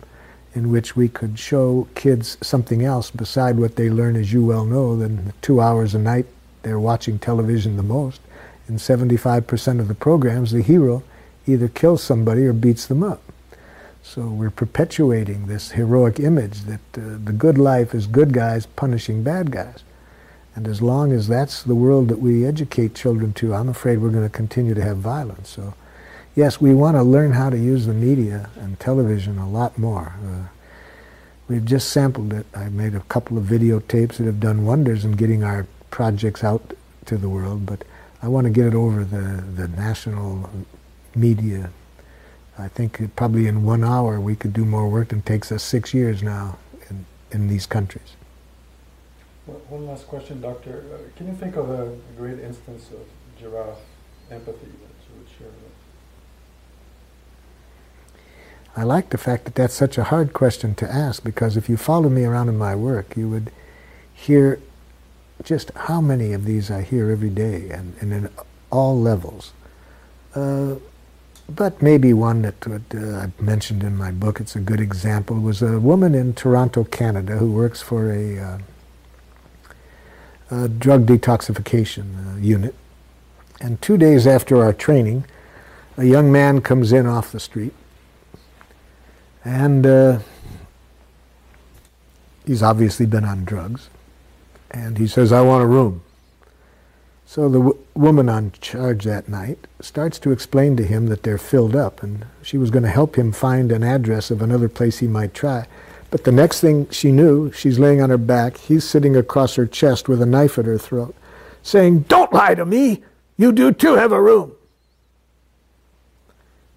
in 0.55 0.70
which 0.70 0.97
we 0.97 1.09
could 1.09 1.39
show 1.39 1.89
kids 1.95 2.37
something 2.43 2.85
else 2.85 3.11
beside 3.11 3.57
what 3.57 3.76
they 3.76 3.89
learn, 3.89 4.16
as 4.16 4.33
you 4.33 4.45
well 4.45 4.64
know, 4.64 4.97
than 4.97 5.33
two 5.41 5.61
hours 5.61 5.95
a 5.95 5.99
night 5.99 6.26
they're 6.62 6.78
watching 6.78 7.18
television 7.18 7.76
the 7.76 7.83
most. 7.83 8.20
In 8.68 8.76
75% 8.76 9.80
of 9.80 9.89
the 9.89 9.95
programs, 9.95 10.53
the 10.53 10.62
hero 10.62 11.03
either 11.47 11.68
kills 11.68 12.03
somebody 12.03 12.45
or 12.45 12.53
beats 12.53 12.87
them 12.87 13.03
up. 13.03 13.22
So 14.03 14.22
we're 14.22 14.51
perpetuating 14.51 15.47
this 15.47 15.72
heroic 15.72 16.20
image 16.20 16.62
that 16.62 16.80
uh, 16.97 17.18
the 17.24 17.33
good 17.33 17.59
life 17.59 17.95
is 17.95 18.07
good 18.07 18.33
guys 18.33 18.66
punishing 18.66 19.22
bad 19.22 19.51
guys. 19.51 19.83
And 20.55 20.68
as 20.68 20.82
long 20.82 21.12
as 21.12 21.28
that's 21.28 21.62
the 21.62 21.74
world 21.74 22.09
that 22.09 22.18
we 22.18 22.46
educate 22.46 22.94
children 22.94 23.32
to, 23.34 23.55
I'm 23.55 23.68
afraid 23.68 23.98
we're 23.98 24.11
going 24.11 24.24
to 24.24 24.30
continue 24.30 24.74
to 24.74 24.82
have 24.82 24.98
violence. 24.98 25.48
So 25.48 25.74
yes, 26.34 26.61
we 26.61 26.74
want 26.74 26.96
to 26.96 27.03
learn 27.03 27.32
how 27.32 27.50
to 27.50 27.57
use 27.57 27.86
the 27.86 27.94
media 27.94 28.50
and 28.57 28.78
television 28.78 29.38
a 29.38 29.48
lot 29.48 29.78
more. 29.78 30.14
Uh, 30.24 30.48
we've 31.48 31.64
just 31.64 31.90
sampled 31.90 32.32
it. 32.32 32.46
I 32.55 32.68
made 32.68 32.94
a 32.94 33.00
couple 33.00 33.38
of 33.38 33.44
videotapes 33.44 34.16
that 34.16 34.24
have 34.24 34.40
done 34.40 34.66
wonders 34.66 35.05
in 35.05 35.12
getting 35.12 35.42
our 35.42 35.66
projects 35.90 36.44
out 36.44 36.74
to 37.07 37.16
the 37.16 37.28
world, 37.28 37.66
but 37.66 37.84
I 38.22 38.28
want 38.28 38.44
to 38.44 38.50
get 38.50 38.66
it 38.66 38.74
over 38.74 39.05
the, 39.05 39.42
the 39.42 39.68
national 39.68 40.48
media. 41.14 41.70
I 42.59 42.68
think 42.68 43.16
probably 43.16 43.46
in 43.46 43.64
one 43.64 43.82
hour 43.84 44.20
we 44.20 44.36
could 44.36 44.53
do 44.53 44.64
more 44.64 44.88
work 44.88 45.09
than 45.09 45.22
takes 45.22 45.50
us 45.50 45.62
six 45.62 45.94
years 45.94 46.22
now 46.22 46.59
in, 46.90 47.07
in 47.30 47.48
these 47.48 47.66
countries. 47.66 48.16
One 49.68 49.86
last 49.86 50.07
question, 50.07 50.40
Doctor. 50.40 50.84
Uh, 50.92 50.98
can 51.16 51.26
you 51.26 51.34
think 51.34 51.57
of 51.57 51.70
a, 51.70 51.92
a 51.92 52.12
great 52.16 52.38
instance 52.38 52.88
of 52.90 53.00
giraffe 53.38 53.78
empathy 54.30 54.66
that 54.66 54.94
you 55.09 55.18
would 55.18 55.28
share 55.28 55.48
with? 55.48 55.72
I 58.76 58.84
like 58.84 59.11
the 59.11 59.18
fact 59.18 59.44
that 59.44 59.55
that's 59.55 59.74
such 59.74 59.98
a 59.98 60.05
hard 60.05 60.32
question 60.32 60.74
to 60.76 60.90
ask 60.90 61.22
because 61.22 61.57
if 61.57 61.68
you 61.68 61.76
follow 61.76 62.09
me 62.09 62.24
around 62.24 62.48
in 62.48 62.57
my 62.57 62.74
work, 62.74 63.16
you 63.16 63.28
would 63.28 63.50
hear 64.14 64.61
just 65.44 65.70
how 65.74 66.00
many 66.00 66.32
of 66.32 66.44
these 66.44 66.70
I 66.70 66.82
hear 66.82 67.11
every 67.11 67.28
day 67.30 67.68
and, 67.70 67.94
and 68.00 68.12
in 68.12 68.30
all 68.70 68.98
levels. 68.98 69.53
Uh, 70.34 70.76
but 71.48 71.82
maybe 71.82 72.14
one 72.14 72.42
that 72.42 72.66
uh, 72.66 73.20
I've 73.20 73.40
mentioned 73.40 73.82
in 73.82 73.96
my 73.96 74.11
book, 74.11 74.40
it's 74.40 74.57
a 74.57 74.61
good 74.61 74.80
example, 74.80 75.38
was 75.38 75.61
a 75.61 75.78
woman 75.78 76.14
in 76.14 76.32
Toronto, 76.32 76.84
Canada, 76.84 77.36
who 77.36 77.50
works 77.53 77.82
for 77.82 78.11
a, 78.11 78.59
uh, 80.53 80.68
drug 80.68 81.07
detoxification 81.07 82.34
uh, 82.34 82.38
unit. 82.38 82.74
And 83.61 83.80
two 83.80 83.96
days 83.96 84.26
after 84.26 84.62
our 84.62 84.72
training, 84.72 85.24
a 85.96 86.05
young 86.05 86.30
man 86.30 86.61
comes 86.61 86.92
in 86.92 87.07
off 87.07 87.32
the 87.32 87.40
street 87.40 87.72
and 89.44 89.86
uh, 89.86 90.18
he's 92.46 92.62
obviously 92.62 93.07
been 93.07 93.24
on 93.24 93.44
drugs. 93.44 93.88
And 94.70 94.98
he 94.98 95.07
says, 95.07 95.32
I 95.32 95.42
want 95.42 95.64
a 95.64 95.66
room. 95.66 96.03
So 97.26 97.48
the 97.48 97.59
w- 97.59 97.78
woman 97.94 98.28
on 98.28 98.53
charge 98.61 99.05
that 99.05 99.28
night 99.28 99.59
starts 99.80 100.18
to 100.20 100.32
explain 100.32 100.76
to 100.76 100.82
him 100.82 101.07
that 101.07 101.22
they're 101.22 101.38
filled 101.38 101.74
up, 101.74 102.03
and 102.03 102.26
she 102.42 102.59
was 102.59 102.70
going 102.70 102.82
to 102.82 102.90
help 102.90 103.16
him 103.16 103.32
find 103.32 103.72
an 103.72 103.82
address 103.82 104.30
of 104.30 104.42
another 104.42 104.68
place 104.68 104.98
he 104.98 105.09
might 105.09 105.34
try. 105.34 105.66
But 106.12 106.24
the 106.24 106.30
next 106.30 106.60
thing 106.60 106.90
she 106.90 107.10
knew, 107.10 107.50
she's 107.52 107.78
laying 107.78 108.02
on 108.02 108.10
her 108.10 108.18
back, 108.18 108.58
he's 108.58 108.84
sitting 108.84 109.16
across 109.16 109.54
her 109.54 109.66
chest 109.66 110.10
with 110.10 110.20
a 110.20 110.26
knife 110.26 110.58
at 110.58 110.66
her 110.66 110.76
throat, 110.76 111.16
saying, 111.62 112.00
Don't 112.00 112.30
lie 112.34 112.54
to 112.54 112.66
me! 112.66 113.02
You 113.38 113.50
do 113.50 113.72
too 113.72 113.94
have 113.94 114.12
a 114.12 114.20
room! 114.20 114.52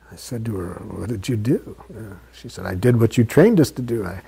I 0.10 0.16
said 0.16 0.46
to 0.46 0.56
her, 0.56 0.76
What 0.86 1.10
did 1.10 1.28
you 1.28 1.36
do? 1.36 1.76
Uh, 1.94 2.16
she 2.34 2.48
said, 2.48 2.66
I 2.66 2.76
did 2.76 3.02
what 3.02 3.18
you 3.18 3.26
trained 3.26 3.60
us 3.60 3.72
to 3.72 3.82
do. 3.82 4.06
I, 4.06 4.22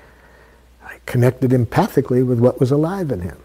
I 0.84 1.00
connected 1.06 1.52
empathically 1.52 2.28
with 2.28 2.40
what 2.40 2.60
was 2.60 2.70
alive 2.70 3.10
in 3.10 3.22
him. 3.22 3.38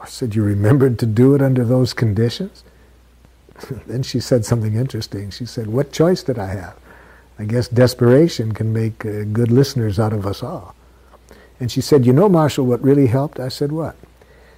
I 0.00 0.06
said, 0.06 0.34
You 0.34 0.42
remembered 0.42 0.98
to 0.98 1.06
do 1.06 1.36
it 1.36 1.40
under 1.40 1.64
those 1.64 1.94
conditions? 1.94 2.64
then 3.86 4.02
she 4.02 4.18
said 4.18 4.44
something 4.44 4.74
interesting. 4.74 5.30
She 5.30 5.46
said, 5.46 5.68
What 5.68 5.92
choice 5.92 6.24
did 6.24 6.36
I 6.36 6.46
have? 6.46 6.76
I 7.38 7.44
guess 7.44 7.68
desperation 7.68 8.52
can 8.52 8.72
make 8.72 9.06
uh, 9.06 9.22
good 9.24 9.50
listeners 9.50 9.98
out 10.00 10.12
of 10.12 10.26
us 10.26 10.42
all. 10.42 10.74
And 11.60 11.70
she 11.70 11.80
said, 11.80 12.04
You 12.04 12.12
know, 12.12 12.28
Marshall, 12.28 12.66
what 12.66 12.82
really 12.82 13.06
helped? 13.06 13.38
I 13.38 13.48
said, 13.48 13.72
What? 13.72 13.96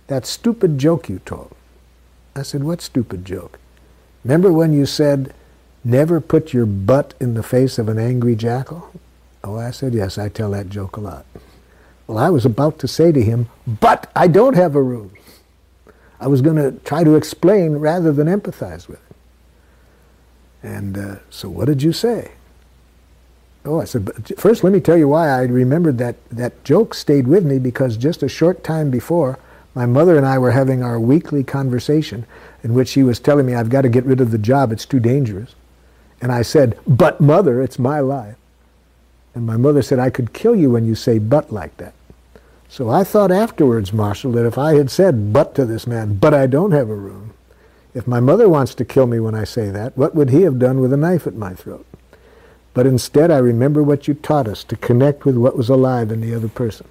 That 0.06 0.26
stupid 0.26 0.78
joke 0.78 1.08
you 1.08 1.20
told. 1.24 1.54
I 2.34 2.42
said, 2.42 2.64
What 2.64 2.80
stupid 2.80 3.24
joke? 3.24 3.58
Remember 4.24 4.52
when 4.52 4.72
you 4.72 4.86
said, 4.86 5.34
Never 5.84 6.20
put 6.20 6.52
your 6.52 6.66
butt 6.66 7.14
in 7.20 7.34
the 7.34 7.42
face 7.42 7.78
of 7.78 7.88
an 7.88 7.98
angry 7.98 8.34
jackal? 8.34 8.90
Oh, 9.44 9.56
I 9.56 9.70
said, 9.70 9.94
Yes, 9.94 10.18
I 10.18 10.28
tell 10.28 10.50
that 10.52 10.68
joke 10.68 10.96
a 10.96 11.00
lot. 11.00 11.26
Well, 12.06 12.18
I 12.18 12.30
was 12.30 12.44
about 12.44 12.78
to 12.80 12.88
say 12.88 13.12
to 13.12 13.22
him, 13.22 13.48
But 13.66 14.10
I 14.16 14.26
don't 14.26 14.56
have 14.56 14.74
a 14.74 14.82
room. 14.82 15.12
I 16.18 16.26
was 16.26 16.42
going 16.42 16.56
to 16.56 16.72
try 16.84 17.02
to 17.04 17.14
explain 17.14 17.76
rather 17.76 18.12
than 18.12 18.26
empathize 18.26 18.88
with 18.88 18.98
him. 18.98 19.14
And 20.62 20.98
uh, 20.98 21.16
so, 21.30 21.48
what 21.48 21.64
did 21.64 21.82
you 21.82 21.92
say? 21.92 22.32
Oh, 23.64 23.80
I 23.80 23.84
said, 23.84 24.10
first 24.38 24.64
let 24.64 24.72
me 24.72 24.80
tell 24.80 24.96
you 24.96 25.08
why 25.08 25.28
I 25.28 25.42
remembered 25.42 25.98
that 25.98 26.16
that 26.30 26.64
joke 26.64 26.94
stayed 26.94 27.28
with 27.28 27.44
me 27.44 27.58
because 27.58 27.96
just 27.96 28.22
a 28.22 28.28
short 28.28 28.64
time 28.64 28.90
before, 28.90 29.38
my 29.74 29.86
mother 29.86 30.16
and 30.16 30.26
I 30.26 30.38
were 30.38 30.52
having 30.52 30.82
our 30.82 30.98
weekly 30.98 31.44
conversation 31.44 32.26
in 32.62 32.74
which 32.74 32.88
she 32.88 33.02
was 33.02 33.20
telling 33.20 33.46
me, 33.46 33.54
I've 33.54 33.68
got 33.68 33.82
to 33.82 33.88
get 33.88 34.04
rid 34.04 34.20
of 34.20 34.30
the 34.30 34.38
job, 34.38 34.72
it's 34.72 34.86
too 34.86 35.00
dangerous. 35.00 35.54
And 36.20 36.32
I 36.32 36.42
said, 36.42 36.78
But 36.86 37.20
mother, 37.20 37.62
it's 37.62 37.78
my 37.78 38.00
life. 38.00 38.36
And 39.34 39.46
my 39.46 39.56
mother 39.56 39.82
said, 39.82 39.98
I 39.98 40.10
could 40.10 40.32
kill 40.32 40.56
you 40.56 40.70
when 40.70 40.86
you 40.86 40.94
say 40.94 41.18
but 41.18 41.52
like 41.52 41.76
that. 41.76 41.94
So 42.68 42.88
I 42.88 43.04
thought 43.04 43.30
afterwards, 43.30 43.92
Marshall, 43.92 44.32
that 44.32 44.46
if 44.46 44.58
I 44.58 44.74
had 44.74 44.90
said 44.90 45.32
but 45.32 45.54
to 45.54 45.64
this 45.64 45.86
man, 45.86 46.16
but 46.16 46.34
I 46.34 46.46
don't 46.46 46.72
have 46.72 46.88
a 46.88 46.94
room, 46.94 47.34
if 47.94 48.06
my 48.06 48.20
mother 48.20 48.48
wants 48.48 48.74
to 48.76 48.84
kill 48.84 49.06
me 49.06 49.18
when 49.18 49.34
I 49.34 49.44
say 49.44 49.70
that, 49.70 49.96
what 49.96 50.14
would 50.14 50.30
he 50.30 50.42
have 50.42 50.58
done 50.58 50.80
with 50.80 50.92
a 50.92 50.96
knife 50.96 51.26
at 51.26 51.34
my 51.34 51.54
throat? 51.54 51.84
But 52.72 52.86
instead, 52.86 53.30
I 53.30 53.38
remember 53.38 53.82
what 53.82 54.06
you 54.06 54.14
taught 54.14 54.46
us 54.46 54.62
to 54.64 54.76
connect 54.76 55.24
with 55.24 55.36
what 55.36 55.56
was 55.56 55.68
alive 55.68 56.12
in 56.12 56.20
the 56.20 56.34
other 56.34 56.48
person. 56.48 56.86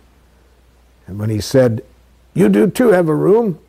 And 1.08 1.18
when 1.18 1.30
he 1.30 1.40
said, 1.40 1.84
You 2.34 2.50
do 2.50 2.70
too 2.70 2.90
have 2.90 3.08
a 3.08 3.16
room, 3.16 3.60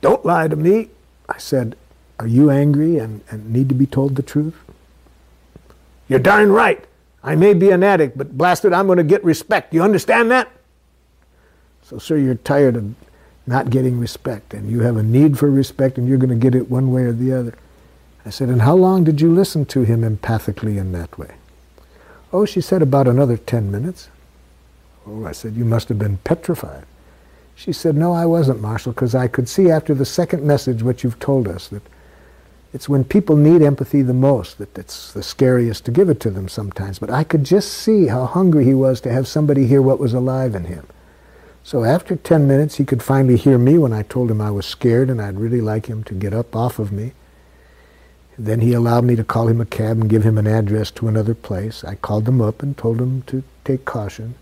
don't 0.00 0.24
lie 0.24 0.48
to 0.48 0.56
me, 0.56 0.90
I 1.28 1.38
said, 1.38 1.76
Are 2.18 2.26
you 2.26 2.50
angry 2.50 2.98
and, 2.98 3.20
and 3.30 3.52
need 3.52 3.68
to 3.68 3.74
be 3.74 3.86
told 3.86 4.16
the 4.16 4.22
truth? 4.22 4.56
You're 6.08 6.18
darn 6.18 6.50
right. 6.50 6.84
I 7.22 7.36
may 7.36 7.54
be 7.54 7.70
an 7.70 7.82
addict, 7.82 8.18
but 8.18 8.36
blasted, 8.36 8.72
I'm 8.72 8.86
going 8.86 8.98
to 8.98 9.04
get 9.04 9.24
respect. 9.24 9.72
You 9.72 9.82
understand 9.82 10.30
that? 10.30 10.50
So, 11.82 11.98
sir, 11.98 12.16
you're 12.18 12.34
tired 12.34 12.76
of 12.76 12.94
not 13.46 13.70
getting 13.70 13.98
respect, 13.98 14.54
and 14.54 14.70
you 14.70 14.80
have 14.80 14.96
a 14.96 15.02
need 15.02 15.38
for 15.38 15.50
respect, 15.50 15.98
and 15.98 16.08
you're 16.08 16.18
going 16.18 16.30
to 16.30 16.36
get 16.36 16.54
it 16.54 16.70
one 16.70 16.92
way 16.92 17.02
or 17.02 17.12
the 17.12 17.32
other. 17.32 17.54
I 18.26 18.30
said, 18.30 18.48
and 18.48 18.62
how 18.62 18.74
long 18.74 19.04
did 19.04 19.20
you 19.20 19.32
listen 19.32 19.66
to 19.66 19.82
him 19.82 20.00
empathically 20.02 20.78
in 20.78 20.92
that 20.92 21.18
way? 21.18 21.34
Oh, 22.32 22.44
she 22.44 22.60
said, 22.60 22.82
about 22.82 23.06
another 23.06 23.36
10 23.36 23.70
minutes. 23.70 24.08
Oh, 25.06 25.26
I 25.26 25.32
said, 25.32 25.54
you 25.54 25.64
must 25.64 25.88
have 25.88 25.98
been 25.98 26.16
petrified. 26.18 26.84
She 27.54 27.72
said, 27.72 27.94
no, 27.94 28.12
I 28.12 28.26
wasn't, 28.26 28.60
Marshall, 28.60 28.92
because 28.92 29.14
I 29.14 29.28
could 29.28 29.48
see 29.48 29.70
after 29.70 29.94
the 29.94 30.06
second 30.06 30.42
message 30.42 30.82
what 30.82 31.04
you've 31.04 31.20
told 31.20 31.46
us, 31.46 31.68
that 31.68 31.82
it's 32.72 32.88
when 32.88 33.04
people 33.04 33.36
need 33.36 33.62
empathy 33.62 34.02
the 34.02 34.12
most 34.12 34.58
that 34.58 34.76
it's 34.76 35.12
the 35.12 35.22
scariest 35.22 35.84
to 35.84 35.92
give 35.92 36.08
it 36.08 36.18
to 36.20 36.30
them 36.30 36.48
sometimes. 36.48 36.98
But 36.98 37.10
I 37.10 37.22
could 37.22 37.44
just 37.44 37.72
see 37.72 38.08
how 38.08 38.26
hungry 38.26 38.64
he 38.64 38.74
was 38.74 39.00
to 39.02 39.12
have 39.12 39.28
somebody 39.28 39.66
hear 39.66 39.80
what 39.80 40.00
was 40.00 40.12
alive 40.12 40.56
in 40.56 40.64
him. 40.64 40.86
So 41.62 41.84
after 41.84 42.16
10 42.16 42.48
minutes, 42.48 42.76
he 42.76 42.84
could 42.84 43.02
finally 43.02 43.36
hear 43.36 43.58
me 43.58 43.78
when 43.78 43.92
I 43.92 44.02
told 44.02 44.30
him 44.30 44.40
I 44.40 44.50
was 44.50 44.66
scared 44.66 45.08
and 45.08 45.22
I'd 45.22 45.38
really 45.38 45.60
like 45.60 45.86
him 45.86 46.02
to 46.04 46.14
get 46.14 46.34
up 46.34 46.56
off 46.56 46.80
of 46.80 46.90
me. 46.90 47.12
Then 48.36 48.60
he 48.60 48.72
allowed 48.72 49.04
me 49.04 49.16
to 49.16 49.24
call 49.24 49.48
him 49.48 49.60
a 49.60 49.66
cab 49.66 50.00
and 50.00 50.10
give 50.10 50.24
him 50.24 50.38
an 50.38 50.46
address 50.46 50.90
to 50.92 51.08
another 51.08 51.34
place. 51.34 51.84
I 51.84 51.94
called 51.94 52.28
him 52.28 52.40
up 52.40 52.62
and 52.62 52.76
told 52.76 53.00
him 53.00 53.22
to 53.22 53.44
take 53.64 53.84
caution. 53.84 54.34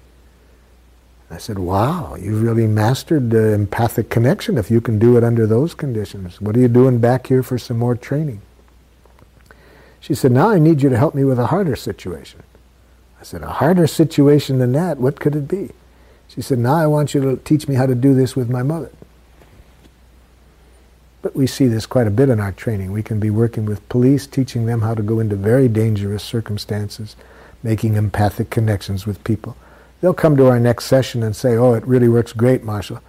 I 1.30 1.38
said, 1.38 1.58
wow, 1.58 2.14
you've 2.14 2.42
really 2.42 2.66
mastered 2.66 3.30
the 3.30 3.52
empathic 3.52 4.10
connection 4.10 4.58
if 4.58 4.70
you 4.70 4.82
can 4.82 4.98
do 4.98 5.16
it 5.16 5.24
under 5.24 5.46
those 5.46 5.74
conditions. 5.74 6.40
What 6.40 6.56
are 6.56 6.60
you 6.60 6.68
doing 6.68 6.98
back 6.98 7.26
here 7.26 7.42
for 7.42 7.56
some 7.56 7.78
more 7.78 7.94
training? 7.94 8.42
She 9.98 10.14
said, 10.14 10.32
now 10.32 10.50
I 10.50 10.58
need 10.58 10.82
you 10.82 10.90
to 10.90 10.98
help 10.98 11.14
me 11.14 11.24
with 11.24 11.38
a 11.38 11.46
harder 11.46 11.76
situation. 11.76 12.42
I 13.20 13.24
said, 13.24 13.42
a 13.42 13.48
harder 13.48 13.86
situation 13.86 14.58
than 14.58 14.72
that? 14.72 14.98
What 14.98 15.20
could 15.20 15.36
it 15.36 15.48
be? 15.48 15.70
She 16.28 16.42
said, 16.42 16.58
now 16.58 16.74
I 16.74 16.86
want 16.86 17.14
you 17.14 17.20
to 17.22 17.36
teach 17.36 17.68
me 17.68 17.76
how 17.76 17.86
to 17.86 17.94
do 17.94 18.14
this 18.14 18.34
with 18.34 18.50
my 18.50 18.62
mother. 18.62 18.90
But 21.22 21.36
we 21.36 21.46
see 21.46 21.68
this 21.68 21.86
quite 21.86 22.08
a 22.08 22.10
bit 22.10 22.28
in 22.28 22.40
our 22.40 22.50
training. 22.50 22.90
We 22.90 23.04
can 23.04 23.20
be 23.20 23.30
working 23.30 23.64
with 23.64 23.88
police, 23.88 24.26
teaching 24.26 24.66
them 24.66 24.82
how 24.82 24.94
to 24.94 25.02
go 25.02 25.20
into 25.20 25.36
very 25.36 25.68
dangerous 25.68 26.24
circumstances, 26.24 27.14
making 27.62 27.94
empathic 27.94 28.50
connections 28.50 29.06
with 29.06 29.22
people. 29.22 29.56
They'll 30.00 30.14
come 30.14 30.36
to 30.36 30.48
our 30.48 30.58
next 30.58 30.86
session 30.86 31.22
and 31.22 31.34
say, 31.36 31.56
oh, 31.56 31.74
it 31.74 31.86
really 31.86 32.08
works 32.08 32.32
great, 32.32 32.64
Marshall. 32.64 33.00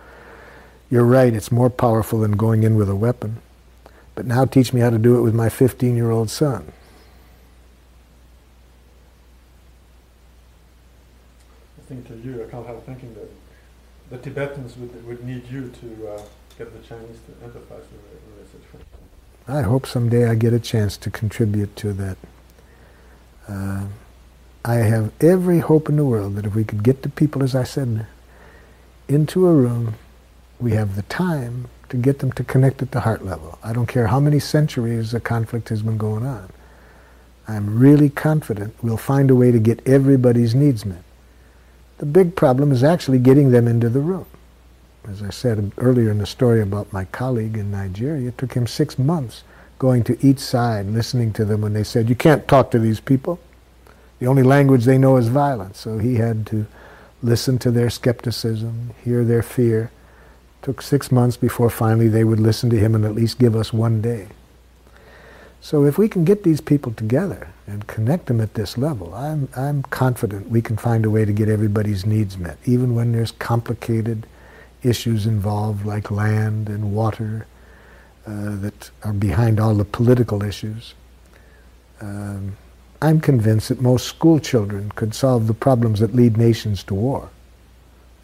You're 0.92 1.06
right, 1.06 1.34
it's 1.34 1.52
more 1.52 1.72
powerful 1.72 2.20
than 2.20 2.34
going 2.34 2.62
in 2.62 2.76
with 2.76 2.88
a 2.88 2.96
weapon. 2.96 3.42
But 4.14 4.28
now 4.28 4.46
teach 4.46 4.74
me 4.74 4.82
how 4.82 4.92
to 4.92 5.00
do 5.00 5.18
it 5.18 5.22
with 5.22 5.34
my 5.34 5.50
15-year-old 5.50 6.30
son. 6.30 6.72
I 11.80 11.82
think 11.88 12.08
to 12.10 12.16
you, 12.16 12.44
I 12.44 12.52
can't 12.52 12.68
help 12.68 12.86
thinking 12.86 13.16
that 13.16 13.32
the 14.12 14.18
Tibetans 14.20 14.78
would, 14.78 15.08
would 15.08 15.24
need 15.26 15.50
you 15.50 15.70
to 15.82 16.10
uh, 16.10 16.22
get 16.58 16.74
the 16.74 16.88
Chinese 16.88 17.18
to 17.26 17.32
empathize 17.46 17.86
with 17.92 18.52
situation. 18.52 18.88
I 19.48 19.62
hope 19.62 19.86
someday 19.86 20.30
I 20.30 20.36
get 20.36 20.54
a 20.54 20.60
chance 20.60 20.98
to 20.98 21.10
contribute 21.10 21.76
to 21.78 21.94
that. 21.94 22.18
Uh, 23.48 23.86
I 24.66 24.76
have 24.76 25.12
every 25.20 25.60
hope 25.60 25.90
in 25.90 25.98
the 25.98 26.06
world 26.06 26.36
that 26.36 26.46
if 26.46 26.56
we 26.56 26.64
could 26.64 26.84
get 26.84 27.02
the 27.02 27.10
people, 27.10 27.44
as 27.44 27.54
I 27.54 27.64
said, 27.64 28.08
into 29.10 29.48
a 29.48 29.54
room, 29.54 29.96
we 30.60 30.72
have 30.72 30.96
the 30.96 31.02
time 31.04 31.68
to 31.90 31.98
get 31.98 32.20
them 32.20 32.32
to 32.34 32.44
connect 32.44 32.82
at 32.82 32.92
the 32.92 33.02
heart 33.02 33.26
level. 33.26 33.60
I 33.64 33.74
don't 33.74 33.88
care 33.88 34.08
how 34.08 34.20
many 34.20 34.40
centuries 34.40 35.12
the 35.12 35.20
conflict 35.20 35.70
has 35.70 35.82
been 35.82 35.98
going 35.98 36.26
on. 36.26 36.50
I'm 37.48 37.78
really 37.78 38.10
confident 38.10 38.74
we'll 38.82 38.96
find 38.96 39.30
a 39.30 39.36
way 39.36 39.52
to 39.52 39.60
get 39.60 39.86
everybody's 39.86 40.56
needs 40.56 40.86
met. 40.86 41.04
The 41.98 42.06
big 42.06 42.36
problem 42.36 42.72
is 42.72 42.84
actually 42.84 43.20
getting 43.20 43.52
them 43.52 43.68
into 43.68 43.90
the 43.90 44.00
room. 44.00 44.26
As 45.10 45.22
I 45.22 45.30
said 45.30 45.72
earlier 45.78 46.10
in 46.12 46.18
the 46.20 46.26
story 46.26 46.62
about 46.62 46.94
my 46.94 47.06
colleague 47.06 47.58
in 47.58 47.72
Nigeria, 47.72 48.30
it 48.30 48.38
took 48.38 48.54
him 48.54 48.68
six 48.68 48.98
months 48.98 49.44
going 49.78 50.04
to 50.06 50.26
each 50.26 50.40
side, 50.40 50.86
listening 50.88 51.34
to 51.34 51.44
them 51.44 51.62
when 51.62 51.74
they 51.74 51.84
said, 51.84 52.08
you 52.08 52.16
can't 52.16 52.48
talk 52.48 52.72
to 52.72 52.80
these 52.80 53.02
people. 53.02 53.40
The 54.20 54.28
only 54.28 54.44
language 54.44 54.86
they 54.86 54.98
know 54.98 55.18
is 55.18 55.28
violence. 55.28 55.80
So 55.80 55.98
he 55.98 56.16
had 56.16 56.48
to 56.48 56.66
listen 57.22 57.58
to 57.60 57.72
their 57.72 57.90
skepticism, 57.90 58.92
hear 59.04 59.26
their 59.26 59.44
fear. 59.44 59.92
It 60.62 60.66
took 60.66 60.82
six 60.82 61.12
months 61.12 61.36
before 61.36 61.70
finally 61.70 62.08
they 62.08 62.24
would 62.24 62.40
listen 62.40 62.70
to 62.70 62.80
him 62.80 62.96
and 62.96 63.04
at 63.04 63.16
least 63.16 63.40
give 63.40 63.56
us 63.56 63.74
one 63.74 64.02
day. 64.02 64.28
So 65.60 65.86
if 65.86 65.98
we 65.98 66.08
can 66.08 66.24
get 66.24 66.44
these 66.44 66.62
people 66.62 66.94
together 66.94 67.50
and 67.68 67.88
connect 67.88 68.28
them 68.28 68.40
at 68.42 68.54
this 68.54 68.78
level, 68.78 69.14
I'm, 69.14 69.50
I'm 69.56 69.84
confident 69.84 70.50
we 70.50 70.62
can 70.62 70.78
find 70.78 71.06
a 71.06 71.10
way 71.10 71.26
to 71.26 71.32
get 71.34 71.50
everybody's 71.50 72.06
needs 72.06 72.38
met, 72.38 72.58
even 72.66 72.96
when 72.96 73.12
there's 73.12 73.32
complicated 73.32 74.28
issues 74.84 75.26
involved 75.26 75.86
like 75.86 76.12
land 76.12 76.70
and 76.70 76.94
water 76.94 77.46
uh, 78.26 78.56
that 78.58 78.92
are 79.04 79.14
behind 79.14 79.60
all 79.60 79.76
the 79.76 79.86
political 79.86 80.44
issues. 80.44 80.94
Um, 82.02 82.58
I'm 83.02 83.20
convinced 83.20 83.70
that 83.70 83.82
most 83.82 84.08
school 84.08 84.40
children 84.40 84.92
could 84.96 85.14
solve 85.14 85.48
the 85.48 85.54
problems 85.54 86.00
that 86.00 86.16
lead 86.16 86.38
nations 86.38 86.84
to 86.84 86.94
war. 86.94 87.30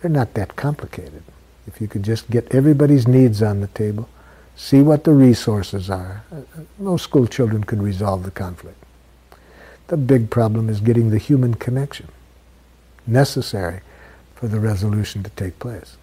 They're 0.02 0.10
not 0.10 0.34
that 0.36 0.56
complicated. 0.56 1.24
If 1.68 1.82
you 1.82 1.88
could 1.88 2.04
just 2.04 2.30
get 2.30 2.56
everybody's 2.56 3.08
needs 3.08 3.42
on 3.42 3.60
the 3.60 3.68
table, 3.68 4.08
see 4.56 4.82
what 4.82 5.04
the 5.04 5.14
resources 5.14 5.90
are. 5.90 6.24
Most 6.78 7.04
school 7.04 7.28
children 7.28 7.64
could 7.64 7.82
resolve 7.84 8.24
the 8.24 8.32
conflict. 8.32 8.82
The 9.88 9.98
big 9.98 10.30
problem 10.30 10.70
is 10.70 10.80
getting 10.80 11.10
the 11.10 11.18
human 11.18 11.56
connection 11.56 12.08
necessary 13.06 13.82
for 14.36 14.48
the 14.48 14.60
resolution 14.60 15.24
to 15.24 15.30
take 15.32 15.60
place. 15.60 15.98